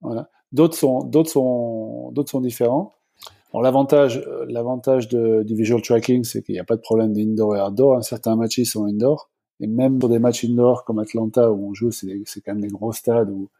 Voilà. 0.00 0.30
D'autres 0.52 0.76
sont, 0.76 1.02
d'autres 1.02 1.30
sont, 1.30 2.12
d'autres 2.12 2.30
sont 2.30 2.40
différents. 2.40 2.94
L'avantage, 3.60 4.24
euh, 4.26 4.46
l'avantage 4.48 5.08
du 5.08 5.54
visual 5.54 5.82
tracking, 5.82 6.24
c'est 6.24 6.42
qu'il 6.42 6.54
n'y 6.54 6.60
a 6.60 6.64
pas 6.64 6.76
de 6.76 6.80
problème 6.80 7.12
d'indoor 7.12 7.56
et 7.56 7.60
outdoor. 7.60 7.96
Hein. 7.96 8.02
Certains 8.02 8.36
matchs 8.36 8.62
sont 8.62 8.86
indoor. 8.86 9.30
Et 9.60 9.66
même 9.66 9.98
pour 9.98 10.08
des 10.08 10.18
matchs 10.18 10.44
indoor 10.44 10.84
comme 10.84 10.98
Atlanta 10.98 11.52
où 11.52 11.70
on 11.70 11.74
joue, 11.74 11.90
c'est, 11.90 12.08
quand 12.44 12.52
même 12.52 12.62
des 12.62 12.68
gros 12.68 12.92
stades 12.92 13.30
où 13.30 13.50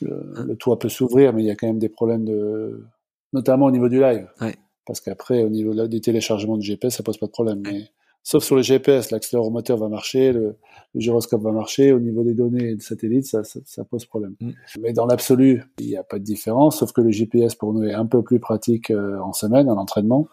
le, 0.00 0.32
hein. 0.36 0.44
le 0.44 0.56
toit 0.56 0.78
peut 0.78 0.88
s'ouvrir, 0.88 1.32
mais 1.32 1.42
il 1.42 1.46
y 1.46 1.50
a 1.50 1.56
quand 1.56 1.66
même 1.66 1.78
des 1.78 1.88
problèmes 1.88 2.24
de, 2.24 2.84
notamment 3.32 3.66
au 3.66 3.70
niveau 3.70 3.88
du 3.88 4.00
live. 4.00 4.28
Ouais. 4.40 4.56
Parce 4.86 5.00
qu'après, 5.00 5.44
au 5.44 5.50
niveau 5.50 5.86
du 5.86 6.00
téléchargement 6.00 6.56
du 6.56 6.66
GPS, 6.66 6.96
ça 6.96 7.02
pose 7.02 7.18
pas 7.18 7.26
de 7.26 7.30
problème. 7.30 7.62
Mais, 7.64 7.90
sauf 8.22 8.44
sur 8.44 8.56
le 8.56 8.62
GPS, 8.62 9.10
l'accéléromoteur 9.10 9.78
va 9.78 9.88
marcher, 9.88 10.32
le, 10.32 10.56
gyroscope 10.94 11.42
va 11.42 11.52
marcher. 11.52 11.92
Au 11.92 12.00
niveau 12.00 12.24
des 12.24 12.34
données 12.34 12.74
de 12.74 12.82
satellites, 12.82 13.26
ça, 13.26 13.44
ça, 13.44 13.60
ça 13.64 13.84
pose 13.84 14.04
problème. 14.04 14.34
Mm. 14.40 14.50
Mais 14.80 14.92
dans 14.92 15.06
l'absolu, 15.06 15.64
il 15.78 15.86
n'y 15.86 15.96
a 15.96 16.02
pas 16.02 16.18
de 16.18 16.24
différence, 16.24 16.78
sauf 16.78 16.92
que 16.92 17.00
le 17.00 17.10
GPS 17.10 17.54
pour 17.54 17.72
nous 17.72 17.84
est 17.84 17.94
un 17.94 18.06
peu 18.06 18.22
plus 18.22 18.40
pratique 18.40 18.90
euh, 18.90 19.18
en 19.20 19.32
semaine, 19.32 19.70
en 19.70 19.76
entraînement. 19.76 20.28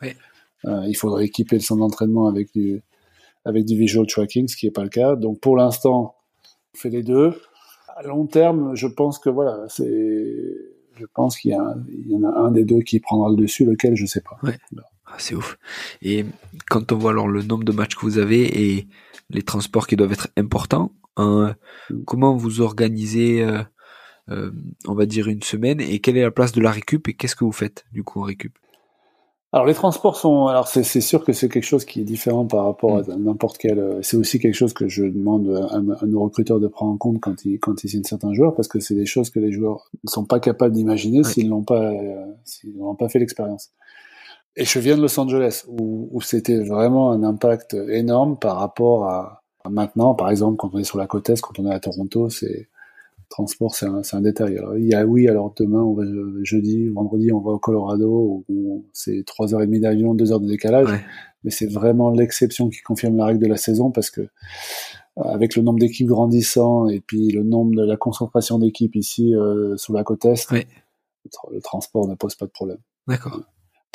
Euh, 0.66 0.84
il 0.88 0.96
faudrait 0.96 1.26
équiper 1.26 1.58
le 1.58 1.62
centre 1.62 1.82
d'entraînement 1.82 2.28
avec 2.28 2.52
du, 2.54 2.82
avec 3.44 3.66
du 3.66 3.78
visual 3.78 4.08
tracking, 4.08 4.48
ce 4.48 4.56
qui 4.56 4.66
n'est 4.66 4.72
pas 4.72 4.84
le 4.84 4.90
cas. 4.90 5.16
Donc 5.16 5.40
pour 5.40 5.58
l'instant, 5.58 6.16
on 6.74 6.78
fait 6.78 6.90
les 6.90 7.04
deux. 7.04 7.34
À 7.96 8.04
long 8.04 8.26
terme, 8.26 8.76
je 8.76 8.88
pense 8.88 9.20
que 9.20 9.30
voilà, 9.30 9.66
c'est 9.70 10.56
je 10.98 11.06
pense 11.14 11.38
qu'il 11.38 11.52
y, 11.52 11.54
y, 11.54 12.16
en 12.16 12.24
a 12.24 12.30
un 12.30 12.52
des 12.52 12.64
deux 12.64 12.80
qui 12.80 13.00
prendra 13.00 13.30
le 13.30 13.36
dessus, 13.36 13.66
lequel 13.66 13.96
je 13.96 14.06
sais 14.06 14.22
pas. 14.22 14.38
Ouais. 14.44 14.58
Ah, 15.06 15.16
c'est 15.18 15.36
ouf. 15.36 15.58
Et 16.02 16.26
quand 16.70 16.92
on 16.92 16.98
voit 16.98 17.12
alors 17.12 17.28
le 17.28 17.44
nombre 17.44 17.64
de 17.64 17.72
matchs 17.72 17.96
que 17.96 18.02
vous 18.02 18.18
avez 18.18 18.76
et 18.76 18.88
les 19.30 19.44
transports 19.44 19.88
qui 19.88 19.96
doivent 19.96 20.14
être 20.14 20.30
importants, 20.38 20.92
hein, 21.18 21.56
mm. 21.90 22.04
comment 22.06 22.36
vous 22.36 22.62
organisez, 22.62 23.44
euh, 23.44 23.62
euh, 24.30 24.52
on 24.88 24.94
va 24.94 25.06
dire 25.06 25.28
une 25.28 25.44
semaine, 25.44 25.80
et 25.80 26.00
quelle 26.00 26.18
est 26.18 26.24
la 26.24 26.32
place 26.32 26.52
de 26.52 26.62
la 26.62 26.72
récup 26.72 27.08
et 27.08 27.14
qu'est-ce 27.14 27.36
que 27.36 27.46
vous 27.46 27.52
faites 27.52 27.86
du 27.92 28.04
coup 28.04 28.20
en 28.22 28.24
récup? 28.24 28.58
Alors 29.56 29.66
les 29.66 29.74
transports 29.74 30.18
sont, 30.18 30.48
alors 30.48 30.68
c'est 30.68 30.84
sûr 31.00 31.24
que 31.24 31.32
c'est 31.32 31.48
quelque 31.48 31.64
chose 31.64 31.86
qui 31.86 32.02
est 32.02 32.04
différent 32.04 32.46
par 32.46 32.66
rapport 32.66 32.98
à 32.98 33.04
mm. 33.04 33.24
n'importe 33.24 33.58
quel. 33.58 33.80
Euh, 33.80 34.00
c'est 34.02 34.18
aussi 34.18 34.38
quelque 34.38 34.54
chose 34.54 34.74
que 34.74 34.90
je 34.90 35.06
demande 35.06 35.48
à, 35.72 36.06
nos 36.06 36.24
recruteurs 36.24 36.60
de 36.60 36.68
prendre 36.68 36.92
en 36.92 36.98
compte 36.98 37.22
quand 37.22 37.46
ils 37.46 37.58
quand 37.60 37.82
ils 37.84 37.90
signent 37.90 38.04
certains 38.04 38.34
joueurs 38.34 38.54
parce 38.54 38.68
que 38.68 38.82
c'est 38.82 38.96
des 38.96 39.06
choses 39.06 39.30
que 39.30 39.40
les 39.40 39.54
joueurs 39.54 39.90
ne 40.04 40.10
sont 40.10 40.26
pas 40.26 40.42
capables 40.42 40.74
d'imaginer 40.74 41.24
s'ils 41.24 41.48
n'ont 41.48 41.64
pas 41.64 41.90
euh, 41.90 42.26
s'ils 42.44 42.76
n'ont 42.76 42.96
pas 42.96 43.08
fait 43.08 43.20
l'expérience. 43.20 43.72
Et 44.58 44.66
je 44.66 44.80
viens 44.80 44.96
de 44.96 45.02
Los 45.02 45.20
Angeles 45.20 45.66
où, 45.68 46.10
où 46.12 46.22
c'était 46.22 46.64
vraiment 46.64 47.12
un 47.12 47.24
impact 47.24 47.74
énorme 47.74 48.38
par 48.40 48.58
rapport 48.58 49.06
à, 49.06 49.44
à 49.64 49.70
maintenant. 49.70 50.16
Par 50.16 50.30
exemple, 50.30 50.58
quand 50.58 50.72
on 50.74 50.78
est 50.78 50.86
sur 50.86 50.98
la 50.98 51.08
côte 51.08 51.30
est, 51.30 51.42
quand 51.42 51.60
on 51.60 51.70
est 51.70 51.74
à 51.74 51.80
Toronto, 51.80 52.30
c'est 52.30 52.70
transport, 53.30 53.76
c'est 53.76 53.86
un, 53.86 54.02
un, 54.12 54.22
détail. 54.22 54.58
Alors, 54.58 54.78
il 54.78 54.86
y 54.86 54.94
a, 54.94 55.06
oui, 55.06 55.28
alors 55.28 55.54
demain, 55.58 55.82
on 55.82 55.94
va, 55.94 56.04
jeudi, 56.44 56.88
vendredi, 56.90 57.32
on 57.32 57.40
va 57.40 57.52
au 57.52 57.60
Colorado, 57.60 58.46
où 58.48 58.86
c'est 58.94 59.24
trois 59.26 59.54
heures 59.54 59.62
et 59.62 59.66
demie 59.66 59.80
d'avion, 59.80 60.14
deux 60.14 60.32
heures 60.32 60.40
de 60.40 60.48
décalage. 60.48 60.88
Mais 61.44 61.52
c'est 61.52 61.68
vraiment 61.68 62.12
l'exception 62.12 62.70
qui 62.70 62.82
confirme 62.82 63.18
la 63.18 63.26
règle 63.26 63.42
de 63.42 63.48
la 63.48 63.58
saison 63.58 63.92
parce 63.92 64.10
que, 64.10 64.22
euh, 64.22 64.28
avec 65.18 65.56
le 65.56 65.62
nombre 65.62 65.80
d'équipes 65.80 66.08
grandissant 66.08 66.88
et 66.88 67.02
puis 67.02 67.30
le 67.30 67.44
nombre 67.44 67.76
de 67.76 67.86
la 67.86 67.98
concentration 67.98 68.58
d'équipes 68.58 68.96
ici, 68.96 69.36
euh, 69.36 69.78
sur 69.78 69.94
la 69.94 70.04
côte 70.04 70.26
Est, 70.26 70.52
le, 70.52 71.62
transport 71.62 72.08
ne 72.08 72.16
pose 72.16 72.36
pas 72.36 72.46
de 72.46 72.52
problème. 72.52 72.80
D'accord. 73.08 73.42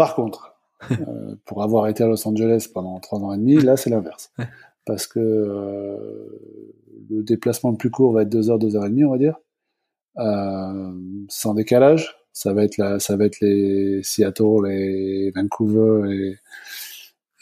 Par 0.00 0.14
contre, 0.14 0.54
euh, 0.92 1.34
pour 1.44 1.62
avoir 1.62 1.86
été 1.86 2.02
à 2.02 2.06
Los 2.06 2.26
Angeles 2.26 2.70
pendant 2.72 2.98
trois 3.00 3.18
ans 3.18 3.34
et 3.34 3.36
demi, 3.36 3.56
là, 3.56 3.76
c'est 3.76 3.90
l'inverse. 3.90 4.32
Parce 4.86 5.06
que, 5.06 5.20
euh, 5.20 5.98
le 7.10 7.22
déplacement 7.22 7.70
le 7.70 7.76
plus 7.76 7.90
court 7.90 8.14
va 8.14 8.22
être 8.22 8.30
2 8.30 8.48
heures, 8.48 8.58
2 8.58 8.76
heures 8.76 8.86
et 8.86 8.88
demie, 8.88 9.04
on 9.04 9.10
va 9.10 9.18
dire, 9.18 9.36
euh, 10.16 10.90
sans 11.28 11.52
décalage. 11.52 12.16
Ça 12.32 12.54
va 12.54 12.64
être 12.64 12.78
la, 12.78 12.98
ça 12.98 13.14
va 13.18 13.26
être 13.26 13.40
les 13.40 14.02
Seattle, 14.02 14.64
les 14.64 15.32
Vancouver 15.32 16.10
et, 16.10 16.38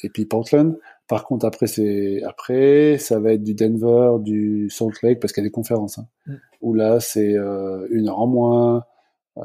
et 0.02 0.08
puis 0.08 0.24
Portland. 0.24 0.76
Par 1.06 1.22
contre, 1.22 1.46
après, 1.46 1.68
c'est 1.68 2.24
après, 2.24 2.98
ça 2.98 3.20
va 3.20 3.34
être 3.34 3.44
du 3.44 3.54
Denver, 3.54 4.16
du 4.18 4.68
Salt 4.68 5.00
Lake, 5.04 5.20
parce 5.20 5.32
qu'il 5.32 5.44
y 5.44 5.46
a 5.46 5.48
des 5.48 5.52
conférences. 5.52 6.00
Hein, 6.00 6.08
mm. 6.26 6.34
Où 6.62 6.74
là, 6.74 6.98
c'est 6.98 7.38
euh, 7.38 7.86
une 7.92 8.08
heure 8.08 8.18
en 8.18 8.26
moins, 8.26 8.84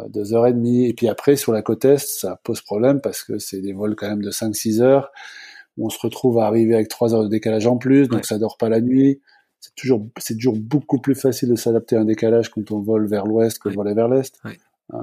deux 0.09 0.33
heures 0.33 0.47
et 0.47 0.53
demie. 0.53 0.85
Et 0.85 0.93
puis 0.93 1.07
après, 1.07 1.35
sur 1.35 1.51
la 1.51 1.61
côte 1.61 1.85
est, 1.85 1.97
ça 1.97 2.39
pose 2.43 2.61
problème 2.61 3.01
parce 3.01 3.23
que 3.23 3.39
c'est 3.39 3.61
des 3.61 3.73
vols 3.73 3.95
quand 3.95 4.07
même 4.07 4.21
de 4.21 4.31
5-6 4.31 4.81
heures. 4.81 5.11
Où 5.77 5.87
on 5.87 5.89
se 5.89 5.97
retrouve 5.99 6.37
à 6.37 6.45
arriver 6.45 6.75
avec 6.75 6.87
trois 6.87 7.15
heures 7.15 7.23
de 7.23 7.29
décalage 7.29 7.65
en 7.65 7.77
plus, 7.77 8.07
donc 8.07 8.25
ça 8.25 8.37
dort 8.37 8.57
pas 8.57 8.69
la 8.69 8.79
nuit 8.79 9.19
c'est 9.63 9.75
toujours, 9.75 10.05
c'est 10.17 10.35
toujours 10.35 10.57
beaucoup 10.57 10.99
plus 10.99 11.15
facile 11.15 11.47
de 11.47 11.55
s'adapter 11.55 11.95
à 11.95 12.01
un 12.01 12.05
décalage 12.05 12.49
quand 12.49 12.69
on 12.71 12.81
vole 12.81 13.07
vers 13.07 13.25
l'ouest 13.25 13.59
que 13.59 13.69
de 13.69 13.75
voler 13.75 13.93
vers 13.93 14.09
l'est. 14.09 14.37
Euh, 14.93 14.97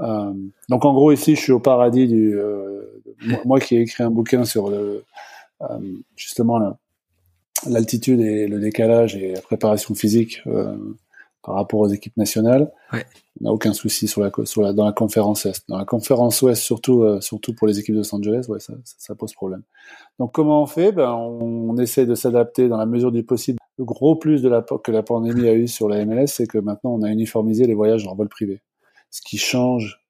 euh, 0.00 0.32
donc 0.70 0.86
en 0.86 0.94
gros 0.94 1.12
ici, 1.12 1.36
je 1.36 1.40
suis 1.40 1.52
au 1.52 1.60
paradis 1.60 2.08
du. 2.08 2.34
Euh, 2.34 3.02
moi, 3.44 3.60
qui 3.60 3.76
ai 3.76 3.82
écrit 3.82 4.02
un 4.02 4.10
bouquin 4.10 4.46
sur 4.46 4.70
le, 4.70 5.04
justement 6.16 6.78
l'altitude 7.68 8.20
et 8.20 8.46
le 8.46 8.58
décalage 8.58 9.16
et 9.16 9.32
la 9.32 9.42
préparation 9.42 9.94
physique 9.94 10.42
par 11.44 11.56
rapport 11.56 11.80
aux 11.80 11.88
équipes 11.88 12.16
nationales. 12.16 12.72
Ouais. 12.92 13.04
On 13.40 13.44
n'a 13.44 13.52
aucun 13.52 13.72
souci 13.72 14.08
sur 14.08 14.22
la, 14.22 14.30
sur 14.44 14.62
la, 14.62 14.72
dans 14.72 14.84
la 14.84 14.92
conférence 14.92 15.44
Est. 15.44 15.68
Dans 15.68 15.76
la 15.76 15.84
conférence 15.84 16.40
Ouest, 16.42 16.62
surtout, 16.62 17.02
euh, 17.02 17.20
surtout 17.20 17.54
pour 17.54 17.66
les 17.66 17.78
équipes 17.78 17.94
de 17.94 18.00
Los 18.00 18.14
Angeles, 18.14 18.46
ouais, 18.48 18.60
ça, 18.60 18.74
ça, 18.84 19.14
pose 19.14 19.34
problème. 19.34 19.62
Donc 20.18 20.32
comment 20.32 20.62
on 20.62 20.66
fait? 20.66 20.92
Ben, 20.92 21.10
on, 21.12 21.70
on 21.70 21.76
essaie 21.76 22.06
de 22.06 22.14
s'adapter 22.14 22.68
dans 22.68 22.78
la 22.78 22.86
mesure 22.86 23.12
du 23.12 23.24
possible. 23.24 23.58
Le 23.78 23.84
gros 23.84 24.16
plus 24.16 24.40
de 24.40 24.48
la, 24.48 24.62
que 24.62 24.92
la 24.92 25.02
pandémie 25.02 25.48
a 25.48 25.54
eu 25.54 25.68
sur 25.68 25.88
la 25.88 26.04
MLS, 26.04 26.28
c'est 26.28 26.46
que 26.46 26.58
maintenant 26.58 26.94
on 26.94 27.02
a 27.02 27.10
uniformisé 27.10 27.66
les 27.66 27.74
voyages 27.74 28.06
en 28.06 28.14
vol 28.14 28.28
privé. 28.28 28.62
Ce 29.10 29.20
qui 29.20 29.36
change 29.36 30.00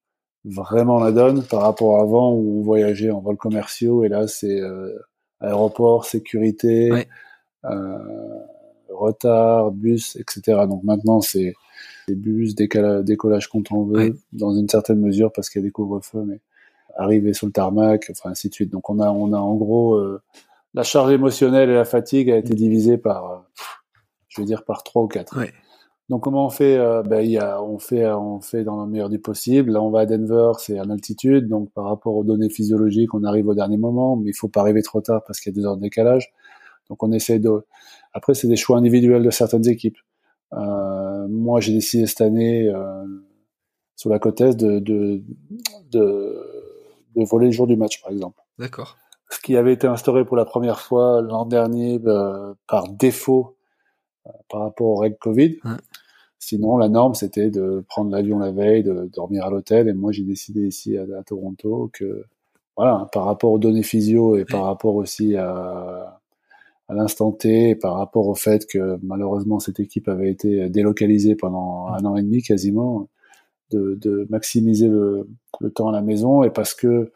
vraiment 0.45 0.99
la 0.99 1.13
donne 1.13 1.43
par 1.43 1.63
rapport 1.63 1.99
à 1.99 2.03
avant 2.03 2.33
où 2.33 2.61
on 2.61 2.63
voyageait 2.63 3.11
en 3.11 3.21
vol 3.21 3.39
commerciaux 3.39 4.05
et 4.05 4.09
là 4.09 4.27
c'est 4.27 4.61
euh, 4.61 4.93
aéroport, 5.41 6.05
sécurité, 6.05 6.93
ouais. 6.93 7.09
euh, 7.65 7.99
retard, 8.91 9.71
bus, 9.71 10.17
etc. 10.17 10.63
Donc 10.69 10.83
maintenant, 10.85 11.21
c'est 11.21 11.55
des 12.09 12.15
bus, 12.15 12.55
décollage 12.55 13.49
quand 13.49 13.73
on 13.73 13.85
veut, 13.85 14.19
dans 14.33 14.55
une 14.55 14.69
certaine 14.69 15.01
mesure 15.01 15.33
parce 15.33 15.49
qu'il 15.49 15.63
y 15.63 15.65
a 15.65 15.67
des 15.67 15.73
couvre-feux, 15.73 16.25
mais 16.27 16.41
arriver 16.97 17.33
sur 17.33 17.47
le 17.47 17.53
tarmac, 17.53 18.09
enfin 18.11 18.31
ainsi 18.31 18.49
de 18.49 18.55
suite. 18.55 18.71
Donc 18.71 18.91
on 18.91 19.01
a, 19.01 19.11
on 19.11 19.33
a 19.33 19.39
en 19.39 19.55
gros 19.55 19.95
euh, 19.95 20.21
la 20.75 20.83
charge 20.83 21.13
émotionnelle 21.13 21.71
et 21.71 21.75
la 21.75 21.85
fatigue 21.85 22.31
a 22.31 22.37
été 22.37 22.55
divisée 22.55 22.99
par, 22.99 23.31
euh, 23.31 23.37
je 24.29 24.41
vais 24.41 24.47
dire 24.47 24.65
par 24.65 24.83
trois 24.83 25.03
ou 25.03 25.09
quatre. 25.09 25.39
Donc 26.11 26.23
comment 26.23 26.47
on 26.47 26.51
fait 26.51 26.77
euh, 26.77 27.03
ben, 27.03 27.21
y 27.23 27.39
a, 27.39 27.63
on 27.63 27.79
fait 27.79 28.07
on 28.07 28.41
fait 28.41 28.63
dans 28.63 28.85
le 28.85 28.91
meilleur 28.91 29.09
du 29.09 29.19
possible. 29.19 29.73
Là 29.73 29.83
on 29.83 29.91
va 29.91 30.01
à 30.01 30.07
Denver, 30.07 30.53
c'est 30.59 30.79
en 30.79 30.91
altitude, 30.91 31.49
donc 31.49 31.73
par 31.73 31.85
rapport 31.85 32.15
aux 32.15 32.25
données 32.25 32.51
physiologiques, 32.51 33.15
on 33.15 33.25
arrive 33.25 33.49
au 33.49 33.55
dernier 33.55 33.79
moment, 33.79 34.17
mais 34.17 34.31
il 34.31 34.35
faut 34.35 34.49
pas 34.49 34.61
arriver 34.61 34.83
trop 34.83 35.01
tard 35.01 35.23
parce 35.27 35.41
qu'il 35.41 35.53
y 35.53 35.55
a 35.55 35.61
deux 35.61 35.67
heures 35.67 35.77
de 35.77 35.83
décalage. 35.83 36.33
Donc 36.89 37.03
on 37.03 37.13
essaie 37.13 37.39
de. 37.39 37.51
Après, 38.13 38.35
c'est 38.35 38.49
des 38.49 38.57
choix 38.57 38.79
individuels 38.79 39.23
de 39.23 39.31
certaines 39.31 39.69
équipes. 39.69 39.99
Euh, 40.53 41.27
moi, 41.29 41.61
j'ai 41.61 41.73
décidé 41.73 42.07
cette 42.07 42.21
année 42.21 42.69
euh, 42.69 43.05
sur 43.97 44.11
la 44.11 44.19
côte 44.19 44.41
est 44.41 44.55
de, 44.55 44.79
de, 44.79 45.23
de, 45.91 46.37
de, 47.17 47.25
voler 47.25 47.47
le 47.47 47.53
jour 47.53 47.67
du 47.67 47.77
match, 47.77 48.03
par 48.03 48.13
exemple. 48.13 48.41
D'accord. 48.59 48.97
Ce 49.31 49.41
qui 49.41 49.57
avait 49.57 49.73
été 49.73 49.87
instauré 49.87 50.25
pour 50.25 50.37
la 50.37 50.45
première 50.45 50.81
fois 50.81 51.23
l'an 51.23 51.47
dernier 51.47 52.01
euh, 52.07 52.55
par 52.69 52.89
défaut 52.89 53.57
euh, 54.27 54.31
par 54.49 54.61
rapport 54.61 54.87
aux 54.89 54.97
règles 54.97 55.19
Covid. 55.19 55.59
Sinon, 56.39 56.77
la 56.77 56.89
norme, 56.89 57.15
c'était 57.15 57.51
de 57.51 57.85
prendre 57.89 58.11
l'avion 58.11 58.39
la 58.39 58.51
veille, 58.51 58.83
de 58.83 59.11
dormir 59.13 59.45
à 59.47 59.51
l'hôtel. 59.51 59.89
Et 59.89 59.95
moi, 59.95 60.13
j'ai 60.13 60.25
décidé 60.25 60.67
ici 60.67 60.97
à, 60.99 61.07
Toronto 61.25 61.91
que, 61.93 62.27
voilà, 62.77 63.09
par 63.13 63.25
rapport 63.25 63.51
aux 63.51 63.59
données 63.59 63.83
physio 63.83 64.37
et 64.37 64.45
par 64.45 64.65
rapport 64.65 64.95
aussi 64.95 65.37
à, 65.37 66.21
à 66.89 66.95
l'instant 66.95 67.33
T 67.33 67.75
par 67.75 67.95
rapport 67.95 68.29
au 68.29 68.35
fait 68.35 68.67
que 68.67 68.99
malheureusement 69.03 69.59
cette 69.59 69.81
équipe 69.81 70.09
avait 70.09 70.31
été 70.31 70.69
délocalisée 70.69 71.35
pendant 71.35 71.89
un 71.89 72.05
an 72.05 72.17
et 72.17 72.23
demi 72.23 72.43
quasiment, 72.43 73.09
de, 73.71 73.95
de 74.01 74.27
maximiser 74.31 74.89
le, 74.89 75.29
le, 75.61 75.71
temps 75.71 75.89
à 75.89 75.93
la 75.93 76.03
maison 76.03 76.43
et 76.43 76.51
parce 76.51 76.75
que 76.75 77.13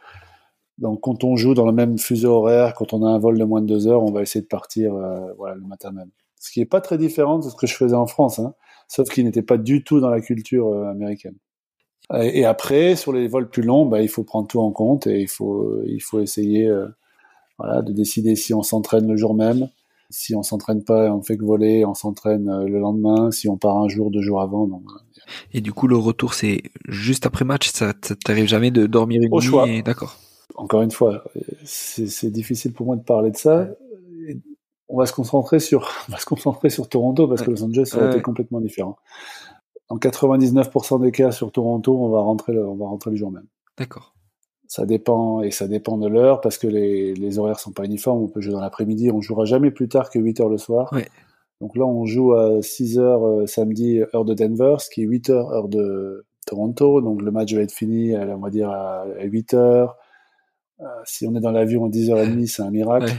Donc 0.78 1.00
quand 1.02 1.24
on 1.24 1.36
joue 1.36 1.54
dans 1.54 1.66
le 1.66 1.72
même 1.72 1.98
fuseau 1.98 2.32
horaire, 2.32 2.74
quand 2.74 2.92
on 2.92 3.04
a 3.04 3.08
un 3.08 3.18
vol 3.18 3.38
de 3.38 3.44
moins 3.44 3.60
de 3.60 3.66
deux 3.66 3.86
heures, 3.88 4.02
on 4.02 4.12
va 4.12 4.22
essayer 4.22 4.42
de 4.42 4.46
partir 4.46 4.94
euh, 4.94 5.32
voilà, 5.36 5.56
le 5.56 5.62
matin 5.62 5.90
même. 5.92 6.10
Ce 6.40 6.52
qui 6.52 6.60
est 6.60 6.66
pas 6.66 6.80
très 6.80 6.98
différent 6.98 7.38
de 7.38 7.44
ce 7.44 7.56
que 7.56 7.66
je 7.66 7.74
faisais 7.74 7.96
en 7.96 8.06
France, 8.06 8.38
hein, 8.38 8.54
sauf 8.86 9.08
qu'il 9.08 9.24
n'était 9.24 9.42
pas 9.42 9.58
du 9.58 9.82
tout 9.84 10.00
dans 10.00 10.10
la 10.10 10.20
culture 10.20 10.68
euh, 10.68 10.90
américaine. 10.90 11.36
Et, 12.14 12.46
après, 12.46 12.96
sur 12.96 13.12
les 13.12 13.28
vols 13.28 13.50
plus 13.50 13.62
longs, 13.62 13.84
bah, 13.84 14.00
il 14.00 14.08
faut 14.08 14.24
prendre 14.24 14.48
tout 14.48 14.60
en 14.60 14.72
compte 14.72 15.06
et 15.06 15.20
il 15.20 15.28
faut, 15.28 15.82
il 15.84 16.00
faut 16.00 16.20
essayer 16.20 16.66
euh, 16.66 16.88
voilà, 17.58 17.82
de 17.82 17.92
décider 17.92 18.36
si 18.36 18.54
on 18.54 18.62
s'entraîne 18.62 19.08
le 19.08 19.16
jour 19.16 19.34
même, 19.34 19.68
si 20.10 20.34
on 20.34 20.42
s'entraîne 20.42 20.84
pas, 20.84 21.12
on 21.12 21.22
fait 21.22 21.36
que 21.36 21.44
voler, 21.44 21.84
on 21.84 21.94
s'entraîne 21.94 22.64
le 22.64 22.78
lendemain, 22.78 23.30
si 23.30 23.48
on 23.48 23.56
part 23.56 23.76
un 23.76 23.88
jour, 23.88 24.10
deux 24.10 24.22
jours 24.22 24.40
avant. 24.40 24.66
Donc, 24.66 24.84
et 25.52 25.60
du 25.60 25.72
coup, 25.72 25.86
le 25.86 25.96
retour, 25.96 26.34
c'est 26.34 26.62
juste 26.86 27.26
après 27.26 27.44
match, 27.44 27.70
ça 27.70 27.92
t'arrive 28.24 28.46
jamais 28.46 28.70
de 28.70 28.86
dormir 28.86 29.20
une 29.22 29.30
nuit 29.66 29.82
D'accord 29.82 30.16
encore 30.58 30.82
une 30.82 30.90
fois, 30.90 31.24
c'est 31.64 32.30
difficile 32.30 32.72
pour 32.72 32.86
moi 32.86 32.96
de 32.96 33.02
parler 33.02 33.30
de 33.30 33.36
ça. 33.36 33.68
On 34.88 34.98
va 34.98 35.06
se 35.06 35.12
concentrer 35.12 35.60
sur, 35.60 35.88
on 36.08 36.12
va 36.12 36.18
se 36.18 36.26
concentrer 36.26 36.68
sur 36.68 36.88
Toronto 36.88 37.28
parce 37.28 37.42
que 37.42 37.50
Los 37.50 37.62
Angeles 37.62 37.86
ça 37.86 38.04
a 38.04 38.10
été 38.10 38.20
complètement 38.20 38.60
différent. 38.60 38.96
En 39.88 39.96
99% 39.96 41.00
des 41.00 41.12
cas 41.12 41.30
sur 41.30 41.52
Toronto, 41.52 41.96
on 41.96 42.10
va 42.10 42.20
rentrer 42.20 42.52
le, 42.52 42.66
on 42.66 42.74
va 42.74 42.86
rentrer 42.86 43.10
le 43.10 43.16
jour 43.16 43.30
même. 43.30 43.46
D'accord. 43.78 44.14
Ça 44.68 44.84
dépend 44.84 45.40
et 45.40 45.50
ça 45.50 45.66
dépend 45.66 45.96
de 45.96 46.06
l'heure 46.06 46.42
parce 46.42 46.58
que 46.58 46.66
les, 46.66 47.14
les 47.14 47.38
horaires 47.38 47.58
sont 47.58 47.72
pas 47.72 47.84
uniformes. 47.84 48.22
On 48.22 48.28
peut 48.28 48.42
jouer 48.42 48.52
dans 48.52 48.60
l'après-midi. 48.60 49.10
On 49.10 49.22
jouera 49.22 49.46
jamais 49.46 49.70
plus 49.70 49.88
tard 49.88 50.10
que 50.10 50.18
8 50.18 50.40
heures 50.40 50.50
le 50.50 50.58
soir. 50.58 50.94
Donc 51.60 51.74
là, 51.74 51.86
on 51.86 52.04
joue 52.04 52.34
à 52.34 52.62
6 52.62 52.98
heures 52.98 53.26
euh, 53.26 53.46
samedi, 53.46 54.00
heure 54.14 54.24
de 54.26 54.34
Denver, 54.34 54.76
ce 54.78 54.90
qui 54.90 55.02
est 55.02 55.06
8 55.06 55.30
heures, 55.30 55.50
heure 55.50 55.68
de 55.68 56.26
Toronto. 56.46 57.00
Donc 57.00 57.22
le 57.22 57.30
match 57.30 57.52
va 57.54 57.62
être 57.62 57.72
fini, 57.72 58.14
on 58.16 58.38
va 58.38 58.50
dire, 58.50 58.70
à 58.70 59.06
8 59.24 59.54
heures. 59.54 59.96
Euh, 60.80 60.84
si 61.04 61.26
on 61.26 61.34
est 61.34 61.40
dans 61.40 61.50
l'avion 61.50 61.86
à 61.86 61.88
10h30, 61.88 62.46
c'est 62.46 62.62
un 62.62 62.70
miracle. 62.70 63.12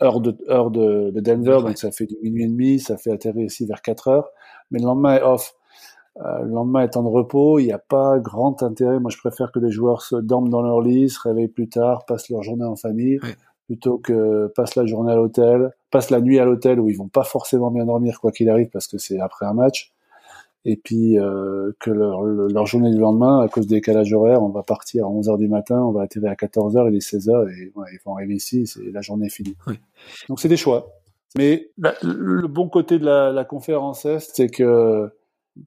Heure 0.00 0.20
de, 0.20 0.36
heure 0.48 0.70
de, 0.70 1.10
de 1.10 1.20
Denver, 1.20 1.58
donc 1.62 1.78
ça 1.78 1.92
fait 1.92 2.06
du 2.06 2.16
minuit 2.22 2.42
et 2.42 2.48
demi, 2.48 2.80
ça 2.80 2.96
fait 2.96 3.12
atterrir 3.12 3.44
ici 3.44 3.66
vers 3.66 3.82
4 3.82 4.08
heures. 4.08 4.30
Mais 4.70 4.80
le 4.80 4.86
lendemain 4.86 5.16
est 5.16 5.22
off. 5.22 5.54
Euh, 6.18 6.42
le 6.42 6.50
lendemain 6.50 6.82
étant 6.82 7.02
de 7.02 7.08
repos, 7.08 7.58
il 7.58 7.66
n'y 7.66 7.72
a 7.72 7.78
pas 7.78 8.18
grand 8.18 8.62
intérêt. 8.62 9.00
Moi, 9.00 9.10
je 9.10 9.18
préfère 9.18 9.50
que 9.50 9.58
les 9.58 9.70
joueurs 9.70 10.02
se 10.02 10.16
dorment 10.16 10.50
dans 10.50 10.62
leur 10.62 10.80
lit, 10.80 11.08
se 11.08 11.20
réveillent 11.20 11.48
plus 11.48 11.68
tard, 11.68 12.04
passent 12.04 12.28
leur 12.28 12.42
journée 12.42 12.64
en 12.64 12.76
famille, 12.76 13.18
plutôt 13.66 13.98
que 13.98 14.52
passent 14.54 14.76
la 14.76 14.84
journée 14.84 15.12
à 15.12 15.16
l'hôtel, 15.16 15.70
passent 15.90 16.10
la 16.10 16.20
nuit 16.20 16.38
à 16.38 16.44
l'hôtel 16.44 16.80
où 16.80 16.90
ils 16.90 16.96
vont 16.96 17.08
pas 17.08 17.24
forcément 17.24 17.70
bien 17.70 17.86
dormir 17.86 18.20
quoi 18.20 18.30
qu'il 18.30 18.50
arrive 18.50 18.68
parce 18.68 18.86
que 18.86 18.98
c'est 18.98 19.20
après 19.20 19.46
un 19.46 19.54
match 19.54 19.92
et 20.64 20.76
puis 20.76 21.18
euh, 21.18 21.72
que 21.80 21.90
leur, 21.90 22.22
leur, 22.22 22.66
journée 22.66 22.90
du 22.90 22.98
lendemain, 22.98 23.40
à 23.40 23.48
cause 23.48 23.66
des 23.66 23.76
décalage 23.76 24.12
horaire, 24.12 24.42
on 24.42 24.48
va 24.48 24.62
partir 24.62 25.06
à 25.06 25.08
11h 25.08 25.38
du 25.38 25.48
matin, 25.48 25.80
on 25.82 25.90
va 25.90 26.02
atterrir 26.02 26.30
à 26.30 26.34
14h, 26.34 26.88
il 26.88 26.96
est 26.96 26.98
16h, 26.98 27.50
et 27.50 27.72
ouais, 27.74 27.86
ils 27.92 27.98
vont 28.04 28.14
arriver 28.14 28.34
ici, 28.34 28.66
c'est 28.66 28.90
la 28.92 29.00
journée 29.00 29.26
est 29.26 29.30
finie. 29.30 29.56
Oui. 29.66 29.78
Donc 30.28 30.40
c'est 30.40 30.48
des 30.48 30.56
choix. 30.56 30.92
Mais 31.36 31.70
le 32.02 32.46
bon 32.46 32.68
côté 32.68 32.98
de 32.98 33.04
la, 33.04 33.32
la 33.32 33.44
conférence 33.44 34.04
Est, 34.04 34.30
c'est 34.34 34.48
que 34.48 35.10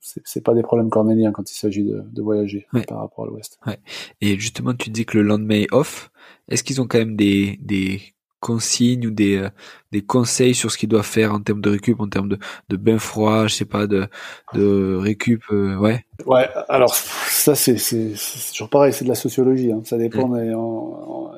c'est 0.01 0.43
pas 0.43 0.53
des 0.53 0.63
problèmes 0.63 0.89
cornéliens 0.89 1.31
quand 1.31 1.49
il 1.51 1.55
s'agit 1.55 1.83
de, 1.83 2.03
de, 2.05 2.21
voyager 2.21 2.67
par 2.87 2.99
rapport 2.99 3.25
à 3.25 3.27
l'Ouest. 3.27 3.59
Ouais. 3.65 3.79
Et 4.21 4.39
justement, 4.39 4.73
tu 4.73 4.89
dis 4.89 5.05
que 5.05 5.17
le 5.17 5.23
lendemain 5.23 5.61
est 5.61 5.73
off. 5.73 6.11
Est-ce 6.49 6.63
qu'ils 6.63 6.81
ont 6.81 6.87
quand 6.87 6.97
même 6.97 7.15
des, 7.15 7.59
des 7.61 8.15
consignes 8.39 9.07
ou 9.07 9.11
des, 9.11 9.37
euh, 9.37 9.49
des 9.91 10.01
conseils 10.01 10.53
sur 10.53 10.71
ce 10.71 10.77
qu'ils 10.77 10.89
doivent 10.89 11.05
faire 11.05 11.33
en 11.33 11.39
termes 11.39 11.61
de 11.61 11.69
récup, 11.71 11.99
en 11.99 12.07
termes 12.07 12.29
de, 12.29 12.37
de 12.69 12.77
bain 12.77 12.99
froid, 12.99 13.47
je 13.47 13.55
sais 13.55 13.65
pas, 13.65 13.87
de, 13.87 14.07
de 14.53 14.95
récup, 14.95 15.41
euh, 15.51 15.75
ouais? 15.77 16.05
Ouais, 16.27 16.47
alors 16.69 16.93
ça 16.93 17.55
c'est 17.55 17.75
toujours 18.51 18.69
pareil, 18.69 18.93
c'est 18.93 19.03
de 19.03 19.09
la 19.09 19.15
sociologie. 19.15 19.71
Hein. 19.71 19.81
Ça 19.83 19.97
dépend. 19.97 20.31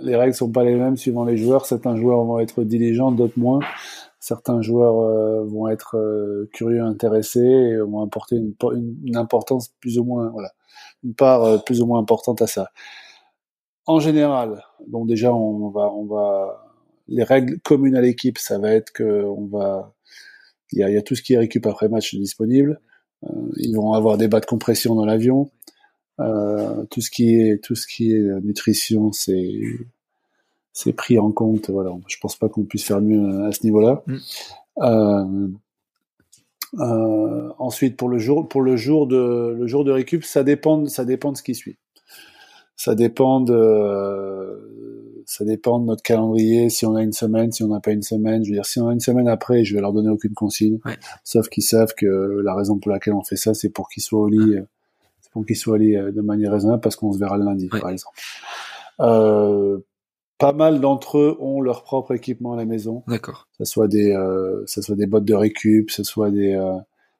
les 0.02 0.16
règles 0.16 0.34
sont 0.34 0.52
pas 0.52 0.64
les 0.64 0.76
mêmes 0.76 0.98
suivant 0.98 1.24
les 1.24 1.38
joueurs. 1.38 1.66
Certains 1.66 1.96
joueurs 1.96 2.24
vont 2.24 2.40
être 2.40 2.64
diligents, 2.64 3.12
d'autres 3.12 3.38
moins. 3.40 3.60
Certains 4.20 4.62
joueurs 4.62 5.00
euh, 5.00 5.44
vont 5.46 5.68
être 5.68 5.96
curieux, 6.54 6.82
intéressés, 6.82 7.40
et 7.40 7.78
vont 7.78 8.02
apporter 8.02 8.36
une, 8.36 8.54
une, 9.06 9.16
importance 9.16 9.70
plus 9.80 10.00
ou 10.00 10.04
moins, 10.04 10.30
voilà, 10.30 10.54
une 11.04 11.14
part 11.14 11.64
plus 11.64 11.82
ou 11.82 11.86
moins 11.86 12.00
importante 12.00 12.42
à 12.42 12.48
ça. 12.48 12.70
En 13.86 14.00
général, 14.00 14.64
donc 14.88 15.08
déjà 15.08 15.34
on 15.34 15.70
va 15.70 15.92
on 15.94 16.06
va 16.06 16.68
les 17.08 17.24
règles 17.24 17.60
communes 17.62 17.96
à 17.96 18.02
l'équipe, 18.02 18.38
ça 18.38 18.58
va 18.60 18.72
être 18.72 18.92
que 18.92 19.24
on 19.24 19.46
va, 19.46 19.96
il 20.74 20.80
y 20.80 20.84
a, 20.84 20.90
y 20.90 20.98
a, 20.98 21.02
tout 21.02 21.16
ce 21.16 21.22
qui 21.22 21.34
est 21.34 21.38
récup 21.38 21.66
après 21.66 21.88
match 21.88 22.14
disponible. 22.16 22.82
Euh, 23.24 23.30
ils 23.56 23.76
vont 23.76 23.94
avoir 23.94 24.18
des 24.18 24.28
bas 24.28 24.40
de 24.42 24.46
compression 24.46 24.96
dans 24.96 25.06
l'avion. 25.06 25.50
Euh, 26.20 26.84
tout 26.90 27.02
ce 27.02 27.12
qui 27.12 27.36
est 27.36 27.64
tout 27.64 27.76
ce 27.76 27.88
qui 27.88 28.12
est 28.12 28.42
nutrition, 28.42 29.12
c'est 29.12 29.62
c'est 30.78 30.94
pris 30.94 31.18
en 31.18 31.32
compte. 31.32 31.72
Voilà, 31.72 31.92
je 32.08 32.18
pense 32.22 32.36
pas 32.36 32.50
qu'on 32.50 32.64
puisse 32.64 32.86
faire 32.86 33.02
mieux 33.02 33.46
à 33.46 33.52
ce 33.52 33.64
niveau-là. 33.64 34.04
Mm. 34.06 34.18
Euh, 34.84 35.48
euh, 36.80 37.50
ensuite, 37.58 37.98
pour 37.98 38.10
le 38.10 38.20
jour, 38.20 38.48
pour 38.48 38.62
le 38.62 38.76
jour 38.76 39.08
de 39.08 39.56
le 39.58 39.66
jour 39.66 39.84
de 39.84 39.92
récup, 39.92 40.24
ça 40.24 40.44
dépend, 40.44 40.86
ça 40.86 41.04
dépend 41.04 41.32
de 41.32 41.38
ce 41.38 41.42
qui 41.42 41.56
suit. 41.56 41.78
Ça 42.76 42.94
dépend 42.94 43.42
de 43.42 45.24
ça 45.26 45.46
dépend 45.46 45.80
de 45.80 45.86
notre 45.86 46.04
calendrier, 46.04 46.70
si 46.70 46.86
on 46.86 46.96
a 46.96 47.02
une 47.02 47.12
semaine, 47.12 47.52
si 47.52 47.64
on 47.64 47.70
n'a 47.70 47.80
pas 47.80 47.92
une 47.92 48.04
semaine. 48.04 48.46
Je 48.46 48.52
veux 48.52 48.56
dire, 48.56 48.66
si 48.68 48.80
on 48.80 48.88
a 48.88 48.94
une 48.94 49.00
semaine 49.00 49.28
après, 49.28 49.64
je 49.64 49.74
vais 49.74 49.82
leur 49.82 49.94
donner 49.94 50.10
aucune 50.10 50.36
consigne. 50.36 50.78
Sauf 51.24 51.50
qu'ils 51.50 51.64
savent 51.64 51.96
que 51.98 52.06
la 52.44 52.54
raison 52.54 52.78
pour 52.78 52.92
laquelle 52.92 53.16
on 53.16 53.24
fait 53.24 53.36
ça, 53.36 53.56
c'est 53.56 53.70
pour 53.70 53.90
qu'ils 53.90 54.04
soient 54.04 54.22
au 54.22 54.28
lit, 54.28 54.58
c'est 55.22 55.32
pour 55.32 55.44
qu'ils 55.44 55.58
soient 55.58 55.74
au 55.74 55.78
lit 55.78 55.96
euh, 55.96 56.12
de 56.12 56.22
manière 56.22 56.52
raisonnable 56.52 56.82
parce 56.82 56.96
qu'on 56.96 57.12
se 57.14 57.18
verra 57.18 57.36
le 57.38 57.46
lundi, 57.46 57.68
par 57.68 57.90
exemple. 57.90 58.20
Euh, 59.00 59.80
pas 60.38 60.54
mal 60.54 60.80
d'entre 60.80 61.18
eux 61.18 61.38
ont 61.40 61.62
leur 61.62 61.84
propre 61.84 62.14
équipement 62.14 62.54
à 62.54 62.58
la 62.58 62.66
maison. 62.66 63.04
D'accord. 63.08 63.48
Ça 63.58 63.66
soit 63.66 63.88
des, 63.88 64.12
euh, 64.12 64.64
ça 64.68 64.82
soit 64.82 64.96
des 64.96 65.08
bottes 65.08 65.26
de 65.26 65.34
récup, 65.34 65.90
ça 65.90 66.04
soit 66.04 66.30
des, 66.30 66.54
euh, 66.54 66.76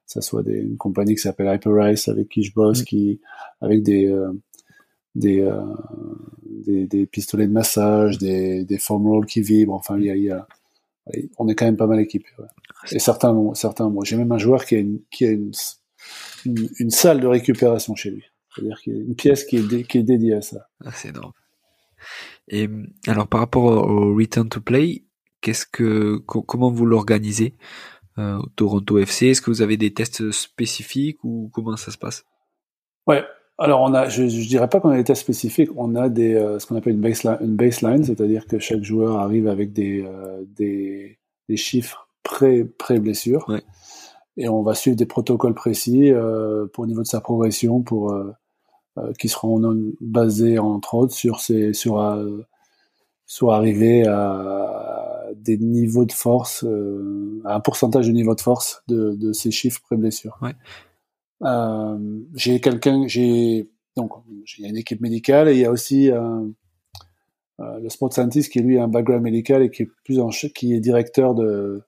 ça 0.06 0.20
soit 0.20 0.42
des, 0.42 0.58
une 0.58 0.76
compagnie 0.76 1.14
qui 1.14 1.22
s'appelle 1.22 1.52
Hyperice 1.52 2.08
avec 2.08 2.28
qui 2.28 2.42
je 2.42 2.52
bosse, 2.52 2.82
qui, 2.82 3.20
avec 3.60 3.82
des, 3.82 4.06
euh, 4.06 4.32
des, 5.14 5.48
des, 6.44 6.86
des, 6.86 7.06
pistolets 7.06 7.48
de 7.48 7.52
massage, 7.52 8.18
des, 8.18 8.64
des 8.64 8.78
foam 8.78 9.06
rolls 9.06 9.26
qui 9.26 9.42
vibrent. 9.42 9.74
Enfin, 9.74 9.98
il 9.98 10.04
y 10.04 10.10
a, 10.10 10.16
y 10.16 10.30
a, 10.30 10.46
on 11.38 11.48
est 11.48 11.54
quand 11.54 11.64
même 11.64 11.76
pas 11.76 11.86
mal 11.86 12.00
équipé. 12.00 12.28
Ouais. 12.38 12.46
Et 12.92 12.98
certains, 13.00 13.34
certains, 13.54 13.88
moi, 13.88 14.04
j'ai 14.04 14.16
même 14.16 14.30
un 14.30 14.38
joueur 14.38 14.64
qui 14.64 14.76
a 14.76 14.78
une, 14.78 15.00
qui 15.10 15.26
a 15.26 15.30
une, 15.30 15.50
une, 16.44 16.90
salle 16.90 17.20
de 17.20 17.26
récupération 17.26 17.96
chez 17.96 18.10
lui. 18.10 18.24
C'est-à-dire 18.54 18.80
qu'il 18.80 18.94
y 18.94 19.00
a 19.00 19.02
une 19.02 19.16
pièce 19.16 19.44
qui 19.44 19.56
est, 19.56 19.82
qui 19.88 19.98
est 19.98 20.02
dédiée 20.02 20.34
à 20.34 20.42
ça. 20.42 20.68
Ah, 20.84 20.90
c'est 20.92 21.08
énorme. 21.08 21.32
Et 22.50 22.68
alors, 23.06 23.28
par 23.28 23.40
rapport 23.40 23.64
au 23.64 24.14
return 24.14 24.48
to 24.48 24.60
play, 24.60 25.04
qu'est-ce 25.40 25.66
que, 25.66 26.18
comment 26.26 26.70
vous 26.70 26.86
l'organisez 26.86 27.54
euh, 28.18 28.38
au 28.38 28.46
Toronto 28.56 28.98
FC 28.98 29.28
Est-ce 29.28 29.42
que 29.42 29.50
vous 29.50 29.62
avez 29.62 29.76
des 29.76 29.92
tests 29.92 30.30
spécifiques 30.30 31.22
ou 31.24 31.50
comment 31.52 31.76
ça 31.76 31.90
se 31.90 31.98
passe? 31.98 32.24
Ouais, 33.06 33.24
alors, 33.58 33.82
on 33.82 33.92
a, 33.92 34.08
je, 34.08 34.28
je 34.28 34.48
dirais 34.48 34.68
pas 34.68 34.78
qu'on 34.78 34.90
a 34.90 34.96
des 34.96 35.04
tests 35.04 35.22
spécifiques, 35.22 35.70
on 35.76 35.96
a 35.96 36.08
des, 36.08 36.34
euh, 36.34 36.60
ce 36.60 36.66
qu'on 36.66 36.76
appelle 36.76 36.94
une 36.94 37.00
baseline, 37.00 37.38
une 37.40 37.56
baseline 37.56 38.04
c'est-à-dire 38.04 38.46
que 38.46 38.60
chaque 38.60 38.84
joueur 38.84 39.18
arrive 39.18 39.48
avec 39.48 39.72
des, 39.72 40.04
euh, 40.06 40.44
des, 40.56 41.18
des, 41.48 41.56
chiffres 41.56 42.08
pré, 42.22 42.64
pré-blessure. 42.64 43.44
Ouais. 43.48 43.62
Et 44.36 44.48
on 44.48 44.62
va 44.62 44.74
suivre 44.74 44.96
des 44.96 45.06
protocoles 45.06 45.54
précis 45.54 46.12
euh, 46.12 46.66
pour 46.72 46.84
le 46.84 46.88
niveau 46.88 47.02
de 47.02 47.08
sa 47.08 47.20
progression, 47.20 47.82
pour 47.82 48.14
qui 49.18 49.28
seront 49.28 49.60
basés 50.00 50.58
entre 50.58 50.94
autres 50.94 51.14
sur 51.14 51.40
ces, 51.40 51.72
sur, 51.72 52.02
sur 53.26 53.52
arriver 53.52 54.06
à 54.06 55.26
des 55.36 55.58
niveaux 55.58 56.04
de 56.04 56.12
force, 56.12 56.64
à 57.44 57.54
un 57.56 57.60
pourcentage 57.60 58.06
de 58.08 58.12
niveau 58.12 58.34
de 58.34 58.40
force 58.40 58.82
de, 58.88 59.14
de 59.14 59.32
ces 59.32 59.50
chiffres 59.50 59.80
pré-blessure. 59.82 60.38
Ouais. 60.42 60.54
Euh, 61.42 62.20
j'ai 62.34 62.60
quelqu'un, 62.60 63.06
j'ai 63.06 63.68
donc 63.96 64.12
il 64.56 64.64
y 64.64 64.66
a 64.66 64.70
une 64.70 64.76
équipe 64.76 65.00
médicale 65.00 65.48
et 65.48 65.54
il 65.54 65.60
y 65.60 65.64
a 65.64 65.70
aussi 65.70 66.10
euh, 66.10 66.40
euh, 67.60 67.78
le 67.80 67.88
sport 67.88 68.12
scientist 68.12 68.50
qui 68.50 68.60
lui 68.60 68.78
a 68.78 68.84
un 68.84 68.88
background 68.88 69.22
médical 69.22 69.62
et 69.62 69.70
qui 69.70 69.82
est 69.82 69.90
plus 70.04 70.20
en 70.20 70.30
qui 70.30 70.74
est 70.74 70.80
directeur 70.80 71.34
de 71.34 71.82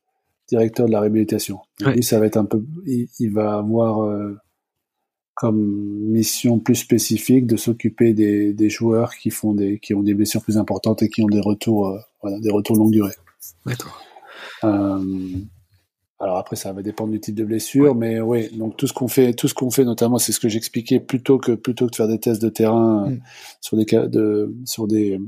directeur 0.48 0.86
de 0.86 0.92
la 0.92 1.00
réhabilitation. 1.00 1.60
Lui, 1.80 2.02
ça 2.02 2.18
va 2.18 2.26
être 2.26 2.36
un 2.36 2.44
peu, 2.44 2.64
il, 2.84 3.08
il 3.20 3.32
va 3.32 3.58
avoir 3.58 4.02
euh, 4.02 4.36
comme 5.40 5.56
mission 5.56 6.58
plus 6.58 6.74
spécifique 6.74 7.46
de 7.46 7.56
s'occuper 7.56 8.12
des, 8.12 8.52
des, 8.52 8.68
joueurs 8.68 9.14
qui 9.14 9.30
font 9.30 9.54
des 9.54 9.78
qui 9.78 9.94
ont 9.94 10.02
des 10.02 10.12
blessures 10.12 10.42
plus 10.42 10.58
importantes 10.58 11.02
et 11.02 11.08
qui 11.08 11.22
ont 11.22 11.28
des 11.28 11.40
retours 11.40 11.88
euh, 11.88 11.98
voilà, 12.20 12.38
des 12.40 12.50
retours 12.50 12.76
longue 12.76 12.92
durée. 12.92 13.14
D'accord. 13.64 14.02
Euh, 14.64 15.02
alors 16.18 16.36
après, 16.36 16.56
ça 16.56 16.74
va 16.74 16.82
dépendre 16.82 17.12
du 17.12 17.20
type 17.20 17.34
de 17.34 17.44
blessure, 17.44 17.94
mais 17.94 18.20
oui. 18.20 18.54
Donc 18.54 18.76
tout 18.76 18.86
ce 18.86 18.92
qu'on 18.92 19.08
fait, 19.08 19.32
tout 19.32 19.48
ce 19.48 19.54
qu'on 19.54 19.70
fait, 19.70 19.84
notamment, 19.84 20.18
c'est 20.18 20.32
ce 20.32 20.40
que 20.40 20.50
j'expliquais 20.50 21.00
plutôt 21.00 21.38
que 21.38 21.52
plutôt 21.52 21.86
que 21.86 21.92
de 21.92 21.96
faire 21.96 22.08
des 22.08 22.20
tests 22.20 22.42
de 22.42 22.50
terrain 22.50 23.08
mm. 23.08 23.20
sur 23.62 23.76
des 23.78 23.86
de 23.86 24.54
sur 24.66 24.86
des 24.86 25.18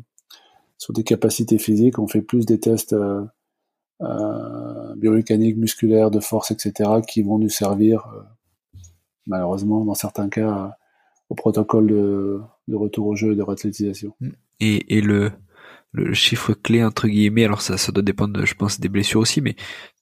sur 0.77 0.93
des 0.93 1.05
capacités 1.05 1.59
physiques, 1.59 1.99
on 1.99 2.07
fait 2.07 2.21
plus 2.21 2.45
des 2.45 2.61
tests 2.61 2.93
euh, 2.93 3.25
euh, 4.03 4.95
biomécaniques, 4.97 5.57
musculaires, 5.57 6.11
de 6.11 6.19
force, 6.21 6.51
etc., 6.51 6.91
qui 7.07 7.23
vont 7.23 7.39
nous 7.39 7.49
servir, 7.49 8.05
euh, 8.15 8.21
malheureusement, 9.27 9.85
dans 9.85 9.95
certains 9.95 10.29
cas, 10.29 10.77
au 11.29 11.35
protocole 11.35 11.87
de, 11.87 12.41
de 12.69 12.77
retour 12.77 13.07
au 13.07 13.17
jeu 13.17 13.33
et 13.33 13.37
de 13.37 13.43
réathlétisation. 13.43 14.15
Et, 14.61 14.97
et 14.97 15.01
le 15.01 15.33
le 15.93 16.15
chiffre 16.15 16.55
clé 16.55 16.83
entre 16.83 17.07
guillemets. 17.07 17.45
Alors 17.45 17.61
ça, 17.61 17.77
ça 17.77 17.93
doit 17.93 18.03
dépendre, 18.03 18.45
je 18.45 18.55
pense, 18.55 18.81
des 18.81 18.89
blessures 18.89 19.21
aussi, 19.21 19.41
mais 19.41 19.55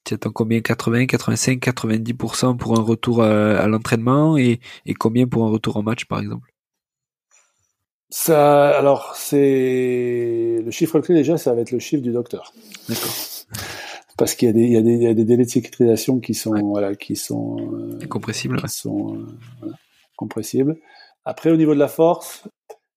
tu 0.04 0.14
attends 0.14 0.30
combien 0.30 0.60
80, 0.60 1.06
85, 1.06 1.60
90% 1.60 2.56
pour 2.56 2.78
un 2.78 2.82
retour 2.82 3.22
à, 3.22 3.66
l'entraînement 3.66 4.38
et, 4.38 4.60
et 4.86 4.94
combien 4.94 5.26
pour 5.26 5.44
un 5.44 5.50
retour 5.50 5.76
en 5.76 5.82
match, 5.82 6.06
par 6.06 6.20
exemple? 6.20 6.52
Ça, 8.08 8.76
alors 8.76 9.14
c'est 9.14 10.62
le 10.64 10.70
chiffre 10.70 10.98
clé 11.00 11.14
déjà, 11.14 11.38
ça 11.38 11.54
va 11.54 11.60
être 11.60 11.70
le 11.70 11.78
chiffre 11.78 12.02
du 12.02 12.12
docteur. 12.12 12.52
D'accord. 12.88 13.12
Parce 14.20 14.34
qu'il 14.34 14.48
y 14.48 14.50
a 14.50 14.52
des, 14.52 14.66
y 14.66 15.02
y 15.02 15.06
a 15.06 15.14
délais 15.14 15.44
de 15.44 15.48
cicatrisation 15.48 16.20
qui 16.20 16.34
sont, 16.34 16.52
voilà, 16.52 16.94
qui 16.94 17.16
sont 17.16 17.56
euh, 17.72 18.06
compressibles. 18.06 18.60
Qui 18.60 18.68
sont 18.68 19.14
euh, 19.14 19.26
voilà, 19.60 19.76
compressibles. 20.14 20.76
Après, 21.24 21.50
au 21.50 21.56
niveau 21.56 21.72
de 21.72 21.78
la 21.78 21.88
force, 21.88 22.46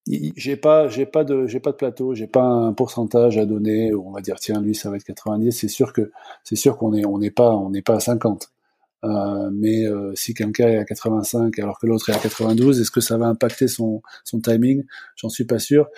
j'ai 0.06 0.56
pas 0.56 0.86
j'ai 0.88 1.06
pas 1.06 1.24
de 1.24 1.46
j'ai 1.46 1.60
pas 1.60 1.70
de 1.70 1.76
plateau 1.76 2.12
j'ai 2.12 2.26
pas 2.26 2.42
un 2.42 2.74
pourcentage 2.74 3.38
à 3.38 3.46
donner 3.46 3.94
où 3.94 4.06
on 4.06 4.12
va 4.12 4.20
dire 4.20 4.38
tiens 4.38 4.60
lui 4.60 4.74
ça 4.74 4.90
va 4.90 4.96
être 4.96 5.04
90 5.04 5.50
c'est 5.50 5.68
sûr 5.68 5.94
que 5.94 6.12
c'est 6.42 6.56
sûr 6.56 6.76
qu'on 6.76 6.92
est 6.92 7.06
on 7.06 7.16
n'est 7.16 7.30
pas 7.30 7.56
on 7.56 7.70
n'est 7.70 7.80
pas 7.80 7.94
à 7.94 8.00
50 8.00 8.52
euh, 9.04 9.50
mais 9.52 9.86
euh, 9.86 10.12
si 10.14 10.34
quelqu'un 10.34 10.68
est 10.68 10.78
à 10.78 10.84
85 10.84 11.58
alors 11.58 11.78
que 11.78 11.86
l'autre 11.86 12.08
est 12.08 12.14
à 12.14 12.18
92 12.18 12.80
est-ce 12.80 12.90
que 12.90 13.00
ça 13.00 13.18
va 13.18 13.26
impacter 13.26 13.68
son 13.68 14.02
son 14.24 14.40
timing? 14.40 14.84
J'en 15.16 15.28
suis 15.28 15.44
pas 15.44 15.58
sûr 15.58 15.88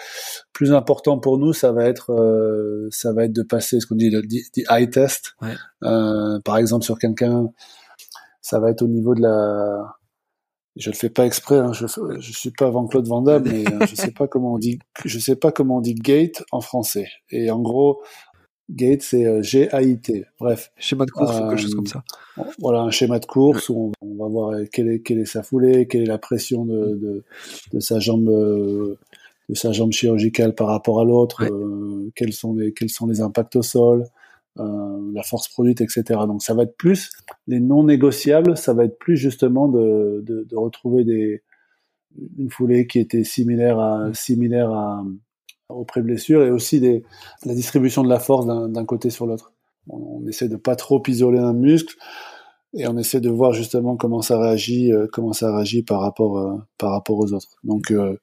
plus 0.52 0.72
important 0.72 1.18
pour 1.18 1.38
nous 1.38 1.52
ça 1.52 1.72
va 1.72 1.84
être 1.84 2.12
euh, 2.12 2.88
ça 2.90 3.12
va 3.12 3.24
être 3.24 3.32
de 3.32 3.42
passer 3.42 3.80
ce 3.80 3.86
qu'on 3.86 3.94
dit 3.94 4.11
le 4.11 4.22
high 4.70 4.90
test 4.90 5.36
ouais. 5.42 5.54
Euh, 5.84 6.40
par 6.40 6.59
exemple 6.59 6.84
sur 6.84 6.98
quelqu'un 6.98 7.48
ça 8.40 8.59
va 8.59 8.70
être 8.70 8.82
au 8.82 8.88
niveau 8.88 9.14
de 9.14 9.22
la 9.22 9.96
je 10.76 10.90
le 10.90 10.94
fais 10.94 11.09
pas 11.09 11.24
exprès, 11.24 11.57
hein, 11.57 11.72
je 11.72 11.86
je 12.18 12.32
suis 12.32 12.50
pas 12.50 12.66
avant 12.66 12.86
Claude 12.86 13.09
Van 13.09 13.22
Damme, 13.22 13.44
mais 13.44 13.64
euh, 13.66 13.86
je 13.86 13.94
sais 13.94 14.11
pas 14.11 14.28
comment 14.28 14.54
on 14.54 14.59
dit, 14.59 14.78
je 15.07 15.18
sais 15.18 15.36
pas 15.36 15.50
comment 15.50 15.78
on 15.78 15.80
dit 15.80 15.94
gate 15.94 16.44
en 16.52 16.61
français. 16.61 17.09
Et 17.30 17.50
en 17.50 17.61
gros, 17.61 18.02
gate 18.71 19.03
c'est 19.03 19.27
euh, 19.27 19.43
G 19.43 19.71
A 19.73 19.83
I 19.83 19.99
T. 19.99 20.27
Bref. 20.39 20.73
Schéma 20.77 21.05
de 21.05 21.11
course 21.11 21.39
ou 21.39 21.49
quelque 21.49 21.61
chose 21.61 21.75
comme 21.75 21.87
ça. 21.87 22.03
Euh, 22.39 22.43
voilà 22.59 22.81
un 22.81 22.91
schéma 22.91 23.19
de 23.19 23.27
course 23.27 23.69
où 23.69 23.93
on, 24.01 24.14
va 24.17 24.29
voir 24.29 24.61
quelle 24.73 24.89
est 24.89 25.01
quelle 25.01 25.19
est 25.19 25.27
sa 25.27 25.43
foulée, 25.43 25.87
quelle 25.87 26.03
est 26.03 26.07
la 26.07 26.19
pression 26.19 26.64
de 26.64 26.95
de, 26.97 27.25
de 27.73 27.81
sa 27.81 27.99
jambe 27.99 28.29
de 28.29 29.55
sa 29.55 29.73
jambe 29.73 29.93
chirurgicale 29.93 30.55
par 30.55 30.69
rapport 30.69 31.01
à 31.01 31.05
l'autre, 31.05 31.45
quels 32.14 32.33
sont 32.33 32.55
les 32.55 32.73
quels 32.73 32.91
sont 32.91 33.07
les 33.07 33.21
impacts 33.21 33.57
au 33.57 33.62
sol. 33.62 34.07
Euh, 34.59 35.12
la 35.12 35.23
force 35.23 35.49
produite, 35.49 35.83
etc. 35.83 36.03
Donc 36.27 36.43
ça 36.43 36.55
va 36.55 36.62
être 36.62 36.79
plus 36.79 37.12
les 37.47 37.61
non 37.61 37.83
négociables, 37.85 38.57
ça 38.57 38.73
va 38.73 38.85
être 38.85 38.99
plus 38.99 39.19
justement 39.19 39.69
de, 39.69 40.23
de, 40.25 40.45
de 40.45 40.57
retrouver 40.57 41.05
des 41.05 41.43
une 42.39 42.49
foulée 42.49 42.87
qui 42.87 42.99
était 42.99 43.25
similaire 43.25 43.79
à 43.79 44.14
similaire 44.14 44.71
à 44.71 45.05
aux 45.69 45.85
pré-blessures 45.85 46.43
et 46.43 46.51
aussi 46.51 46.81
des, 46.81 47.03
la 47.45 47.55
distribution 47.55 48.03
de 48.03 48.09
la 48.09 48.21
force 48.21 48.47
d'un 48.47 48.85
côté 48.85 49.11
sur 49.11 49.27
l'autre. 49.27 49.53
On, 49.89 50.21
on, 50.23 50.27
essaie 50.29 50.49
de 50.49 50.57
pas 50.57 50.77
trop 50.77 51.03
isoler 51.07 51.39
un 51.39 51.53
muscle 51.53 51.97
et 52.75 52.87
on 52.87 52.97
essaie 52.99 53.21
de 53.21 53.31
voir 53.31 53.53
justement 53.53 53.97
comment 53.97 54.23
ça 54.23 54.39
réagit, 54.39 54.93
euh, 54.93 55.07
comment 55.12 55.33
ça 55.33 55.55
réagit 55.55 55.83
par 55.83 56.01
rapport 56.01 56.39
euh, 56.39 56.57
par 56.79 56.91
rapport 56.91 57.19
aux 57.19 57.33
autres. 57.33 57.57
Donc 57.64 57.91
euh, 57.91 58.19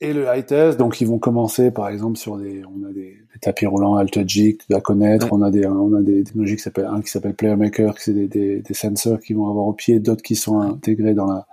et 0.00 0.12
le 0.12 0.26
high 0.26 0.46
test. 0.46 0.78
Donc 0.78 1.00
ils 1.00 1.06
vont 1.06 1.18
commencer 1.18 1.70
par 1.70 1.88
exemple 1.88 2.18
sur 2.18 2.38
des, 2.38 2.62
on 2.64 2.84
a 2.84 2.92
des, 2.92 3.16
des 3.32 3.40
tapis 3.40 3.66
roulants 3.66 3.96
AltGIC 3.96 4.62
à 4.72 4.80
connaître. 4.80 5.26
Ouais. 5.26 5.38
On 5.40 5.42
a 5.42 5.50
des, 5.50 5.66
on 5.66 5.94
a 5.94 6.02
des 6.02 6.24
technologies 6.24 6.56
qui 6.56 6.62
s'appellent 6.62 6.86
un 6.86 7.00
qui 7.00 7.10
s'appelle 7.10 7.34
PlayerMaker, 7.34 7.94
qui 7.96 8.02
c'est 8.02 8.14
des, 8.14 8.28
des, 8.28 8.60
des, 8.60 8.74
sensors 8.74 9.20
qui 9.20 9.34
vont 9.34 9.48
avoir 9.48 9.66
au 9.66 9.72
pied, 9.72 9.98
d'autres 10.00 10.22
qui 10.22 10.36
sont 10.36 10.60
intégrés 10.60 11.14
dans 11.14 11.26
la, 11.26 11.46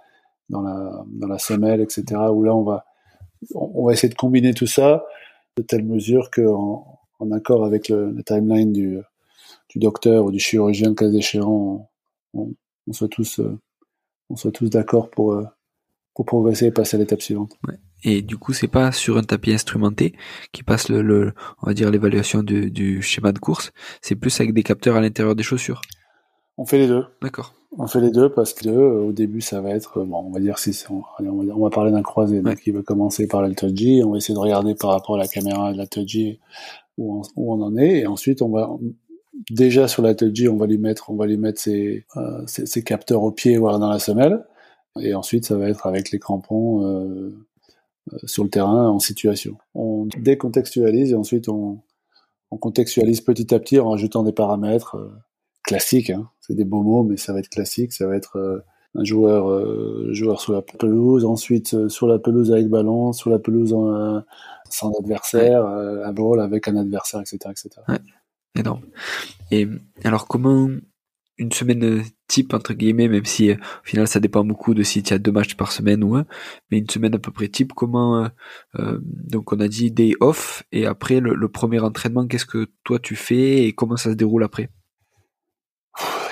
dans 0.50 0.62
la, 0.62 1.06
dans 1.08 1.28
la 1.28 1.40
semelle, 1.40 1.82
etc. 1.82 2.04
Où 2.32 2.44
là 2.44 2.56
on 2.56 2.64
va, 2.64 2.86
on 3.54 3.86
va 3.86 3.94
essayer 3.94 4.10
de 4.10 4.16
combiner 4.16 4.54
tout 4.54 4.68
ça 4.68 5.06
de 5.58 5.62
telle 5.62 5.86
mesure 5.86 6.30
que 6.32 6.46
en, 6.46 7.00
en 7.20 7.32
accord 7.32 7.66
avec 7.66 7.90
le, 7.90 8.12
le, 8.12 8.24
timeline 8.24 8.74
du, 8.74 9.00
du 9.70 9.80
docteur 9.80 10.26
ou 10.26 10.32
du 10.32 10.40
chirurgien, 10.40 10.90
le 10.90 10.96
cas 10.96 11.10
échéant, 11.10 11.90
on, 12.34 12.54
on, 12.88 12.94
soit 12.94 13.08
tous, 13.08 13.40
on 14.30 14.36
soit 14.36 14.52
tous 14.52 14.70
d'accord 14.70 15.10
pour 15.10 15.42
pour 16.16 16.26
progresser 16.26 16.68
et 16.68 16.72
passer 16.72 16.96
à 16.96 17.00
l'étape 17.00 17.22
suivante. 17.22 17.58
Ouais. 17.68 17.76
Et 18.04 18.22
du 18.22 18.38
coup, 18.38 18.54
c'est 18.54 18.70
pas 18.70 18.92
sur 18.92 19.18
un 19.18 19.24
tapis 19.24 19.52
instrumenté 19.52 20.16
qui 20.52 20.64
passe 20.64 20.90
le, 20.90 21.02
le 21.02 21.34
on 21.62 21.68
va 21.68 21.74
dire 21.74 21.92
l'évaluation 21.92 22.42
du, 22.42 22.72
du, 22.72 23.02
schéma 23.02 23.32
de 23.32 23.40
course. 23.40 23.72
C'est 24.02 24.16
plus 24.16 24.40
avec 24.40 24.54
des 24.54 24.64
capteurs 24.64 24.96
à 24.96 25.02
l'intérieur 25.02 25.36
des 25.36 25.44
chaussures. 25.44 25.82
On 26.58 26.66
fait 26.66 26.78
les 26.78 26.88
deux. 26.88 27.04
D'accord. 27.22 27.54
On 27.78 27.88
fait 27.88 28.00
les 28.00 28.12
deux 28.12 28.30
parce 28.30 28.54
que 28.54 28.70
euh, 28.70 29.08
au 29.08 29.12
début, 29.12 29.42
ça 29.42 29.60
va 29.62 29.72
être 29.72 30.04
bon. 30.04 30.26
On 30.28 30.32
va 30.32 30.40
dire 30.40 30.58
si 30.60 30.72
on, 30.90 31.04
on, 31.20 31.44
va, 31.44 31.54
on 31.56 31.64
va 31.64 31.70
parler 31.70 31.92
d'un 31.92 32.02
croisé. 32.02 32.42
Donc, 32.42 32.66
il 32.66 32.74
va 32.74 32.82
commencer 32.82 33.28
par 33.28 33.42
l'Altoji. 33.42 34.02
On 34.04 34.12
va 34.12 34.18
essayer 34.18 34.34
de 34.34 34.40
regarder 34.40 34.76
par 34.76 34.92
rapport 34.92 35.16
à 35.16 35.20
la 35.20 35.28
caméra 35.28 35.74
de 35.74 35.78
l'Altoji 35.78 36.40
où, 36.98 37.22
où 37.36 37.54
on 37.54 37.62
en 37.62 37.76
est. 37.76 38.00
Et 38.00 38.08
ensuite, 38.08 38.42
on 38.42 38.50
va 38.50 38.70
déjà 39.50 39.88
sur 39.88 40.02
l'Altoji, 40.04 40.48
on 40.48 40.58
va 40.58 40.68
lui 40.68 40.78
mettre, 40.78 41.10
on 41.10 41.16
va 41.16 41.26
lui 41.26 41.38
mettre 41.38 41.60
ses, 41.60 42.06
euh, 42.18 42.44
ses, 42.48 42.66
ses 42.66 42.84
capteurs 42.84 43.24
au 43.24 43.32
pied, 43.32 43.58
voire 43.58 43.80
dans 43.80 43.90
la 43.90 44.00
semelle. 44.00 44.46
Et 45.02 45.14
ensuite, 45.14 45.46
ça 45.46 45.58
va 45.58 45.68
être 45.70 45.86
avec 45.88 46.12
les 46.12 46.20
crampons 46.20 46.86
euh, 46.86 47.36
sur 48.24 48.44
le 48.44 48.50
terrain 48.50 48.90
en 48.90 49.00
situation. 49.00 49.58
On 49.74 50.08
décontextualise 50.18 51.12
et 51.12 51.16
ensuite 51.16 51.50
on, 51.50 51.80
on, 52.52 52.58
contextualise 52.58 53.20
petit 53.20 53.54
à 53.54 53.60
petit 53.60 53.80
en 53.80 53.90
rajoutant 53.90 54.24
des 54.24 54.32
paramètres 54.32 54.96
euh, 55.66 55.76
classiques. 55.76 56.10
Hein. 56.10 56.30
C'est 56.40 56.56
des 56.56 56.66
beaux 56.66 56.84
mots, 56.84 57.04
mais 57.04 57.18
ça 57.18 57.34
va 57.34 57.40
être 57.40 57.50
classique. 57.50 57.94
Ça 57.94 58.08
va 58.08 58.16
être 58.16 58.38
euh, 58.38 58.60
un 58.96 59.04
joueur, 59.04 59.50
euh, 59.50 60.10
joueur 60.12 60.40
sur 60.42 60.54
la 60.54 60.62
pelouse, 60.62 61.26
ensuite 61.26 61.74
euh, 61.74 61.90
sur 61.90 62.08
la 62.08 62.20
pelouse 62.20 62.52
avec 62.52 62.68
ballon, 62.68 63.14
sur 63.14 63.30
la 63.30 63.40
pelouse 63.40 63.74
en, 63.74 64.24
sans 64.70 64.92
adversaire, 65.00 65.66
un 65.66 66.14
ball 66.14 66.40
avec 66.40 66.68
un 66.68 66.76
adversaire, 66.76 67.22
etc., 67.22 67.38
etc. 67.52 67.70
Ouais. 67.88 68.00
Énorme. 68.58 68.82
Et 69.52 69.68
alors 70.04 70.28
comment 70.28 70.70
une 71.38 71.52
semaine 71.52 72.04
type 72.28 72.54
entre 72.54 72.74
guillemets, 72.74 73.08
même 73.08 73.26
si 73.26 73.52
euh, 73.52 73.56
au 73.56 73.86
final 73.86 74.08
ça 74.08 74.20
dépend 74.20 74.44
beaucoup 74.44 74.74
de 74.74 74.84
si 74.84 75.04
tu 75.04 75.14
as 75.14 75.18
deux 75.18 75.32
matchs 75.32 75.56
par 75.56 75.72
semaine 75.72 76.04
ou 76.04 76.16
un, 76.16 76.26
mais 76.72 76.80
une 76.80 76.90
semaine 76.90 77.14
à 77.16 77.20
peu 77.20 77.32
près 77.32 77.48
type. 77.48 77.74
Comment 77.74 78.24
euh, 78.24 78.28
euh, 78.80 79.00
donc 79.04 79.52
on 79.54 79.60
a 79.60 79.68
dit 79.68 79.92
day 79.92 80.14
off 80.20 80.64
et 80.72 80.86
après 80.86 81.20
le, 81.20 81.36
le 81.36 81.50
premier 81.50 81.80
entraînement, 81.80 82.28
qu'est-ce 82.28 82.46
que 82.46 82.68
toi 82.84 83.00
tu 83.00 83.16
fais 83.16 83.66
et 83.66 83.74
comment 83.74 83.98
ça 83.98 84.12
se 84.12 84.16
déroule 84.16 84.44
après? 84.44 84.70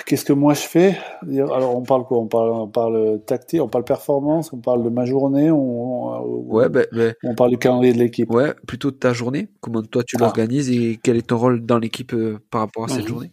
Qu'est-ce 0.05 0.25
que 0.25 0.33
moi 0.33 0.53
je 0.53 0.61
fais? 0.61 0.97
Alors 1.37 1.75
on 1.75 1.83
parle 1.83 2.03
quoi? 2.03 2.19
On 2.19 2.27
parle, 2.27 2.51
on 2.51 2.67
parle 2.67 3.21
tactique, 3.25 3.61
on 3.61 3.69
parle 3.69 3.85
performance, 3.85 4.51
on 4.51 4.57
parle 4.57 4.83
de 4.83 4.89
ma 4.89 5.05
journée, 5.05 5.49
on, 5.49 6.07
on 6.09 6.53
ouais, 6.53 6.67
ben, 6.69 6.85
ben, 6.91 7.13
on 7.23 7.35
parle 7.35 7.51
du 7.51 7.57
calendrier 7.57 7.93
de 7.93 7.99
l'équipe. 7.99 8.29
Ouais, 8.29 8.53
plutôt 8.67 8.91
de 8.91 8.97
ta 8.97 9.13
journée. 9.13 9.47
Comment 9.61 9.81
toi 9.81 10.03
tu 10.03 10.17
ah. 10.19 10.23
l'organises 10.23 10.69
et 10.69 10.99
quel 11.01 11.17
est 11.17 11.27
ton 11.27 11.37
rôle 11.37 11.65
dans 11.65 11.77
l'équipe 11.79 12.13
euh, 12.13 12.39
par 12.51 12.61
rapport 12.61 12.85
à 12.85 12.87
cette 12.89 13.05
mmh. 13.05 13.07
journée? 13.07 13.31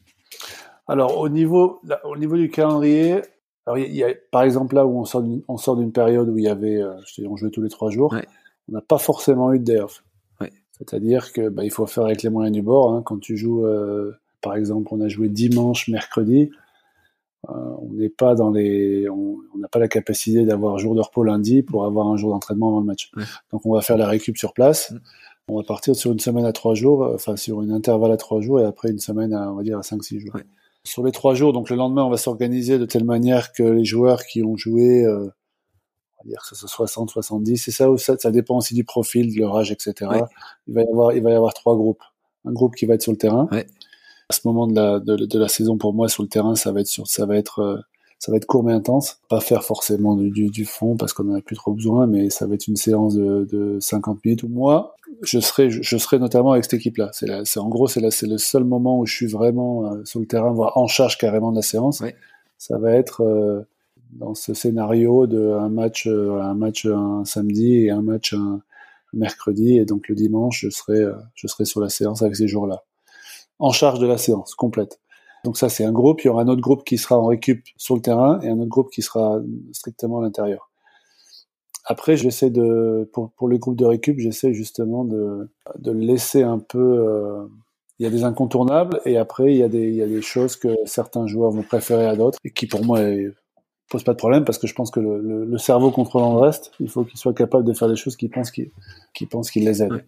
Alors 0.87 1.19
au 1.19 1.29
niveau, 1.29 1.81
là, 1.85 2.01
au 2.05 2.17
niveau 2.17 2.37
du 2.37 2.51
calendrier, 2.51 3.21
alors 3.67 3.79
il 3.79 3.95
y, 3.95 4.05
a, 4.05 4.09
par 4.31 4.43
exemple 4.43 4.75
là 4.75 4.87
où 4.87 4.99
on 4.99 5.05
sort 5.05 5.23
d'une, 5.23 5.43
on 5.49 5.57
sort 5.57 5.77
d'une 5.77 5.93
période 5.93 6.29
où 6.29 6.39
il 6.39 6.45
y 6.45 6.49
avait, 6.49 6.81
euh, 6.81 6.95
je 7.07 7.15
te 7.17 7.21
dis, 7.21 7.29
on 7.29 7.37
jouait 7.37 7.51
tous 7.51 7.63
les 7.63 7.69
trois 7.69 7.91
jours, 7.91 8.13
ouais. 8.13 8.27
on 8.69 8.73
n'a 8.73 8.81
pas 8.81 8.99
forcément 8.99 9.53
eu 9.53 9.59
de 9.59 9.65
day 9.65 9.81
off. 9.81 10.05
Ouais. 10.41 10.51
C'est-à-dire 10.73 11.33
que 11.33 11.49
bah, 11.49 11.65
il 11.65 11.71
faut 11.71 11.87
faire 11.87 12.05
avec 12.05 12.23
les 12.23 12.31
moyens 12.31 12.55
du 12.55 12.63
bord. 12.63 12.93
Hein. 12.93 13.03
Quand 13.05 13.19
tu 13.19 13.37
joues, 13.37 13.67
euh, 13.67 14.13
par 14.41 14.57
exemple, 14.57 14.89
on 14.93 15.01
a 15.01 15.09
joué 15.09 15.29
dimanche, 15.29 15.89
mercredi, 15.89 16.51
euh, 17.49 17.53
on 17.81 17.93
n'est 17.95 18.11
pas 18.11 18.35
dans 18.35 18.51
les, 18.51 19.09
on 19.09 19.39
n'a 19.57 19.69
pas 19.69 19.79
la 19.79 19.89
capacité 19.89 20.45
d'avoir 20.45 20.79
jour 20.79 20.95
de 20.95 21.01
repos 21.01 21.25
lundi 21.25 21.63
pour 21.63 21.85
avoir 21.85 22.07
un 22.09 22.17
jour 22.17 22.31
d'entraînement 22.31 22.69
avant 22.69 22.81
le 22.81 22.87
match. 22.87 23.11
Donc 23.53 23.65
on 23.65 23.73
va 23.73 23.81
faire 23.81 23.97
la 23.97 24.07
récup 24.07 24.37
sur 24.37 24.53
place. 24.53 24.91
Mm. 24.91 24.99
On 25.49 25.57
va 25.57 25.63
partir 25.65 25.97
sur 25.97 26.13
une 26.13 26.21
semaine 26.21 26.45
à 26.45 26.53
trois 26.53 26.75
jours, 26.75 27.11
enfin 27.15 27.37
sur 27.37 27.63
une 27.63 27.73
intervalle 27.73 28.13
à 28.13 28.17
trois 28.17 28.41
jours 28.41 28.61
et 28.61 28.65
après 28.65 28.91
une 28.91 28.99
semaine 28.99 29.33
à, 29.33 29.51
on 29.51 29.57
va 29.57 29.63
dire, 29.63 29.79
à 29.79 29.83
cinq, 29.83 30.05
six 30.05 30.21
jours. 30.21 30.37
Sur 30.85 31.05
les 31.05 31.13
trois 31.13 31.35
jours. 31.35 31.53
Donc 31.53 31.71
le 31.71 31.77
lendemain, 31.77 32.05
on 32.05 32.11
va 32.11 32.19
s'organiser 32.19 32.79
de 32.79 32.85
telle 32.85 33.05
manière 33.05 33.53
que 33.53 33.63
les 33.63 33.85
joueurs 33.85 34.25
qui 34.25 34.45
ont 34.45 34.57
joué, 34.57 35.05
euh, 35.05 35.29
on 36.19 36.25
va 36.25 36.29
dire 36.29 36.41
que 36.43 36.49
ce 36.49 36.55
soit 36.55 36.69
60, 36.69 37.11
70, 37.11 37.57
c'est 37.57 37.71
ça 37.71 37.91
ou 37.91 37.99
ça, 37.99 38.17
ça 38.19 38.31
dépend 38.31 38.59
aussi 38.59 38.75
du 38.75 38.85
profil, 38.85 39.35
de 39.35 39.41
leur 39.41 39.57
âge, 39.57 39.73
etc. 39.73 39.95
Il 40.69 40.75
va 40.75 40.83
y 40.83 40.89
avoir, 40.89 41.13
il 41.13 41.23
va 41.23 41.31
y 41.31 41.35
avoir 41.35 41.55
trois 41.55 41.75
groupes. 41.75 42.03
Un 42.45 42.53
groupe 42.53 42.77
qui 42.77 42.87
va 42.87 42.95
être 42.95 43.03
sur 43.03 43.13
le 43.13 43.19
terrain. 43.19 43.49
À 44.31 44.33
ce 44.33 44.43
moment 44.45 44.69
de 44.69 44.77
la, 44.77 45.01
de, 45.01 45.17
de, 45.17 45.39
la 45.41 45.49
saison, 45.49 45.77
pour 45.77 45.93
moi, 45.93 46.09
sur 46.09 46.23
le 46.23 46.29
terrain, 46.29 46.55
ça 46.55 46.71
va 46.71 46.81
être 46.81 46.87
sur, 46.87 47.09
ça 47.09 47.27
va 47.27 47.37
être, 47.37 47.59
euh, 47.59 47.79
ça 48.21 48.31
va 48.31 48.37
être 48.37 48.47
court 48.47 48.63
mais 48.63 48.73
intense. 48.73 49.19
Pas 49.29 49.41
faire 49.41 49.65
forcément 49.65 50.15
du, 50.15 50.31
du, 50.31 50.51
du 50.51 50.65
fond 50.65 50.97
parce 50.97 51.13
qu'on 51.13 51.29
en 51.33 51.35
a 51.35 51.41
plus 51.41 51.57
trop 51.57 51.73
besoin, 51.73 52.07
mais 52.07 52.31
ça 52.31 52.47
va 52.47 52.55
être 52.55 52.69
une 52.69 52.77
séance 52.77 53.17
de, 53.17 53.49
de 53.51 53.79
50 53.81 54.25
minutes. 54.25 54.45
Ou 54.45 54.49
moi, 54.49 54.95
je 55.23 55.41
serai, 55.41 55.71
je, 55.71 55.83
je 55.83 55.97
serai 55.97 56.19
notamment 56.19 56.53
avec 56.53 56.65
cette 56.65 56.75
équipe-là. 56.75 57.11
C'est, 57.13 57.27
c'est 57.45 57.59
en 57.59 57.69
gros, 57.69 57.89
c'est, 57.89 58.01
la, 58.01 58.11
c'est 58.11 58.27
le 58.27 58.39
seul 58.39 58.65
moment 58.65 59.01
où 59.01 59.07
je 59.07 59.15
suis 59.15 59.27
vraiment 59.27 59.87
euh, 59.87 60.05
sur 60.05 60.21
le 60.21 60.27
terrain, 60.27 60.53
voire 60.53 60.77
en 60.77 60.87
charge 60.87 61.19
carrément 61.19 61.51
de 61.51 61.57
la 61.57 61.63
séance. 61.63 62.01
Ouais. 62.01 62.15
Ça 62.59 62.79
va 62.79 62.93
être 62.93 63.23
euh, 63.23 63.63
dans 64.13 64.35
ce 64.35 64.55
scénario 64.55 65.27
de 65.27 65.53
un 65.53 65.69
match, 65.69 66.07
euh, 66.07 66.41
un 66.41 66.55
match 66.55 66.87
un 66.87 67.25
samedi 67.25 67.87
et 67.87 67.91
un 67.91 68.03
match 68.03 68.35
un 68.35 68.61
mercredi, 69.13 69.77
et 69.79 69.85
donc 69.85 70.09
le 70.09 70.15
dimanche, 70.15 70.61
je 70.61 70.71
serai, 70.71 71.05
je 71.35 71.49
serai 71.49 71.65
sur 71.65 71.81
la 71.81 71.89
séance 71.89 72.23
avec 72.23 72.37
ces 72.37 72.47
jours-là, 72.47 72.85
en 73.61 73.73
charge 73.73 73.99
de 73.99 74.07
la 74.07 74.19
séance 74.19 74.55
complète. 74.55 75.01
Donc 75.45 75.57
ça, 75.57 75.69
c'est 75.69 75.85
un 75.85 75.93
groupe. 75.93 76.23
Il 76.23 76.27
y 76.27 76.31
aura 76.31 76.43
un 76.43 76.49
autre 76.49 76.61
groupe 76.61 76.85
qui 76.85 76.99
sera 76.99 77.19
en 77.19 77.27
récup 77.27 77.63
sur 77.77 77.95
le 77.95 78.03
terrain 78.03 78.41
et 78.41 78.49
un 78.49 78.59
autre 78.59 78.69
groupe 78.69 78.91
qui 78.91 79.03
sera 79.03 79.41
strictement 79.73 80.19
à 80.19 80.23
l'intérieur. 80.23 80.71
Après, 81.85 82.17
j'essaie 82.17 82.51
de, 82.51 83.09
pour, 83.13 83.31
pour 83.33 83.49
les 83.49 83.59
groupes 83.59 83.77
de 83.77 83.87
récup, 83.87 84.19
j'essaie 84.19 84.53
justement 84.53 85.05
de, 85.05 85.49
de 85.79 85.91
laisser 85.91 86.43
un 86.43 86.59
peu, 86.59 86.79
euh, 86.79 87.47
il 87.99 88.05
y 88.05 88.07
a 88.07 88.11
des 88.11 88.23
incontournables 88.23 89.01
et 89.07 89.17
après, 89.17 89.53
il 89.53 89.57
y 89.57 89.63
a 89.63 89.69
des, 89.69 89.89
il 89.89 89.95
y 89.95 90.03
a 90.03 90.07
des 90.07 90.23
choses 90.23 90.57
que 90.57 90.69
certains 90.85 91.27
joueurs 91.27 91.51
vont 91.51 91.63
préférer 91.63 92.07
à 92.07 92.17
d'autres 92.17 92.39
et 92.45 92.51
qui 92.51 92.67
pour 92.67 92.85
moi 92.85 93.01
posent 93.89 94.05
pas 94.05 94.13
de 94.13 94.19
problème 94.19 94.45
parce 94.45 94.59
que 94.59 94.67
je 94.67 94.75
pense 94.75 94.91
que 94.91 95.01
le, 95.01 95.45
le, 95.45 95.59
cerveau 95.59 95.91
contrôlant 95.91 96.35
le 96.35 96.41
reste, 96.41 96.71
il 96.81 96.89
faut 96.89 97.05
qu'il 97.05 97.19
soit 97.19 97.35
capable 97.35 97.65
de 97.65 97.73
faire 97.73 97.89
des 97.89 97.97
choses 97.97 98.17
qu'il, 98.17 98.31
qui 99.15 99.27
pense 99.27 99.51
qu'il 99.51 99.65
les 99.65 99.83
aident. 99.83 100.05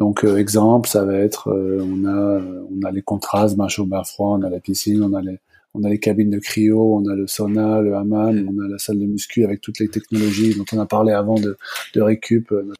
Donc, 0.00 0.24
euh, 0.24 0.38
exemple, 0.38 0.88
ça 0.88 1.04
va 1.04 1.18
être, 1.18 1.48
euh, 1.50 1.84
on 1.84 2.06
a, 2.06 2.40
on 2.70 2.86
a 2.86 2.90
les 2.90 3.02
contrastes, 3.02 3.54
bain 3.58 3.68
chaud, 3.68 3.84
bain 3.84 4.02
froid, 4.02 4.38
on 4.38 4.42
a 4.42 4.48
la 4.48 4.58
piscine, 4.58 5.02
on 5.02 5.12
a 5.12 5.20
les, 5.20 5.38
on 5.74 5.84
a 5.84 5.90
les 5.90 5.98
cabines 5.98 6.30
de 6.30 6.38
cryo, 6.38 6.96
on 6.96 7.06
a 7.06 7.14
le 7.14 7.26
sauna, 7.26 7.82
le 7.82 7.94
hammam, 7.94 8.48
on 8.48 8.64
a 8.64 8.66
la 8.66 8.78
salle 8.78 8.98
de 8.98 9.04
muscu 9.04 9.44
avec 9.44 9.60
toutes 9.60 9.78
les 9.78 9.88
technologies 9.88 10.54
dont 10.54 10.64
on 10.72 10.78
a 10.80 10.86
parlé 10.86 11.12
avant 11.12 11.34
de, 11.34 11.58
de 11.94 12.00
récup. 12.00 12.50
Euh, 12.50 12.72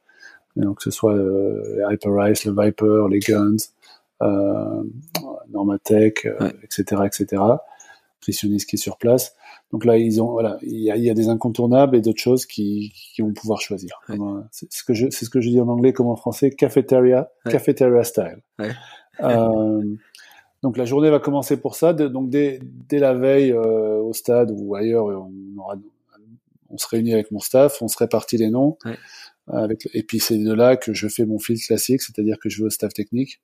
donc 0.57 0.79
que 0.79 0.85
ce 0.85 0.91
soit 0.91 1.12
euh, 1.12 1.62
les 1.77 1.95
Hyperice, 1.95 2.47
le 2.47 2.55
Viper, 2.59 3.05
les 3.11 3.21
Guns, 3.21 3.57
euh, 4.23 4.83
Normatech, 5.51 6.27
etc., 6.62 7.03
etc. 7.05 7.43
Nutritionniste 8.16 8.66
qui 8.66 8.77
est 8.77 8.79
sur 8.79 8.97
place. 8.97 9.37
Donc 9.73 9.85
là, 9.85 9.97
ils 9.99 10.21
ont 10.21 10.31
voilà, 10.33 10.59
il 10.62 10.81
y 10.81 10.91
a, 10.91 10.97
il 10.97 11.05
y 11.05 11.11
a 11.11 11.14
des 11.14 11.29
incontournables 11.29 11.97
et 11.97 12.01
d'autres 12.01 12.21
choses 12.21 12.45
qui, 12.45 12.93
qui 13.14 13.23
vont 13.23 13.33
pouvoir 13.33 13.61
choisir. 13.61 14.01
C'est 14.51 14.73
ce 14.73 14.83
que 14.83 14.95
je, 14.95 15.09
c'est 15.11 15.25
ce 15.25 15.31
que 15.31 15.41
je 15.41 15.49
dis 15.49 15.61
en 15.61 15.68
anglais 15.68 15.93
comme 15.93 16.09
en 16.09 16.16
français, 16.16 16.51
cafeteria, 16.51 17.31
cafeteria 17.45 18.03
style. 18.03 18.43
Euh, 19.23 19.95
donc 20.62 20.77
la 20.77 20.85
journée 20.85 21.11
va 21.11 21.21
commencer 21.21 21.61
pour 21.61 21.77
ça. 21.77 21.93
donc 21.93 22.31
dès, 22.31 22.59
dès 22.62 22.99
la 22.99 23.14
veille 23.14 23.53
euh, 23.53 24.01
au 24.01 24.12
stade 24.12 24.51
ou 24.51 24.75
ailleurs, 24.75 25.07
on, 25.07 25.59
aura, 25.59 25.77
on 26.68 26.77
se 26.77 26.89
réunit 26.89 27.14
avec 27.14 27.31
mon 27.31 27.41
staff, 27.41 27.81
on 27.81 27.89
se 27.89 27.97
répartit 27.97 28.39
les 28.39 28.51
noms. 28.51 28.77
Ouais. 28.85 28.97
Avec, 29.53 29.89
et 29.95 30.03
puis 30.03 30.21
c'est 30.21 30.39
de 30.39 30.53
là 30.53 30.77
que 30.77 30.93
je 30.93 31.09
fais 31.09 31.25
mon 31.25 31.39
fil 31.39 31.59
classique, 31.61 32.03
c'est-à-dire 32.03 32.39
que 32.39 32.49
je 32.49 32.61
vais 32.61 32.66
au 32.66 32.71
staff 32.71 32.93
technique. 32.93 33.41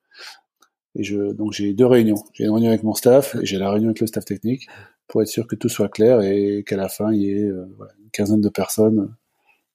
Et 0.95 1.03
je, 1.03 1.33
donc 1.33 1.53
j'ai 1.53 1.73
deux 1.73 1.87
réunions. 1.87 2.23
J'ai 2.33 2.45
une 2.45 2.51
réunion 2.51 2.71
avec 2.71 2.83
mon 2.83 2.95
staff 2.95 3.35
et 3.37 3.45
j'ai 3.45 3.59
la 3.59 3.71
réunion 3.71 3.89
avec 3.89 4.01
le 4.01 4.07
staff 4.07 4.25
technique 4.25 4.67
pour 5.09 5.23
être 5.23 5.29
sûr 5.29 5.47
que 5.47 5.55
tout 5.57 5.69
soit 5.69 5.89
clair 5.89 6.21
et 6.21 6.65
qu'à 6.67 6.77
la 6.77 6.89
fin 6.89 7.13
il 7.13 7.23
y 7.23 7.31
ait 7.31 7.45
euh, 7.45 7.67
voilà, 7.77 7.93
une 8.03 8.11
quinzaine 8.11 8.41
de 8.41 8.49
personnes 8.49 9.15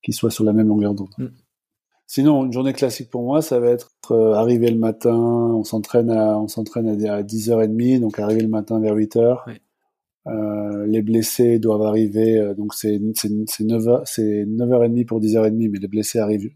qui 0.03 0.13
soient 0.13 0.31
sur 0.31 0.43
la 0.43 0.53
même 0.53 0.67
longueur 0.67 0.93
d'onde. 0.93 1.13
Mm. 1.17 1.27
Sinon, 2.07 2.45
une 2.45 2.51
journée 2.51 2.73
classique 2.73 3.09
pour 3.09 3.23
moi, 3.23 3.41
ça 3.41 3.59
va 3.61 3.69
être 3.69 3.89
euh, 4.11 4.33
arriver 4.33 4.69
le 4.69 4.77
matin, 4.77 5.15
on 5.15 5.63
s'entraîne 5.63 6.09
à, 6.09 6.37
on 6.37 6.49
s'entraîne 6.49 6.89
à, 6.89 7.23
10h30, 7.23 8.01
donc 8.01 8.19
arriver 8.19 8.41
le 8.41 8.49
matin 8.49 8.81
vers 8.81 8.95
8h. 8.95 9.37
Euh, 10.27 10.85
les 10.85 11.01
blessés 11.01 11.57
doivent 11.57 11.81
arriver, 11.81 12.37
euh, 12.37 12.53
donc 12.53 12.73
c'est, 12.73 12.99
c'est, 13.15 13.29
9h, 13.29 14.03
c'est 14.05 14.45
9h30 14.45 15.05
pour 15.05 15.19
10h30, 15.19 15.69
mais 15.71 15.79
les 15.79 15.87
blessés 15.87 16.19
arrivent, 16.19 16.51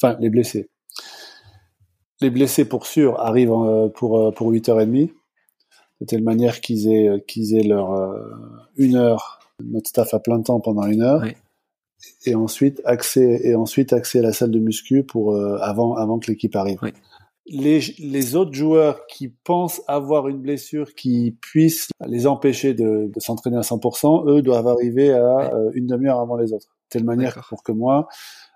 enfin, 0.00 0.16
les 0.20 0.30
blessés. 0.30 0.70
Les 2.22 2.30
blessés 2.30 2.64
pour 2.64 2.86
sûr 2.86 3.20
arrivent 3.20 3.52
euh, 3.52 3.88
pour, 3.88 4.32
pour 4.34 4.52
8h30, 4.52 5.10
de 6.00 6.06
telle 6.06 6.22
manière 6.22 6.60
qu'ils 6.60 6.88
aient, 6.88 7.22
qu'ils 7.26 7.54
aient 7.56 7.62
leur 7.62 7.92
une 8.76 8.96
heure, 8.96 9.40
notre 9.62 9.88
staff 9.88 10.14
à 10.14 10.20
plein 10.20 10.40
temps 10.40 10.60
pendant 10.60 10.86
une 10.86 11.02
heure 11.02 11.22
et 12.26 12.34
ensuite 12.34 12.80
accès 12.84 13.40
et 13.44 13.54
ensuite 13.54 13.92
accès 13.92 14.20
à 14.20 14.22
la 14.22 14.32
salle 14.32 14.50
de 14.50 14.58
muscu 14.58 15.02
pour 15.04 15.34
euh, 15.34 15.58
avant 15.60 15.94
avant 15.94 16.18
que 16.18 16.30
l'équipe 16.30 16.54
arrive. 16.56 16.78
Oui. 16.82 16.92
Les, 17.46 17.80
les 17.98 18.36
autres 18.36 18.52
joueurs 18.52 19.06
qui 19.06 19.28
pensent 19.28 19.82
avoir 19.88 20.28
une 20.28 20.38
blessure 20.38 20.94
qui 20.94 21.36
puisse 21.40 21.88
les 22.06 22.28
empêcher 22.28 22.74
de, 22.74 23.10
de 23.12 23.20
s'entraîner 23.20 23.56
à 23.56 23.62
100%, 23.62 24.30
eux 24.30 24.42
doivent 24.42 24.68
arriver 24.68 25.12
à 25.12 25.52
euh, 25.52 25.70
une 25.74 25.86
demi-heure 25.86 26.20
avant 26.20 26.36
les 26.36 26.52
autres. 26.52 26.68
De 26.68 26.90
telle 26.90 27.04
manière 27.04 27.44
pour 27.48 27.64
que 27.64 27.72
moi, 27.72 28.06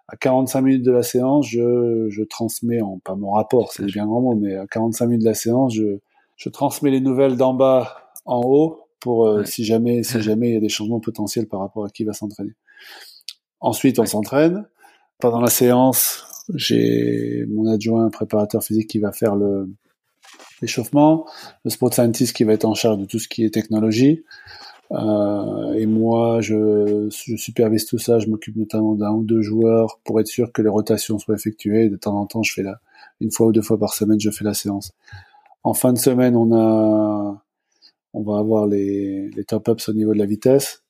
à 0.06 0.16
45 0.16 0.60
minutes 0.60 0.84
de 0.84 0.92
la 0.92 1.02
séance, 1.02 1.48
je, 1.48 2.06
je 2.08 2.22
transmets, 2.22 2.82
en, 2.82 3.00
pas 3.00 3.16
mon 3.16 3.32
rapport, 3.32 3.72
c'est 3.72 3.84
bien 3.86 4.06
grand 4.06 4.20
mot, 4.20 4.36
mais 4.36 4.54
à 4.54 4.66
45 4.68 5.06
minutes 5.06 5.22
de 5.22 5.28
la 5.28 5.34
séance, 5.34 5.74
je, 5.74 5.98
je 6.36 6.48
transmets 6.48 6.90
les 6.90 7.00
nouvelles 7.00 7.36
d'en 7.36 7.54
bas 7.54 8.12
en 8.24 8.40
haut 8.44 8.88
pour 9.00 9.26
euh, 9.26 9.44
si 9.44 9.64
jamais 9.64 10.02
si 10.02 10.20
jamais 10.20 10.50
il 10.50 10.54
y 10.54 10.56
a 10.56 10.60
des 10.60 10.68
changements 10.68 11.00
potentiels 11.00 11.46
par 11.46 11.60
rapport 11.60 11.84
à 11.84 11.90
qui 11.90 12.04
va 12.04 12.12
s'entraîner. 12.12 12.54
Ensuite, 13.60 13.98
on 13.98 14.06
s'entraîne. 14.06 14.66
Pendant 15.20 15.40
la 15.40 15.50
séance, 15.50 16.24
j'ai 16.54 17.46
mon 17.48 17.66
adjoint 17.66 18.10
préparateur 18.10 18.62
physique 18.62 18.88
qui 18.88 18.98
va 18.98 19.12
faire 19.12 19.36
le 19.36 19.68
l'échauffement, 20.62 21.26
le 21.64 21.70
sport 21.70 21.92
scientist 21.92 22.34
qui 22.34 22.44
va 22.44 22.52
être 22.52 22.64
en 22.64 22.74
charge 22.74 22.98
de 22.98 23.04
tout 23.04 23.18
ce 23.18 23.28
qui 23.28 23.44
est 23.44 23.52
technologie. 23.52 24.24
Euh, 24.92 25.72
et 25.74 25.86
moi, 25.86 26.40
je, 26.40 27.08
je, 27.10 27.36
supervise 27.36 27.86
tout 27.86 27.98
ça. 27.98 28.18
Je 28.18 28.28
m'occupe 28.28 28.56
notamment 28.56 28.94
d'un 28.94 29.10
ou 29.12 29.24
deux 29.24 29.42
joueurs 29.42 29.98
pour 30.04 30.20
être 30.20 30.26
sûr 30.26 30.52
que 30.52 30.62
les 30.62 30.68
rotations 30.68 31.18
soient 31.18 31.34
effectuées. 31.34 31.88
De 31.88 31.96
temps 31.96 32.18
en 32.18 32.26
temps, 32.26 32.42
je 32.42 32.52
fais 32.52 32.62
la, 32.62 32.80
une 33.20 33.30
fois 33.30 33.48
ou 33.48 33.52
deux 33.52 33.62
fois 33.62 33.78
par 33.78 33.94
semaine, 33.94 34.20
je 34.20 34.30
fais 34.30 34.44
la 34.44 34.54
séance. 34.54 34.92
En 35.64 35.74
fin 35.74 35.92
de 35.92 35.98
semaine, 35.98 36.36
on 36.36 36.54
a, 36.54 37.42
on 38.12 38.22
va 38.22 38.38
avoir 38.38 38.66
les, 38.66 39.30
les 39.30 39.44
top-ups 39.44 39.88
au 39.88 39.92
niveau 39.92 40.12
de 40.12 40.18
la 40.18 40.26
vitesse. 40.26 40.84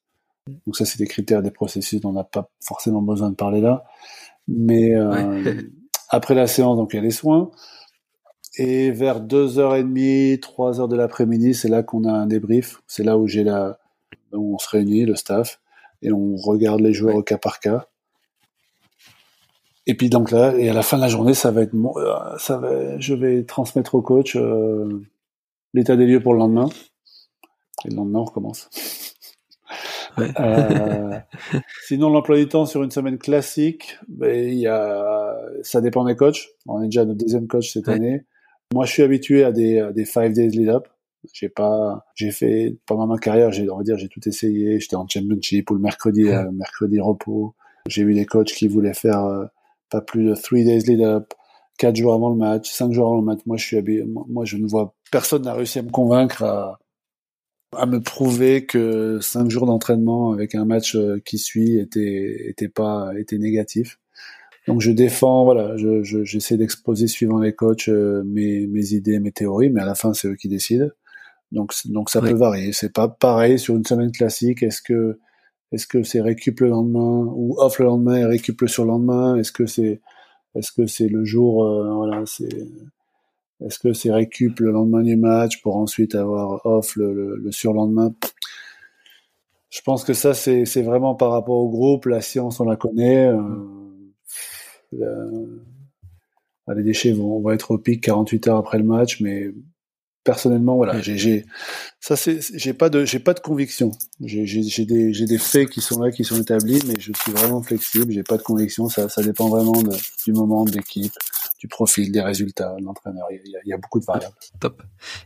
Donc 0.66 0.77
ça, 0.77 0.85
c'est 0.85 0.99
des 0.99 1.07
critères, 1.07 1.43
des 1.43 1.51
processus 1.51 2.01
dont 2.01 2.11
on 2.11 2.14
n'a 2.14 2.25
pas 2.25 2.51
forcément 2.61 3.01
besoin 3.01 3.31
de 3.31 3.37
parler 3.37 3.61
là. 3.61 3.85
Mais 4.47 4.95
euh, 4.95 5.62
après 6.11 6.35
la 6.35 6.47
séance, 6.47 6.77
donc 6.77 6.93
il 6.93 6.97
y 6.97 6.99
a 6.99 7.03
les 7.03 7.11
soins. 7.11 7.51
Et 8.57 8.91
vers 8.91 9.20
2h30, 9.20 10.39
3h 10.39 10.89
de 10.89 10.97
l'après-midi, 10.97 11.55
c'est 11.55 11.68
là 11.68 11.83
qu'on 11.83 12.05
a 12.05 12.12
un 12.12 12.27
débrief. 12.27 12.83
C'est 12.87 13.03
là 13.03 13.16
où 13.18 13.27
j'ai 13.27 13.43
la, 13.43 13.79
où 14.33 14.55
on 14.55 14.59
se 14.59 14.68
réunit, 14.68 15.07
le 15.07 15.16
staff, 15.16 15.61
et 16.03 16.12
on 16.12 16.37
regarde 16.37 16.81
les 16.81 16.93
joueurs 16.93 17.16
au 17.16 17.22
cas 17.22 17.39
par 17.39 17.59
cas. 17.59 17.89
Et 19.87 19.95
puis 19.95 20.09
donc 20.09 20.30
là, 20.30 20.55
et 20.57 20.68
à 20.68 20.72
la 20.72 20.82
fin 20.82 20.97
de 20.97 21.03
la 21.03 21.09
journée, 21.09 21.35
ça 21.35 21.51
va 21.51 21.62
être, 21.62 21.74
euh, 21.74 22.39
ça 22.39 22.57
va, 22.59 22.99
je 22.99 23.14
vais 23.14 23.45
transmettre 23.45 23.95
au 23.95 24.03
coach 24.03 24.35
euh, 24.37 25.03
l'état 25.74 25.97
des 25.97 26.07
lieux 26.07 26.22
pour 26.22 26.32
le 26.32 26.39
lendemain. 26.39 26.68
Et 27.85 27.91
le 27.91 27.97
lendemain, 27.97 28.20
on 28.20 28.24
recommence. 28.24 29.14
Euh, 30.18 31.18
sinon, 31.87 32.09
l'emploi 32.09 32.37
du 32.37 32.49
temps 32.49 32.66
sur 32.66 32.82
une 32.82 32.91
semaine 32.91 33.18
classique, 33.18 33.99
ben, 34.09 34.49
il 34.49 34.59
y 34.59 34.66
a, 34.66 35.37
ça 35.62 35.80
dépend 35.80 36.05
des 36.05 36.16
coachs. 36.16 36.49
On 36.66 36.82
est 36.82 36.87
déjà 36.87 37.05
notre 37.05 37.18
deuxième 37.18 37.47
coach 37.47 37.72
cette 37.72 37.89
année. 37.89 38.24
Moi, 38.72 38.87
je 38.87 38.93
suis 38.93 39.03
habitué 39.03 39.45
à 39.45 39.53
des, 39.53 39.80
à 39.80 39.93
des 39.93 40.05
five 40.05 40.32
days 40.32 40.49
lead 40.49 40.68
up. 40.68 40.89
J'ai 41.32 41.49
pas, 41.49 42.05
j'ai 42.14 42.30
fait 42.30 42.76
pendant 42.87 43.07
ma 43.07 43.18
carrière, 43.18 43.51
j'ai, 43.51 43.68
on 43.70 43.78
va 43.78 43.82
dire, 43.82 43.97
j'ai 43.97 44.09
tout 44.09 44.26
essayé. 44.28 44.78
J'étais 44.80 44.97
en 44.97 45.07
championship 45.09 45.70
ou 45.70 45.74
le 45.74 45.80
mercredi, 45.80 46.28
euh, 46.28 46.51
mercredi 46.53 47.01
repos. 47.01 47.55
J'ai 47.89 48.03
eu 48.03 48.14
des 48.14 48.26
coachs 48.26 48.53
qui 48.53 48.68
voulaient 48.68 48.95
faire 48.95 49.24
euh, 49.24 49.47
pas 49.91 50.01
plus 50.01 50.24
de 50.24 50.35
three 50.35 50.64
days 50.64 50.80
lead 50.80 51.03
up, 51.03 51.32
quatre 51.78 51.97
jours 51.97 52.14
avant 52.14 52.30
le 52.30 52.37
match, 52.37 52.70
cinq 52.70 52.93
jours 52.93 53.07
avant 53.07 53.18
le 53.18 53.24
match. 53.24 53.41
Moi, 53.47 53.57
je 53.57 53.64
suis 53.64 53.76
habitué, 53.76 54.05
moi, 54.07 54.45
je 54.45 54.57
ne 54.57 54.66
vois 54.66 54.95
personne 55.11 55.43
n'a 55.43 55.55
réussi 55.55 55.78
à 55.78 55.82
me 55.82 55.91
convaincre 55.91 56.43
à, 56.43 56.80
à 57.76 57.87
me 57.87 58.01
prouver 58.01 58.66
que 58.66 59.20
cinq 59.20 59.49
jours 59.51 59.66
d'entraînement 59.66 60.32
avec 60.32 60.55
un 60.55 60.64
match 60.64 60.97
euh, 60.97 61.20
qui 61.24 61.39
suit 61.39 61.78
était 61.78 62.49
était 62.49 62.68
pas 62.68 63.12
était 63.16 63.39
négatif. 63.39 63.99
Donc 64.66 64.80
je 64.80 64.91
défends, 64.91 65.45
voilà, 65.45 65.76
je, 65.76 66.03
j'essaie 66.03 66.57
d'exposer 66.57 67.07
suivant 67.07 67.39
les 67.39 67.53
coachs 67.53 67.89
euh, 67.89 68.22
mes, 68.24 68.66
mes 68.66 68.95
idées, 68.95 69.20
mes 69.20 69.30
théories, 69.30 69.70
mais 69.70 69.82
à 69.82 69.87
la 69.87 69.95
fin 69.95 70.14
c'est 70.14 70.26
eux 70.26 70.37
qui 70.37 70.49
décident. 70.49 70.89
Donc 71.53 71.72
donc 71.85 72.11
ça 72.11 72.20
peut 72.20 72.32
varier. 72.32 72.72
C'est 72.72 72.93
pas 72.93 73.09
pareil 73.09 73.59
sur 73.59 73.76
une 73.76 73.85
semaine 73.85 74.11
classique. 74.11 74.62
Est-ce 74.62 74.82
que 74.82 75.20
est-ce 75.75 75.87
que 75.87 76.03
c'est 76.03 76.20
récup 76.20 76.61
le 76.61 76.68
lendemain 76.68 77.27
ou 77.35 77.57
off 77.59 77.79
le 77.79 77.87
lendemain 77.87 78.16
et 78.16 78.25
récup 78.25 78.61
le 78.61 78.68
surlendemain? 78.68 79.37
Est-ce 79.37 79.53
que 79.53 79.66
c'est 79.66 80.01
est-ce 80.55 80.72
que 80.72 80.87
c'est 80.87 81.09
le 81.09 81.25
jour 81.25 81.64
euh, 81.64 81.93
voilà 81.95 82.22
c'est 82.27 82.49
est-ce 83.61 83.79
que 83.79 83.93
c'est 83.93 84.12
récup 84.12 84.61
le 84.61 84.70
lendemain 84.70 85.03
du 85.03 85.16
match 85.16 85.62
pour 85.62 85.77
ensuite 85.77 86.14
avoir 86.14 86.64
off 86.66 86.97
le, 86.97 87.37
le, 87.37 87.53
surlendemain? 87.53 88.14
Je 89.70 89.81
pense 89.83 90.05
que 90.05 90.12
ça, 90.12 90.35
c'est 90.35 90.83
vraiment 90.83 91.14
par 91.14 91.31
rapport 91.31 91.57
au 91.57 91.68
groupe. 91.68 92.07
La 92.07 92.20
science, 92.20 92.61
on 92.61 92.64
la 92.64 92.77
connaît. 92.77 93.33
Les 94.93 96.83
déchets 96.83 97.12
vont, 97.12 97.41
vont, 97.41 97.51
être 97.51 97.72
au 97.72 97.79
pic 97.79 98.03
48 98.03 98.49
heures 98.49 98.59
après 98.59 98.79
le 98.79 98.85
match, 98.85 99.20
mais 99.20 99.51
personnellement, 100.25 100.77
voilà, 100.77 101.01
j'ai, 101.01 101.45
ça 102.01 102.16
c'est, 102.16 102.41
j'ai 102.59 102.72
pas 102.72 102.89
de, 102.89 103.05
j'ai 103.05 103.18
pas 103.18 103.35
de 103.35 103.41
conviction. 103.41 103.93
J'ai, 104.20 104.47
j'ai 104.47 104.85
des, 104.87 105.12
j'ai 105.12 105.27
des 105.27 105.39
faits 105.39 105.68
qui 105.68 105.81
sont 105.83 106.01
là, 106.01 106.11
qui 106.11 106.25
sont 106.25 106.41
établis, 106.41 106.81
mais 106.89 106.95
je 106.99 107.12
suis 107.12 107.33
vraiment 107.33 107.62
flexible. 107.62 108.11
J'ai 108.11 108.22
pas 108.22 108.39
de 108.39 108.43
conviction. 108.43 108.89
Ça, 108.89 109.09
ça 109.09 109.22
dépend 109.22 109.49
vraiment 109.49 109.83
de, 109.83 109.95
du 110.25 110.33
moment, 110.33 110.64
de 110.64 110.72
l'équipe, 110.72 111.12
du 111.61 111.68
profil, 111.68 112.11
des 112.11 112.22
résultats, 112.22 112.75
de 112.79 112.85
l'entraîneur. 112.85 113.27
Il 113.31 113.51
y, 113.51 113.57
a, 113.57 113.61
il 113.64 113.68
y 113.68 113.72
a 113.75 113.77
beaucoup 113.77 114.01
de 114.01 114.07
variables. 114.07 114.35
Top. 114.61 114.83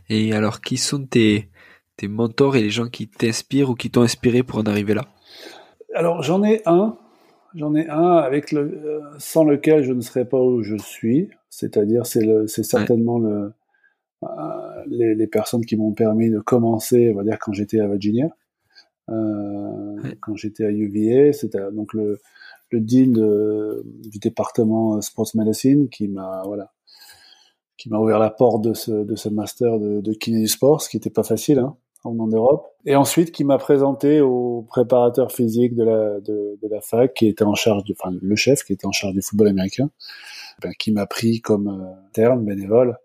Et 0.09 0.33
alors, 0.33 0.61
qui 0.61 0.77
sont 0.77 1.05
tes, 1.05 1.49
tes 1.95 2.07
mentors 2.09 2.57
et 2.57 2.61
les 2.61 2.69
gens 2.69 2.89
qui 2.89 3.07
t'inspirent 3.07 3.69
ou 3.69 3.75
qui 3.75 3.89
t'ont 3.89 4.01
inspiré 4.01 4.43
pour 4.43 4.59
en 4.59 4.63
arriver 4.63 4.93
là? 4.93 5.05
Alors, 5.95 6.21
j'en 6.23 6.43
ai 6.43 6.61
un. 6.65 6.97
J'en 7.55 7.73
ai 7.73 7.87
un 7.87 8.17
avec 8.17 8.51
le, 8.51 8.61
euh, 8.61 8.99
sans 9.17 9.43
lequel 9.43 9.83
je 9.83 9.93
ne 9.93 10.01
serais 10.01 10.25
pas 10.25 10.39
où 10.39 10.61
je 10.61 10.75
suis. 10.75 11.29
C'est-à-dire, 11.49 12.05
c'est 12.05 12.23
le, 12.23 12.45
c'est 12.45 12.63
certainement 12.63 13.17
le, 13.17 13.53
les, 14.87 15.15
les, 15.15 15.27
personnes 15.27 15.65
qui 15.65 15.77
m'ont 15.77 15.93
permis 15.93 16.29
de 16.29 16.39
commencer, 16.39 17.11
on 17.13 17.17
va 17.17 17.23
dire 17.23 17.37
quand 17.39 17.53
j'étais 17.53 17.79
à 17.79 17.87
Virginia, 17.87 18.29
euh, 19.09 20.13
quand 20.21 20.35
j'étais 20.35 20.65
à 20.65 20.71
UVA, 20.71 21.33
c'était 21.33 21.59
donc 21.71 21.93
le 21.93 22.19
le 22.71 22.81
dean 22.81 23.81
du 23.83 24.19
département 24.19 25.01
sports 25.01 25.29
medicine 25.33 25.89
qui 25.89 26.07
m'a 26.07 26.43
voilà 26.45 26.71
qui 27.79 27.89
m'a 27.89 27.97
ouvert 27.97 28.19
la 28.19 28.29
porte 28.29 28.61
de 28.61 28.73
ce, 28.73 28.91
de 28.91 29.15
ce 29.15 29.29
master 29.29 29.79
de, 29.79 30.01
de 30.01 30.13
kiné 30.13 30.41
du 30.41 30.47
sport, 30.47 30.81
ce 30.81 30.89
qui 30.89 30.97
n'était 30.97 31.09
pas 31.09 31.23
facile 31.23 31.59
hein, 31.59 31.75
en 32.03 32.27
Europe. 32.27 32.67
Et 32.85 32.95
ensuite, 32.95 33.31
qui 33.31 33.45
m'a 33.45 33.57
présenté 33.57 34.19
au 34.19 34.65
préparateur 34.67 35.31
physique 35.31 35.75
de 35.75 35.83
la, 35.85 36.19
de, 36.19 36.59
de, 36.61 36.67
la 36.69 36.81
fac, 36.81 37.13
qui 37.13 37.27
était 37.27 37.45
en 37.45 37.55
charge, 37.55 37.85
de, 37.85 37.93
enfin 37.93 38.13
le 38.21 38.35
chef 38.35 38.63
qui 38.63 38.73
était 38.73 38.85
en 38.85 38.91
charge 38.91 39.13
du 39.13 39.21
football 39.21 39.47
américain, 39.47 39.89
ben, 40.61 40.73
qui 40.77 40.91
m'a 40.91 41.07
pris 41.07 41.39
comme 41.39 41.69
euh, 41.69 42.11
terme 42.11 42.43
bénévole, 42.43 42.97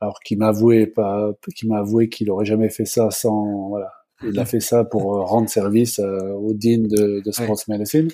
alors 0.00 0.20
qui 0.20 0.36
m'a 0.36 0.48
avoué 0.48 0.86
pas, 0.86 1.32
qui 1.54 1.66
m'a 1.66 1.78
avoué 1.78 2.08
qu'il 2.08 2.30
aurait 2.30 2.44
jamais 2.44 2.68
fait 2.68 2.84
ça 2.84 3.10
sans, 3.10 3.68
voilà, 3.68 3.90
il 4.22 4.38
a 4.38 4.44
fait 4.44 4.60
ça 4.60 4.84
pour 4.84 5.16
euh, 5.16 5.22
rendre 5.22 5.48
service 5.48 5.98
euh, 5.98 6.32
au 6.32 6.52
dean 6.52 6.82
de, 6.88 7.22
de 7.24 7.30
sports 7.32 7.56
medicine. 7.68 8.08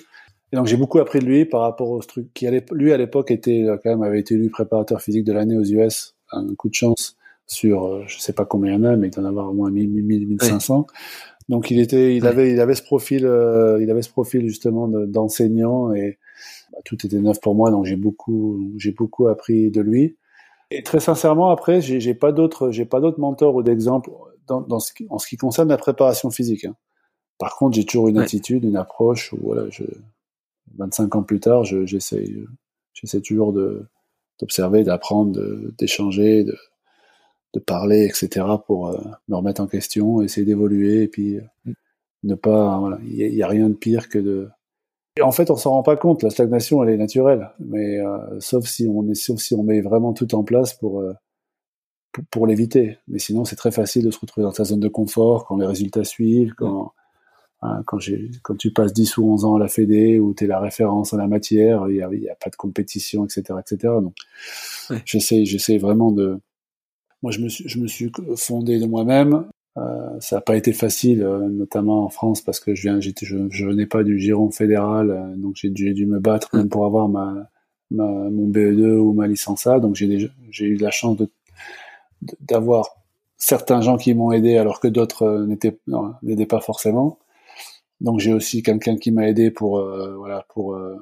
Et 0.51 0.55
donc 0.55 0.67
j'ai 0.67 0.77
beaucoup 0.77 0.99
appris 0.99 1.19
de 1.19 1.25
lui 1.25 1.45
par 1.45 1.61
rapport 1.61 1.89
au 1.89 1.99
truc 1.99 2.31
qui 2.33 2.47
lui 2.71 2.93
à 2.93 2.97
l'époque 2.97 3.31
était 3.31 3.65
quand 3.83 3.89
même 3.89 4.03
avait 4.03 4.19
été 4.19 4.35
élu 4.35 4.49
préparateur 4.49 5.01
physique 5.01 5.23
de 5.23 5.33
l'année 5.33 5.57
aux 5.57 5.63
US, 5.63 6.15
un 6.31 6.53
coup 6.55 6.69
de 6.69 6.75
chance 6.75 7.17
sur 7.47 7.85
euh, 7.85 8.03
je 8.07 8.19
sais 8.19 8.33
pas 8.33 8.45
combien 8.45 8.73
il 8.73 8.75
y 8.75 8.79
en 8.79 8.83
a 8.83 8.95
mais 8.95 9.07
il 9.07 9.11
doit 9.11 9.23
en 9.23 9.27
avoir 9.27 9.49
au 9.49 9.53
moins 9.53 9.71
1000 9.71 9.89
1500. 9.89 10.87
Donc 11.49 11.71
il 11.71 11.79
était 11.79 12.15
il 12.15 12.25
avait 12.25 12.53
il 12.53 12.59
avait 12.59 12.75
ce 12.75 12.83
profil 12.83 13.25
euh, 13.25 13.81
il 13.81 13.89
avait 13.89 14.01
ce 14.01 14.09
profil 14.09 14.47
justement 14.47 14.87
d'enseignant 14.87 15.93
et 15.93 16.19
bah, 16.71 16.79
tout 16.85 17.03
était 17.05 17.19
neuf 17.19 17.39
pour 17.41 17.55
moi. 17.55 17.71
Donc 17.71 17.85
j'ai 17.85 17.95
beaucoup 17.95 18.71
j'ai 18.77 18.91
beaucoup 18.91 19.27
appris 19.27 19.71
de 19.71 19.81
lui. 19.81 20.17
Et 20.75 20.81
très 20.83 20.99
sincèrement 20.99 21.49
après 21.49 21.81
j'ai 21.81 22.13
pas 22.15 22.31
d'autres 22.31 22.71
j'ai 22.71 22.85
pas 22.85 22.99
d'autres 22.99 23.19
mentors 23.19 23.55
ou 23.55 23.63
d'exemples 23.63 24.09
dans, 24.47 24.61
dans 24.61 24.79
ce 24.79 24.93
qui, 24.93 25.05
en 25.09 25.19
ce 25.19 25.27
qui 25.27 25.37
concerne 25.37 25.69
la 25.69 25.77
préparation 25.77 26.31
physique. 26.31 26.65
Hein. 26.65 26.75
Par 27.37 27.55
contre, 27.55 27.75
j'ai 27.75 27.85
toujours 27.85 28.07
une 28.07 28.17
attitude, 28.17 28.63
une 28.63 28.75
approche 28.75 29.33
où 29.33 29.37
voilà, 29.41 29.69
je, 29.69 29.83
25 30.77 31.15
ans 31.15 31.23
plus 31.23 31.39
tard, 31.39 31.63
j'essaie 31.63 32.25
j'essaie 32.93 33.21
toujours 33.21 33.53
de 33.53 33.85
d'observer, 34.39 34.83
d'apprendre, 34.83 35.39
d'échanger, 35.77 36.43
de, 36.43 36.57
de, 37.53 37.59
parler, 37.59 38.05
etc. 38.05 38.45
pour 38.65 38.87
euh, 38.87 38.97
me 39.27 39.35
remettre 39.35 39.61
en 39.61 39.67
question, 39.67 40.21
essayer 40.21 40.45
d'évoluer 40.45 41.03
et 41.03 41.07
puis 41.07 41.37
euh, 41.37 41.41
mm. 41.65 41.73
ne 42.23 42.35
pas. 42.35 42.79
Voilà, 42.79 42.99
il 43.05 43.33
n'y 43.33 43.43
a, 43.43 43.47
rien 43.47 43.69
de 43.69 43.75
pire 43.75 44.09
que 44.09 44.19
de. 44.19 44.49
Et 45.17 45.21
en 45.21 45.31
fait, 45.31 45.51
on 45.51 45.55
s'en 45.55 45.71
rend 45.71 45.83
pas 45.83 45.95
compte. 45.95 46.23
La 46.23 46.29
stagnation, 46.29 46.83
elle 46.83 46.89
est 46.89 46.97
naturelle, 46.97 47.51
mais 47.59 47.99
euh, 47.99 48.39
sauf 48.39 48.65
si 48.65 48.87
on 48.87 49.07
est, 49.09 49.15
sauf 49.15 49.39
si 49.39 49.53
on 49.53 49.63
met 49.63 49.81
vraiment 49.81 50.13
tout 50.13 50.33
en 50.35 50.43
place 50.43 50.73
pour 50.73 51.03
pour, 52.11 52.23
pour 52.31 52.47
l'éviter. 52.47 52.97
Mais 53.07 53.19
sinon, 53.19 53.45
c'est 53.45 53.55
très 53.55 53.71
facile 53.71 54.05
de 54.05 54.11
se 54.11 54.19
retrouver 54.19 54.43
dans 54.43 54.53
sa 54.53 54.63
zone 54.63 54.79
de 54.79 54.87
confort 54.87 55.45
quand 55.45 55.57
les 55.57 55.67
résultats 55.67 56.03
suivent, 56.03 56.53
quand 56.55 56.93
Hein, 57.63 57.81
quand, 57.85 57.97
quand 58.41 58.57
tu 58.57 58.71
passes 58.71 58.91
10 58.91 59.17
ou 59.17 59.31
11 59.31 59.45
ans 59.45 59.55
à 59.55 59.59
la 59.59 59.69
Fédé, 59.69 60.19
où 60.19 60.33
tu 60.33 60.43
es 60.43 60.47
la 60.47 60.59
référence 60.59 61.13
en 61.13 61.17
la 61.17 61.27
matière, 61.27 61.85
il 61.87 61.95
n'y 61.95 62.01
a, 62.01 62.33
a, 62.33 62.35
pas 62.35 62.49
de 62.49 62.57
compétition, 62.57 63.23
etc. 63.23 63.57
etc. 63.57 63.93
Donc, 64.01 64.15
j'essaie, 65.05 65.45
j'essaie 65.45 65.77
vraiment 65.77 66.11
de... 66.11 66.39
Moi, 67.21 67.31
je 67.31 67.39
me 67.39 67.47
suis, 67.47 67.67
je 67.69 67.79
me 67.79 67.87
suis 67.87 68.11
fondé 68.35 68.79
de 68.79 68.85
moi-même. 68.85 69.45
Euh, 69.77 70.19
ça 70.19 70.37
n'a 70.37 70.41
pas 70.41 70.55
été 70.55 70.71
facile, 70.73 71.23
euh, 71.23 71.49
notamment 71.49 72.05
en 72.05 72.09
France, 72.09 72.41
parce 72.41 72.59
que 72.59 72.75
je 72.75 72.83
viens, 72.83 72.99
je, 72.99 73.09
je 73.49 73.65
venais 73.65 73.87
pas 73.87 74.03
du 74.03 74.19
giron 74.19 74.51
fédéral, 74.51 75.09
euh, 75.09 75.35
donc 75.35 75.55
j'ai 75.55 75.69
dû, 75.71 75.93
dû, 75.93 76.05
me 76.05 76.19
battre 76.19 76.55
même 76.55 76.69
pour 76.69 76.85
avoir 76.85 77.09
ma, 77.09 77.49
ma, 77.89 78.03
mon 78.03 78.49
BE2 78.49 78.97
ou 78.97 79.13
ma 79.13 79.27
licence 79.27 79.65
A. 79.67 79.79
Donc 79.79 79.95
j'ai, 79.95 80.29
j'ai 80.51 80.65
eu 80.65 80.75
la 80.77 80.91
chance 80.91 81.17
de, 81.17 81.29
d'avoir 82.41 82.89
certains 83.37 83.81
gens 83.81 83.97
qui 83.97 84.13
m'ont 84.13 84.31
aidé 84.31 84.57
alors 84.57 84.79
que 84.79 84.87
d'autres 84.87 85.45
n'étaient, 85.47 85.79
n'aidaient 86.21 86.45
pas 86.45 86.61
forcément. 86.61 87.19
Donc 88.01 88.19
j'ai 88.19 88.33
aussi 88.33 88.63
quelqu'un 88.63 88.97
qui 88.97 89.11
m'a 89.11 89.27
aidé 89.27 89.49
pour 89.49 89.79
euh, 89.79 90.15
voilà 90.17 90.45
pour 90.49 90.75
euh, 90.75 90.97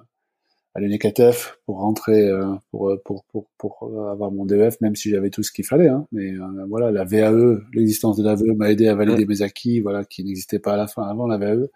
à 0.73 0.79
l'UNECATF 0.79 1.59
pour 1.65 1.79
rentrer 1.79 2.27
euh, 2.27 2.45
pour, 2.71 2.95
pour, 3.03 3.23
pour 3.25 3.47
pour 3.57 4.09
avoir 4.09 4.31
mon 4.31 4.45
DEF 4.45 4.79
même 4.81 4.95
si 4.95 5.09
j'avais 5.09 5.29
tout 5.29 5.43
ce 5.43 5.51
qu'il 5.51 5.65
fallait 5.65 5.89
hein. 5.89 6.07
mais 6.11 6.33
voilà 6.69 6.91
la 6.91 7.03
VAE 7.03 7.59
l'existence 7.73 8.17
de 8.17 8.23
la 8.23 8.35
VAE 8.35 8.55
m'a 8.55 8.71
aidé 8.71 8.87
à 8.87 8.95
valider 8.95 9.25
mes 9.25 9.41
acquis 9.41 9.81
voilà 9.81 10.05
qui 10.05 10.23
n'existaient 10.23 10.59
pas 10.59 10.73
à 10.73 10.77
la 10.77 10.87
fin 10.87 11.03
avant 11.03 11.27
la 11.27 11.37
VAE 11.37 11.67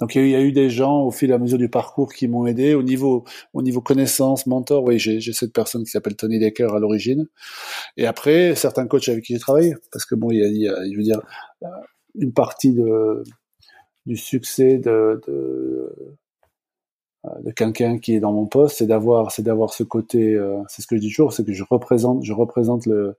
donc 0.00 0.14
il 0.14 0.28
y, 0.28 0.36
a 0.36 0.40
eu, 0.40 0.52
des 0.52 0.70
gens 0.70 1.02
au 1.02 1.10
fil 1.10 1.30
et 1.30 1.32
à 1.32 1.38
mesure 1.38 1.58
du 1.58 1.68
parcours 1.68 2.12
qui 2.12 2.28
m'ont 2.28 2.46
aidé 2.46 2.74
au 2.74 2.84
niveau 2.84 3.24
au 3.52 3.62
niveau 3.62 3.80
connaissance, 3.80 4.46
mentor. 4.46 4.84
Oui, 4.84 4.98
j'ai 5.00 5.20
cette 5.32 5.52
personne 5.52 5.82
qui 5.82 5.90
s'appelle 5.90 6.14
Tony 6.14 6.38
Decker 6.38 6.72
à 6.72 6.78
l'origine. 6.78 7.26
Et 7.96 8.06
après 8.06 8.54
certains 8.54 8.86
coachs 8.86 9.08
avec 9.08 9.24
qui 9.24 9.32
j'ai 9.32 9.40
travaillé 9.40 9.74
parce 9.90 10.04
que 10.04 10.14
bon 10.14 10.30
il 10.30 10.38
y 10.38 10.44
a, 10.44 10.46
il 10.46 10.62
y 10.62 10.68
a 10.68 10.84
je 10.84 10.96
veux 10.96 11.02
dire 11.02 11.20
une 12.14 12.32
partie 12.32 12.72
de 12.72 13.24
du 14.06 14.16
succès 14.16 14.78
de, 14.78 15.20
de, 15.26 15.32
euh, 15.32 16.16
de 17.24 17.50
quelqu'un 17.50 17.98
qui 17.98 18.14
est 18.14 18.20
dans 18.20 18.32
mon 18.32 18.46
poste, 18.46 18.78
c'est 18.78 18.86
d'avoir, 18.86 19.32
c'est 19.32 19.42
d'avoir 19.42 19.72
ce 19.72 19.82
côté, 19.82 20.34
euh, 20.34 20.60
c'est 20.68 20.82
ce 20.82 20.86
que 20.86 20.96
je 20.96 21.00
dis 21.00 21.08
toujours, 21.08 21.32
c'est 21.32 21.44
que 21.44 21.52
je 21.52 21.64
représente, 21.68 22.24
je 22.24 22.32
représente 22.32 22.86
le, 22.86 23.16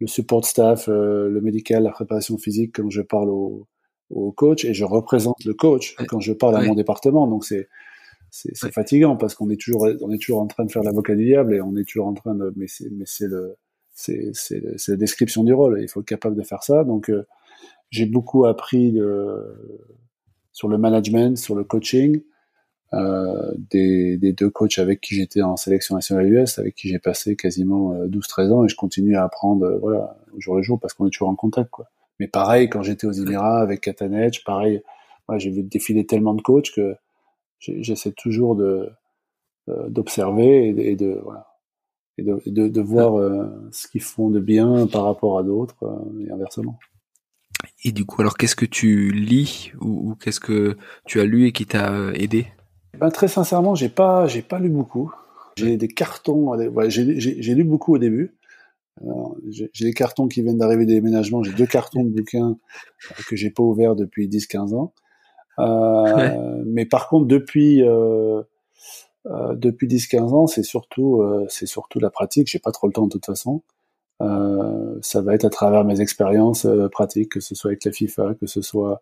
le 0.00 0.06
support 0.06 0.44
staff, 0.44 0.88
euh, 0.88 1.28
le 1.28 1.40
médical, 1.40 1.84
la 1.84 1.90
préparation 1.90 2.36
physique 2.36 2.76
quand 2.76 2.90
je 2.90 3.02
parle 3.02 3.30
au, 3.30 3.66
au 4.10 4.32
coach 4.32 4.64
et 4.64 4.74
je 4.74 4.84
représente 4.84 5.44
le 5.44 5.54
coach 5.54 5.94
quand 6.08 6.20
je 6.20 6.32
parle 6.32 6.56
à 6.56 6.62
mon 6.62 6.74
département. 6.74 7.26
Donc 7.26 7.44
c'est 7.44 7.68
c'est 8.30 8.72
fatigant 8.72 9.16
parce 9.16 9.34
qu'on 9.34 9.48
est 9.48 9.58
toujours 9.58 9.88
on 10.02 10.10
est 10.10 10.18
toujours 10.18 10.42
en 10.42 10.46
train 10.46 10.66
de 10.66 10.70
faire 10.70 10.82
l'avocat 10.82 11.14
du 11.14 11.24
diable 11.24 11.54
et 11.54 11.62
on 11.62 11.74
est 11.76 11.88
toujours 11.88 12.08
en 12.08 12.12
train 12.12 12.34
de 12.34 12.52
mais 12.56 12.66
c'est 12.68 12.90
mais 12.90 13.06
c'est 13.06 13.26
le 13.26 13.56
c'est 13.94 14.32
c'est 14.34 14.60
la 14.88 14.96
description 14.96 15.44
du 15.44 15.54
rôle. 15.54 15.80
Il 15.80 15.88
faut 15.88 16.00
être 16.00 16.06
capable 16.06 16.36
de 16.36 16.42
faire 16.42 16.62
ça. 16.62 16.84
Donc 16.84 17.10
j'ai 17.90 18.04
beaucoup 18.04 18.44
appris 18.44 18.92
de 18.92 19.44
sur 20.52 20.68
le 20.68 20.76
management, 20.76 21.38
sur 21.38 21.54
le 21.54 21.64
coaching, 21.64 22.20
euh, 22.20 22.20
des, 22.92 24.16
des, 24.16 24.32
deux 24.32 24.50
coachs 24.50 24.78
avec 24.78 25.00
qui 25.00 25.14
j'étais 25.14 25.42
en 25.42 25.56
sélection 25.56 25.94
nationale 25.94 26.32
US, 26.32 26.58
avec 26.58 26.74
qui 26.74 26.88
j'ai 26.88 26.98
passé 26.98 27.36
quasiment 27.36 27.94
12-13 28.04 28.40
euh, 28.40 28.52
ans 28.52 28.64
et 28.64 28.68
je 28.68 28.76
continue 28.76 29.16
à 29.16 29.24
apprendre 29.24 29.66
euh, 29.66 29.78
voilà, 29.78 30.16
au 30.34 30.40
jour 30.40 30.56
le 30.56 30.62
jour 30.62 30.80
parce 30.80 30.94
qu'on 30.94 31.06
est 31.06 31.10
toujours 31.10 31.28
en 31.28 31.34
contact. 31.34 31.70
Quoi. 31.70 31.86
Mais 32.18 32.28
pareil, 32.28 32.68
quand 32.68 32.82
j'étais 32.82 33.06
aux 33.06 33.12
Émirats 33.12 33.60
avec 33.60 33.82
Katanech, 33.82 34.42
pareil, 34.44 34.82
moi 35.28 35.38
j'ai 35.38 35.50
vu 35.50 35.62
défiler 35.62 36.06
tellement 36.06 36.34
de 36.34 36.42
coachs 36.42 36.72
que 36.74 36.96
j'essaie 37.60 38.12
toujours 38.12 38.56
de 38.56 38.90
d'observer 39.88 40.68
et, 40.68 40.96
de 40.96 41.20
voilà 41.22 41.46
et 42.16 42.22
de, 42.22 42.40
de, 42.46 42.68
de 42.68 42.80
voir 42.80 43.20
ce 43.70 43.86
qu'ils 43.86 44.00
font 44.00 44.30
de 44.30 44.40
bien 44.40 44.86
par 44.86 45.04
rapport 45.04 45.38
à 45.38 45.42
d'autres 45.42 45.76
et 46.26 46.30
inversement. 46.30 46.78
Et 47.84 47.92
du 47.92 48.04
coup, 48.04 48.20
alors 48.20 48.36
qu'est-ce 48.36 48.56
que 48.56 48.66
tu 48.66 49.10
lis 49.12 49.72
ou, 49.80 50.14
qu'est-ce 50.16 50.40
que 50.40 50.76
tu 51.06 51.20
as 51.20 51.24
lu 51.24 51.46
et 51.46 51.52
qui 51.52 51.66
t'a 51.66 51.92
euh, 51.92 52.12
aidé? 52.14 52.46
Ben, 52.96 53.10
Très 53.10 53.28
sincèrement, 53.28 53.74
j'ai 53.74 53.88
pas, 53.88 54.26
j'ai 54.26 54.42
pas 54.42 54.58
lu 54.58 54.68
beaucoup. 54.68 55.12
J'ai 55.56 55.76
des 55.76 55.88
cartons, 55.88 56.52
j'ai 56.88 57.54
lu 57.54 57.64
beaucoup 57.64 57.94
au 57.94 57.98
début. 57.98 58.36
J'ai 59.50 59.84
des 59.84 59.92
cartons 59.92 60.28
qui 60.28 60.42
viennent 60.42 60.58
d'arriver 60.58 60.86
des 60.86 60.94
déménagements. 60.94 61.42
J'ai 61.42 61.52
deux 61.52 61.66
cartons 61.66 62.04
de 62.04 62.10
bouquins 62.10 62.56
que 63.28 63.36
j'ai 63.36 63.50
pas 63.50 63.62
ouverts 63.62 63.96
depuis 63.96 64.28
10-15 64.28 64.74
ans. 64.74 64.92
Euh, 65.58 66.62
mais 66.66 66.86
par 66.86 67.08
contre, 67.08 67.26
depuis 67.26 67.82
euh, 67.82 68.42
euh 69.26 69.54
depuis 69.56 69.88
10-15 69.88 70.20
ans, 70.32 70.46
c'est 70.46 70.62
surtout 70.62 71.20
euh, 71.20 71.46
c'est 71.48 71.66
surtout 71.66 71.98
la 71.98 72.10
pratique. 72.10 72.48
J'ai 72.48 72.60
pas 72.60 72.70
trop 72.70 72.86
le 72.86 72.92
temps 72.92 73.06
de 73.06 73.10
toute 73.10 73.26
façon. 73.26 73.62
Euh, 74.20 74.98
ça 75.02 75.20
va 75.20 75.34
être 75.34 75.44
à 75.44 75.50
travers 75.50 75.84
mes 75.84 76.00
expériences 76.00 76.64
euh, 76.64 76.88
pratiques, 76.88 77.30
que 77.32 77.40
ce 77.40 77.54
soit 77.54 77.70
avec 77.70 77.84
la 77.84 77.92
FIFA, 77.92 78.34
que 78.34 78.46
ce 78.46 78.62
soit 78.62 79.00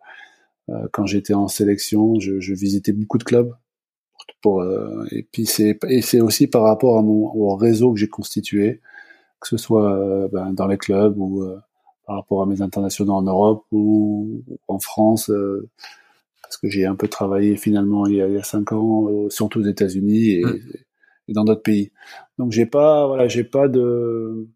euh, 0.69 0.87
quand 0.91 1.05
j'étais 1.05 1.33
en 1.33 1.47
sélection, 1.47 2.19
je, 2.19 2.39
je, 2.39 2.53
visitais 2.53 2.91
beaucoup 2.91 3.17
de 3.17 3.23
clubs. 3.23 3.55
Pour, 4.41 4.63
et 5.11 5.23
puis 5.31 5.45
c'est 5.45 5.79
et 5.89 6.01
c'est 6.01 6.21
aussi 6.21 6.47
par 6.47 6.63
rapport 6.63 6.97
à 6.97 7.01
mon 7.01 7.33
au 7.33 7.55
réseau 7.55 7.93
que 7.93 7.99
j'ai 7.99 8.07
constitué, 8.07 8.81
que 9.39 9.47
ce 9.47 9.57
soit 9.57 10.29
ben, 10.31 10.53
dans 10.53 10.67
les 10.67 10.77
clubs 10.77 11.17
ou 11.17 11.43
par 12.05 12.17
rapport 12.17 12.43
à 12.43 12.45
mes 12.45 12.61
internationaux 12.61 13.13
en 13.13 13.23
Europe 13.23 13.65
ou, 13.71 14.43
en 14.67 14.79
France, 14.79 15.31
parce 16.41 16.57
que 16.57 16.69
j'ai 16.69 16.85
un 16.85 16.95
peu 16.95 17.07
travaillé 17.07 17.57
finalement 17.57 18.05
il 18.05 18.15
y 18.15 18.21
a, 18.21 18.27
il 18.27 18.35
y 18.35 18.37
a 18.37 18.43
cinq 18.43 18.71
ans, 18.73 19.09
surtout 19.29 19.59
aux 19.59 19.65
États-Unis 19.65 20.31
et, 20.31 20.45
mmh. 20.45 20.59
et, 21.29 21.33
dans 21.33 21.43
d'autres 21.43 21.63
pays. 21.63 21.91
Donc 22.37 22.51
j'ai 22.51 22.67
pas, 22.67 23.07
voilà, 23.07 23.27
j'ai 23.27 23.43
pas 23.43 23.67
de, 23.67 24.47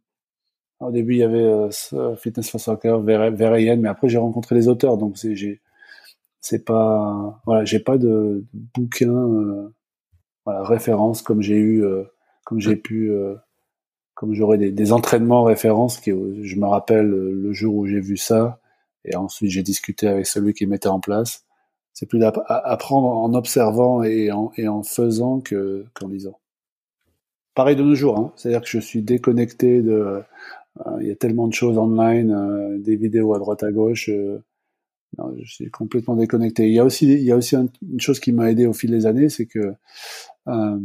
au 0.82 0.92
début, 0.92 1.14
il 1.14 1.20
y 1.20 1.24
avait 1.24 1.38
euh, 1.40 2.16
Fitness 2.16 2.50
for 2.50 2.60
Soccer, 2.60 3.02
Verian, 3.02 3.78
mais 3.78 3.90
après 3.90 4.10
j'ai 4.10 4.18
rencontré 4.18 4.56
les 4.56 4.68
auteurs, 4.68 4.98
donc 4.98 5.16
j'ai 5.16 5.62
c'est 6.42 6.66
pas 6.66 7.42
voilà, 7.46 7.66
j'ai 7.66 7.80
pas 7.80 7.98
de, 7.98 8.44
de 8.54 8.60
bouquin 8.74 9.14
euh, 9.14 9.70
voilà, 10.46 10.64
référence 10.64 11.22
comme 11.22 11.42
j'ai 11.42 11.56
eu 11.56 11.84
euh, 11.84 12.04
comme 12.46 12.60
j'ai 12.60 12.76
pu 12.76 13.12
euh, 13.12 13.36
comme 14.16 14.34
j'aurais 14.34 14.58
des, 14.58 14.72
des, 14.72 14.92
entraînements 14.92 15.44
références 15.44 16.00
qui 16.00 16.12
je 16.12 16.56
me 16.58 16.68
rappelle 16.68 17.08
le 17.08 17.54
jour 17.54 17.76
où 17.76 17.88
j'ai 17.88 18.00
vu 18.00 18.18
ça 18.18 18.60
et 19.06 19.16
ensuite 19.16 19.52
j'ai 19.52 19.64
discuté 19.64 20.08
avec 20.08 20.28
celui 20.28 20.54
qui 20.54 20.68
mettait 20.68 20.89
en 20.89 21.00
place. 21.00 21.46
C'est 21.94 22.06
plus 22.06 22.20
d'apprendre 22.20 23.08
en 23.08 23.34
observant 23.34 24.04
et 24.04 24.32
en, 24.32 24.52
et 24.56 24.68
en 24.68 24.84
faisant 24.84 25.42
que 25.42 25.86
qu'en 25.94 26.08
lisant. 26.08 26.39
Pareil 27.54 27.76
de 27.76 27.84
nos 27.84 27.96
jours, 27.96 28.18
hein. 28.18 28.32
c'est-à-dire 28.36 28.62
que 28.62 28.68
je 28.68 28.80
suis 28.80 29.02
déconnecté 29.02 29.82
de 29.82 30.24
il 31.00 31.08
y 31.08 31.12
a 31.12 31.16
tellement 31.16 31.48
de 31.48 31.54
choses 31.54 31.78
online, 31.78 32.32
euh, 32.32 32.78
des 32.80 32.96
vidéos 32.96 33.34
à 33.34 33.39
droite 33.39 33.64
à 33.64 33.72
gauche. 33.72 34.10
Euh, 34.10 34.44
non, 35.18 35.36
je 35.41 35.53
suis 35.53 35.70
complètement 35.70 36.16
déconnecté. 36.16 36.68
Il 36.68 36.74
y 36.74 36.80
a 36.80 36.86
aussi, 36.86 37.05
il 37.05 37.24
y 37.24 37.32
a 37.32 37.36
aussi 37.36 37.55
une 37.55 37.99
chose 37.99 38.20
qui 38.20 38.32
m'a 38.32 38.49
aidé 38.49 38.66
au 38.66 38.74
fil 38.74 38.91
des 38.91 39.05
années, 39.05 39.30
c'est 39.30 39.45
que 39.45 39.74
euh, 40.47 40.80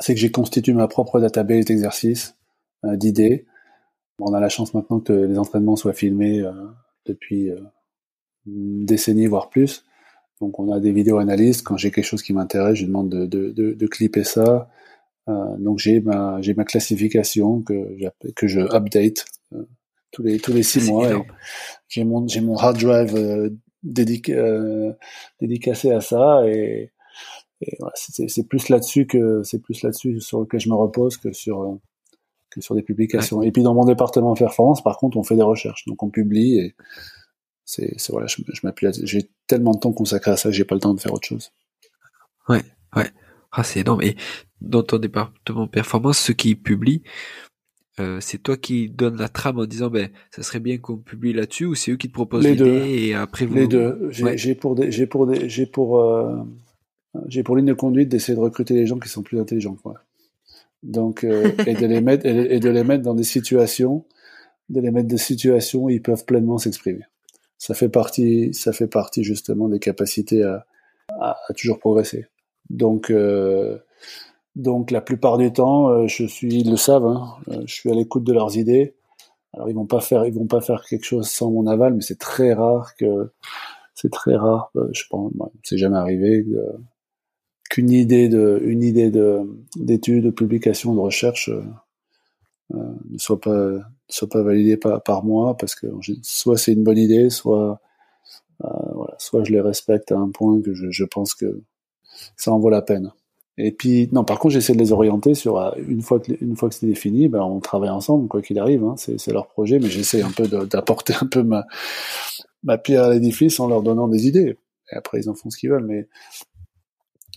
c'est 0.00 0.14
que 0.14 0.20
j'ai 0.20 0.30
constitué 0.30 0.72
ma 0.72 0.88
propre 0.88 1.20
database 1.20 1.64
d'exercices, 1.64 2.36
euh, 2.84 2.96
d'idées. 2.96 3.46
on 4.20 4.32
a 4.34 4.40
la 4.40 4.48
chance 4.48 4.74
maintenant 4.74 5.00
que 5.00 5.12
les 5.12 5.38
entraînements 5.38 5.76
soient 5.76 5.92
filmés 5.92 6.40
euh, 6.40 6.52
depuis 7.06 7.50
euh, 7.50 7.60
une 8.46 8.84
décennie 8.84 9.26
voire 9.26 9.50
plus. 9.50 9.84
Donc 10.40 10.58
on 10.58 10.72
a 10.72 10.80
des 10.80 10.92
vidéos 10.92 11.18
analystes. 11.18 11.62
Quand 11.64 11.76
j'ai 11.76 11.90
quelque 11.90 12.04
chose 12.04 12.22
qui 12.22 12.32
m'intéresse, 12.32 12.76
je 12.76 12.86
demande 12.86 13.08
de, 13.08 13.26
de, 13.26 13.72
de, 13.72 13.86
clipper 13.86 14.24
ça. 14.24 14.68
Euh, 15.28 15.56
donc 15.58 15.78
j'ai 15.78 16.00
ma 16.00 16.40
j'ai 16.42 16.54
ma 16.54 16.64
classification 16.64 17.62
que 17.62 17.96
que 18.36 18.46
je 18.46 18.60
update 18.60 19.24
tous 20.14 20.22
les 20.22 20.38
tous 20.38 20.52
les 20.52 20.62
six 20.62 20.88
mois. 20.90 21.24
J'ai 21.88 22.04
mon 22.04 22.26
j'ai 22.26 22.40
mon 22.40 22.56
hard 22.56 22.78
drive 22.78 23.14
euh, 23.16 23.50
dédic 23.82 24.30
euh, 24.30 24.92
dédicacé 25.40 25.90
à 25.90 26.00
ça 26.00 26.46
et, 26.46 26.92
et 27.60 27.76
voilà, 27.80 27.92
c'est 27.96 28.48
plus 28.48 28.68
là-dessus 28.68 29.06
que 29.06 29.42
c'est 29.42 29.60
plus 29.60 29.82
là-dessus 29.82 30.20
sur 30.20 30.40
lequel 30.40 30.60
je 30.60 30.68
me 30.68 30.74
repose 30.74 31.16
que 31.16 31.32
sur 31.32 31.62
euh, 31.62 31.74
que 32.50 32.60
sur 32.60 32.74
des 32.74 32.82
publications. 32.82 33.42
Et 33.42 33.50
puis 33.50 33.62
dans 33.62 33.74
mon 33.74 33.84
département 33.84 34.34
performance, 34.34 34.82
par 34.82 34.96
contre, 34.96 35.16
on 35.16 35.24
fait 35.24 35.36
des 35.36 35.42
recherches, 35.42 35.84
donc 35.86 36.02
on 36.02 36.10
publie 36.10 36.58
et 36.58 36.74
c'est 37.64 37.96
voilà, 38.10 38.26
je, 38.26 38.42
je 38.46 38.60
m'appuie. 38.62 38.86
J'ai 39.02 39.30
tellement 39.46 39.72
de 39.72 39.80
temps 39.80 39.92
consacré 39.92 40.30
à 40.30 40.36
ça 40.36 40.50
que 40.50 40.54
j'ai 40.54 40.64
pas 40.64 40.76
le 40.76 40.80
temps 40.80 40.94
de 40.94 41.00
faire 41.00 41.12
autre 41.12 41.26
chose. 41.26 41.50
Ouais, 42.48 42.62
ouais. 42.94 43.10
Ah, 43.56 43.64
c'est 43.64 43.80
énorme. 43.80 44.02
Et 44.02 44.16
dans 44.60 44.82
ton 44.82 44.98
département 44.98 45.68
performance, 45.68 46.18
ceux 46.18 46.34
qui 46.34 46.56
publient, 46.56 47.02
euh, 48.00 48.18
c'est 48.20 48.38
toi 48.38 48.56
qui 48.56 48.88
donnes 48.88 49.16
la 49.16 49.28
trame 49.28 49.60
en 49.60 49.66
disant 49.66 49.88
ben 49.88 50.08
ça 50.32 50.42
serait 50.42 50.58
bien 50.58 50.78
qu'on 50.78 50.96
publie 50.96 51.32
là-dessus 51.32 51.64
ou 51.64 51.74
c'est 51.76 51.92
eux 51.92 51.96
qui 51.96 52.08
te 52.08 52.12
proposent 52.12 52.42
les 52.42 52.56
deux. 52.56 52.66
et 52.66 53.14
après 53.14 53.46
vous 53.46 53.54
les 53.54 53.68
deux. 53.68 54.08
J'ai 54.10 54.56
pour 54.56 54.76
j'ai 54.90 55.06
pour 55.06 55.32
j'ai 55.32 55.66
pour 55.66 56.00
euh, 56.00 56.36
j'ai 57.28 57.44
pour 57.44 57.56
ligne 57.56 57.66
de 57.66 57.72
conduite 57.72 58.08
d'essayer 58.08 58.34
de 58.34 58.40
recruter 58.40 58.74
des 58.74 58.86
gens 58.86 58.98
qui 58.98 59.08
sont 59.08 59.22
plus 59.22 59.38
intelligents 59.38 59.76
quoi 59.80 59.94
donc 60.82 61.22
euh, 61.22 61.52
et 61.68 61.74
de 61.74 61.86
les 61.86 62.00
mettre 62.00 62.26
et, 62.26 62.58
de 62.58 62.68
les 62.68 62.82
mettre 62.82 63.04
dans 63.04 63.14
des 63.14 63.22
situations 63.22 64.04
de 64.70 64.80
les 64.80 64.90
mettre 64.90 65.08
des 65.08 65.18
situations 65.18 65.84
où 65.84 65.90
ils 65.90 66.02
peuvent 66.02 66.24
pleinement 66.24 66.58
s'exprimer. 66.58 67.02
Ça 67.58 67.74
fait 67.74 67.88
partie 67.88 68.52
ça 68.54 68.72
fait 68.72 68.88
partie 68.88 69.22
justement 69.22 69.68
des 69.68 69.78
capacités 69.78 70.42
à, 70.42 70.66
à, 71.20 71.36
à 71.48 71.52
toujours 71.52 71.78
progresser. 71.78 72.26
Donc 72.70 73.12
donc 74.56 74.90
la 74.90 75.00
plupart 75.00 75.38
du 75.38 75.52
temps, 75.52 75.88
euh, 75.90 76.06
je 76.06 76.26
suis, 76.26 76.60
ils 76.60 76.70
le 76.70 76.76
savent, 76.76 77.06
hein, 77.06 77.34
euh, 77.48 77.62
je 77.66 77.74
suis 77.74 77.90
à 77.90 77.94
l'écoute 77.94 78.24
de 78.24 78.32
leurs 78.32 78.56
idées. 78.56 78.94
Alors 79.52 79.68
ils 79.68 79.74
vont 79.74 79.86
pas 79.86 80.00
faire, 80.00 80.26
ils 80.26 80.34
vont 80.34 80.46
pas 80.46 80.60
faire 80.60 80.84
quelque 80.84 81.04
chose 81.04 81.28
sans 81.28 81.50
mon 81.50 81.66
aval, 81.66 81.94
mais 81.94 82.02
c'est 82.02 82.18
très 82.18 82.52
rare 82.54 82.94
que, 82.96 83.32
c'est 83.94 84.10
très 84.10 84.36
rare. 84.36 84.70
Euh, 84.76 84.88
je 84.92 85.04
pense, 85.10 85.32
c'est 85.64 85.78
jamais 85.78 85.96
arrivé 85.96 86.46
qu'une 87.70 87.90
idée 87.90 88.28
de, 88.28 88.60
une 88.64 88.82
idée 88.82 89.10
de 89.10 89.40
d'étude, 89.76 90.24
de 90.26 90.30
publication, 90.30 90.94
de 90.94 91.00
recherche 91.00 91.50
euh, 91.50 91.62
ne 93.10 93.18
soit 93.18 93.40
pas, 93.40 93.50
ne 93.56 93.80
soit 94.08 94.28
pas 94.28 94.42
validée 94.42 94.76
par, 94.76 95.02
par 95.02 95.24
moi, 95.24 95.56
parce 95.56 95.74
que 95.74 95.86
soit 96.22 96.58
c'est 96.58 96.72
une 96.72 96.84
bonne 96.84 96.98
idée, 96.98 97.30
soit 97.30 97.80
voilà, 98.60 99.14
soit 99.18 99.44
je 99.44 99.52
les 99.52 99.60
respecte 99.60 100.12
à 100.12 100.16
un 100.16 100.30
point 100.30 100.60
que 100.62 100.74
je, 100.74 100.90
je 100.90 101.04
pense 101.04 101.34
que 101.34 101.62
ça 102.36 102.52
en 102.52 102.58
vaut 102.58 102.70
la 102.70 102.82
peine. 102.82 103.12
Et 103.56 103.70
puis, 103.72 104.08
non, 104.12 104.24
par 104.24 104.38
contre, 104.38 104.54
j'essaie 104.54 104.72
de 104.72 104.78
les 104.78 104.92
orienter 104.92 105.34
sur, 105.34 105.58
euh, 105.58 105.70
une 105.86 106.02
fois 106.02 106.18
que, 106.18 106.32
une 106.40 106.56
fois 106.56 106.68
que 106.68 106.74
c'est 106.74 106.86
défini, 106.86 107.28
ben, 107.28 107.40
on 107.40 107.60
travaille 107.60 107.90
ensemble, 107.90 108.26
quoi 108.26 108.42
qu'il 108.42 108.58
arrive, 108.58 108.84
hein, 108.84 108.96
c'est, 108.96 109.32
leur 109.32 109.46
projet, 109.46 109.78
mais 109.78 109.88
j'essaie 109.88 110.22
un 110.22 110.32
peu 110.32 110.48
d'apporter 110.66 111.14
un 111.20 111.26
peu 111.26 111.42
ma, 111.42 111.64
ma 112.64 112.78
pierre 112.78 113.04
à 113.04 113.10
l'édifice 113.10 113.60
en 113.60 113.68
leur 113.68 113.82
donnant 113.82 114.08
des 114.08 114.26
idées. 114.26 114.58
Et 114.92 114.96
après, 114.96 115.20
ils 115.20 115.30
en 115.30 115.34
font 115.34 115.50
ce 115.50 115.58
qu'ils 115.58 115.70
veulent, 115.70 115.86
mais 115.86 116.08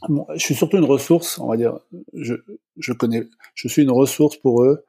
bon, 0.09 0.25
je 0.33 0.39
suis 0.39 0.55
surtout 0.55 0.77
une 0.77 0.85
ressource, 0.85 1.37
on 1.39 1.47
va 1.47 1.57
dire, 1.57 1.79
je, 2.13 2.35
je 2.77 2.93
connais, 2.93 3.27
je 3.53 3.67
suis 3.67 3.83
une 3.83 3.91
ressource 3.91 4.37
pour 4.37 4.63
eux 4.63 4.85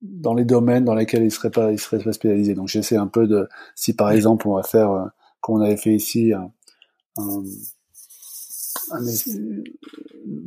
dans 0.00 0.34
les 0.34 0.44
domaines 0.44 0.84
dans 0.84 0.94
lesquels 0.94 1.24
ils 1.24 1.30
seraient 1.32 1.50
pas, 1.50 1.72
ils 1.72 1.80
seraient 1.80 2.02
pas 2.02 2.12
spécialisés. 2.12 2.54
Donc, 2.54 2.68
j'essaie 2.68 2.96
un 2.96 3.08
peu 3.08 3.26
de, 3.26 3.48
si 3.74 3.94
par 3.94 4.10
exemple, 4.12 4.46
on 4.48 4.54
va 4.54 4.62
faire, 4.62 4.90
euh, 4.92 5.06
comme 5.40 5.56
on 5.56 5.60
avait 5.60 5.76
fait 5.76 5.94
ici, 5.94 6.32
un, 6.32 6.52
un 7.16 7.42
un, 8.92 9.04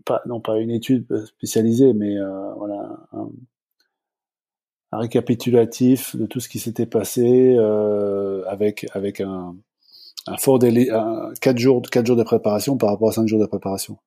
pas, 0.05 0.21
non 0.25 0.39
pas 0.39 0.57
une 0.59 0.71
étude 0.71 1.25
spécialisée, 1.25 1.93
mais 1.93 2.17
euh, 2.17 2.53
voilà 2.55 3.07
un, 3.13 3.29
un, 4.91 4.97
récapitulatif 4.97 6.15
de 6.15 6.25
tout 6.25 6.39
ce 6.39 6.49
qui 6.49 6.59
s'était 6.59 6.85
passé 6.85 7.55
euh, 7.57 8.43
avec 8.47 8.87
avec 8.93 9.21
un, 9.21 9.55
un 10.27 10.37
fort 10.37 10.59
délai, 10.59 10.89
un, 10.89 11.31
4 11.41 11.57
jours 11.57 11.81
quatre 11.81 12.05
jours 12.05 12.15
de 12.15 12.23
préparation 12.23 12.77
par 12.77 12.89
rapport 12.89 13.09
à 13.09 13.13
5 13.13 13.27
jours 13.27 13.39
de 13.39 13.45
préparation. 13.45 13.97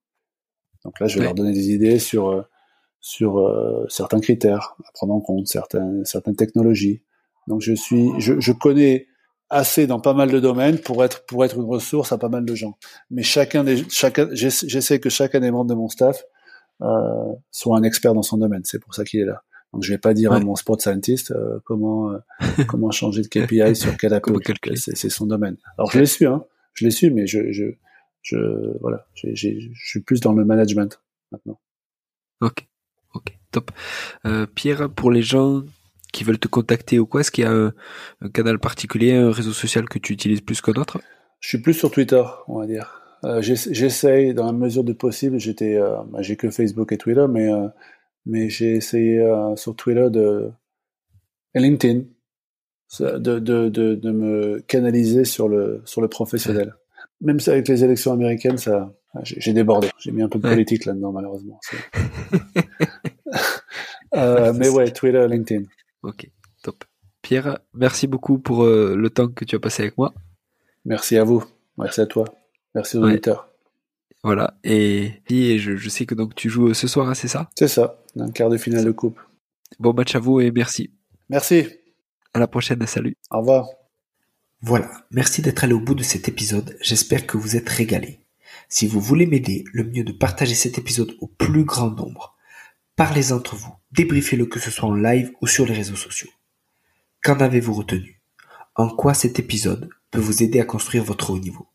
Donc 0.84 1.00
là, 1.00 1.06
je 1.06 1.14
vais 1.14 1.20
ouais. 1.20 1.26
leur 1.26 1.34
donner 1.34 1.52
des 1.52 1.70
idées 1.70 1.98
sur 1.98 2.28
euh, 2.28 2.42
sur 3.00 3.38
euh, 3.38 3.86
certains 3.88 4.20
critères 4.20 4.76
à 4.86 4.92
prendre 4.92 5.14
en 5.14 5.20
compte, 5.20 5.46
certaines 5.46 6.04
certaines 6.04 6.36
technologies. 6.36 7.02
Donc 7.48 7.60
je 7.60 7.74
suis 7.74 8.10
je, 8.18 8.40
je 8.40 8.52
connais 8.52 9.06
assez 9.54 9.86
dans 9.86 10.00
pas 10.00 10.14
mal 10.14 10.30
de 10.30 10.40
domaines 10.40 10.78
pour 10.78 11.04
être 11.04 11.24
pour 11.26 11.44
être 11.44 11.56
une 11.56 11.64
ressource 11.64 12.12
à 12.12 12.18
pas 12.18 12.28
mal 12.28 12.44
de 12.44 12.54
gens. 12.54 12.76
Mais 13.10 13.22
chacun 13.22 13.62
des 13.62 13.88
chacun 13.88 14.28
j'essaie 14.32 14.98
que 14.98 15.08
chacun 15.08 15.40
des 15.40 15.50
membres 15.50 15.70
de 15.70 15.74
mon 15.74 15.88
staff 15.88 16.24
euh, 16.82 17.32
soit 17.52 17.78
un 17.78 17.84
expert 17.84 18.14
dans 18.14 18.22
son 18.22 18.36
domaine. 18.36 18.62
C'est 18.64 18.80
pour 18.80 18.94
ça 18.94 19.04
qu'il 19.04 19.20
est 19.20 19.24
là. 19.24 19.42
Donc 19.72 19.84
je 19.84 19.92
vais 19.92 19.98
pas 19.98 20.12
dire 20.12 20.32
ouais. 20.32 20.38
à 20.38 20.40
mon 20.40 20.56
sport 20.56 20.80
scientist 20.80 21.30
euh, 21.30 21.60
comment 21.64 22.10
euh, 22.10 22.18
comment 22.68 22.90
changer 22.90 23.22
de 23.22 23.28
KPI 23.28 23.76
sur 23.80 23.96
quel 23.96 24.12
approche. 24.12 24.44
C'est 24.74 25.08
son 25.08 25.26
domaine. 25.26 25.56
Alors 25.78 25.90
je 25.92 26.00
l'ai 26.00 26.06
su, 26.06 26.26
hein. 26.26 26.44
Je 26.74 26.84
l'ai 26.84 26.90
su, 26.90 27.12
mais 27.12 27.26
je 27.28 27.52
je 27.52 27.64
je 28.22 28.36
voilà, 28.80 29.06
je 29.14 29.28
suis 29.34 30.00
plus 30.00 30.20
dans 30.20 30.32
le 30.32 30.44
management 30.44 31.00
maintenant. 31.30 31.60
Ok, 32.40 32.66
ok, 33.14 33.38
top. 33.52 33.70
Pierre, 34.54 34.90
pour 34.90 35.12
les 35.12 35.22
gens 35.22 35.62
qui 36.14 36.24
veulent 36.24 36.38
te 36.38 36.48
contacter 36.48 36.98
ou 36.98 37.06
quoi 37.06 37.20
Est-ce 37.20 37.30
qu'il 37.30 37.44
y 37.44 37.46
a 37.46 37.52
un, 37.52 37.72
un, 38.22 38.28
canal 38.28 38.58
particulier, 38.58 39.14
un 39.14 39.30
réseau 39.30 39.52
social 39.52 39.88
que 39.88 39.98
tu 39.98 40.12
utilises 40.12 40.40
plus 40.40 40.60
qu'un 40.60 40.72
autre? 40.72 40.98
Je 41.40 41.48
suis 41.48 41.58
plus 41.58 41.74
sur 41.74 41.90
Twitter, 41.90 42.22
on 42.48 42.58
va 42.58 42.66
dire. 42.66 43.02
Euh, 43.24 43.42
J'essaye, 43.42 44.32
dans 44.32 44.46
la 44.46 44.52
mesure 44.52 44.84
du 44.84 44.94
possible, 44.94 45.38
j'étais, 45.38 45.76
euh, 45.76 45.96
bah, 46.08 46.22
j'ai 46.22 46.36
que 46.36 46.50
Facebook 46.50 46.92
et 46.92 46.98
Twitter, 46.98 47.26
mais 47.28 47.52
euh, 47.52 47.68
mais 48.26 48.48
j'ai 48.48 48.76
essayé 48.76 49.22
sur 49.56 49.76
Twitter 49.76 50.08
de 50.08 50.50
et 51.54 51.60
LinkedIn 51.60 52.04
de, 53.00 53.18
de, 53.18 53.68
de, 53.68 53.94
de, 53.94 54.10
me 54.10 54.60
canaliser 54.60 55.26
sur 55.26 55.48
le 55.48 55.82
sur 55.84 56.00
le 56.00 56.08
professionnel. 56.08 56.74
Même 57.20 57.38
si 57.38 57.50
avec 57.50 57.68
les 57.68 57.84
élections 57.84 58.12
américaines, 58.12 58.56
ça, 58.56 58.94
j'ai 59.22 59.52
débordé. 59.52 59.88
J'ai 59.98 60.10
mis 60.10 60.22
un 60.22 60.28
peu 60.28 60.38
de 60.38 60.48
politique 60.48 60.84
là-dedans, 60.84 61.12
malheureusement. 61.12 61.60
euh, 64.14 64.52
mais 64.52 64.68
ouais, 64.68 64.90
Twitter, 64.90 65.26
LinkedIn. 65.28 65.64
Ok, 66.04 66.30
top. 66.62 66.84
Pierre, 67.22 67.58
merci 67.72 68.06
beaucoup 68.06 68.38
pour 68.38 68.64
euh, 68.64 68.94
le 68.94 69.08
temps 69.08 69.28
que 69.28 69.46
tu 69.46 69.56
as 69.56 69.58
passé 69.58 69.82
avec 69.84 69.96
moi. 69.96 70.12
Merci 70.84 71.16
à 71.16 71.24
vous. 71.24 71.42
Merci 71.78 72.02
à 72.02 72.06
toi. 72.06 72.26
Merci 72.74 72.98
aux 72.98 73.04
ouais. 73.04 73.12
auditeurs. 73.12 73.48
Voilà. 74.22 74.54
Et, 74.64 75.22
et 75.30 75.58
je, 75.58 75.76
je, 75.76 75.88
sais 75.88 76.04
que 76.04 76.14
donc 76.14 76.34
tu 76.34 76.50
joues 76.50 76.74
ce 76.74 76.86
soir, 76.86 77.08
hein, 77.08 77.14
c'est 77.14 77.28
ça? 77.28 77.48
C'est 77.56 77.68
ça, 77.68 78.02
un 78.18 78.30
quart 78.30 78.50
de 78.50 78.58
finale 78.58 78.84
de 78.84 78.90
coupe. 78.90 79.18
Bon 79.78 79.94
match 79.94 80.14
à 80.14 80.18
vous 80.18 80.40
et 80.40 80.50
merci. 80.50 80.92
Merci. 81.30 81.68
À 82.34 82.38
la 82.38 82.46
prochaine, 82.46 82.86
salut. 82.86 83.16
Au 83.30 83.38
revoir. 83.38 83.68
Voilà, 84.60 84.90
merci 85.10 85.40
d'être 85.40 85.64
allé 85.64 85.72
au 85.72 85.80
bout 85.80 85.94
de 85.94 86.02
cet 86.02 86.28
épisode. 86.28 86.76
J'espère 86.82 87.26
que 87.26 87.38
vous 87.38 87.56
êtes 87.56 87.68
régalés. 87.68 88.20
Si 88.68 88.86
vous 88.86 89.00
voulez 89.00 89.26
m'aider, 89.26 89.64
le 89.72 89.84
mieux 89.84 90.00
est 90.00 90.04
de 90.04 90.12
partager 90.12 90.54
cet 90.54 90.78
épisode 90.78 91.14
au 91.20 91.26
plus 91.26 91.64
grand 91.64 91.90
nombre. 91.90 92.33
Parlez 92.96 93.32
entre 93.32 93.56
vous, 93.56 93.74
débriefez-le 93.90 94.46
que 94.46 94.60
ce 94.60 94.70
soit 94.70 94.88
en 94.88 94.94
live 94.94 95.32
ou 95.40 95.48
sur 95.48 95.66
les 95.66 95.74
réseaux 95.74 95.96
sociaux. 95.96 96.30
Qu'en 97.24 97.40
avez-vous 97.40 97.74
retenu? 97.74 98.20
En 98.76 98.88
quoi 98.88 99.14
cet 99.14 99.40
épisode 99.40 99.90
peut 100.12 100.20
vous 100.20 100.44
aider 100.44 100.60
à 100.60 100.64
construire 100.64 101.02
votre 101.02 101.30
haut 101.30 101.38
niveau? 101.40 101.66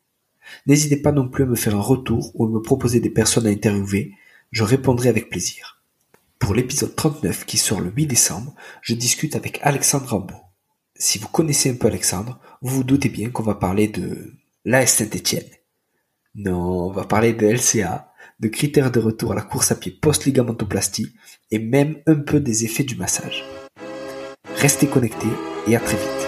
N'hésitez 0.66 0.96
pas 0.96 1.12
non 1.12 1.28
plus 1.28 1.44
à 1.44 1.48
me 1.48 1.56
faire 1.56 1.76
un 1.76 1.82
retour 1.82 2.32
ou 2.36 2.46
à 2.46 2.50
me 2.50 2.62
proposer 2.62 3.02
des 3.02 3.10
personnes 3.10 3.48
à 3.48 3.50
interviewer, 3.50 4.14
je 4.52 4.64
répondrai 4.64 5.10
avec 5.10 5.30
plaisir. 5.30 5.84
Pour 6.40 6.54
l'épisode 6.54 6.96
39 6.96 7.46
qui 7.46 7.58
sort 7.58 7.82
le 7.82 7.92
8 7.92 8.08
décembre, 8.08 8.56
je 8.82 8.94
discute 8.94 9.36
avec 9.36 9.60
Alexandre 9.62 10.08
Rambaud. 10.08 10.42
Si 10.96 11.20
vous 11.20 11.28
connaissez 11.28 11.70
un 11.70 11.76
peu 11.76 11.88
Alexandre, 11.88 12.40
vous 12.62 12.78
vous 12.78 12.84
doutez 12.86 13.10
bien 13.10 13.30
qu'on 13.30 13.44
va 13.44 13.56
parler 13.56 13.90
de 13.90 14.36
l'AS 14.64 14.88
Saint-Etienne. 14.88 15.50
Non, 16.36 16.88
on 16.88 16.92
va 16.92 17.04
parler 17.04 17.34
de 17.34 17.46
LCA, 17.46 18.09
de 18.40 18.48
critères 18.48 18.92
de 18.92 19.00
retour 19.00 19.32
à 19.32 19.36
la 19.36 19.42
course 19.42 19.72
à 19.72 19.76
pied 19.76 19.92
post-ligamentoplastie 19.92 21.14
et 21.52 21.60
même 21.60 21.98
un 22.08 22.16
peu 22.16 22.40
des 22.40 22.66
effets 22.66 22.84
du 22.84 22.96
massage. 22.96 23.44
Restez 24.56 24.88
connectés 24.88 25.28
et 25.68 25.76
à 25.76 25.80
très 25.80 25.98
vite. 25.98 26.19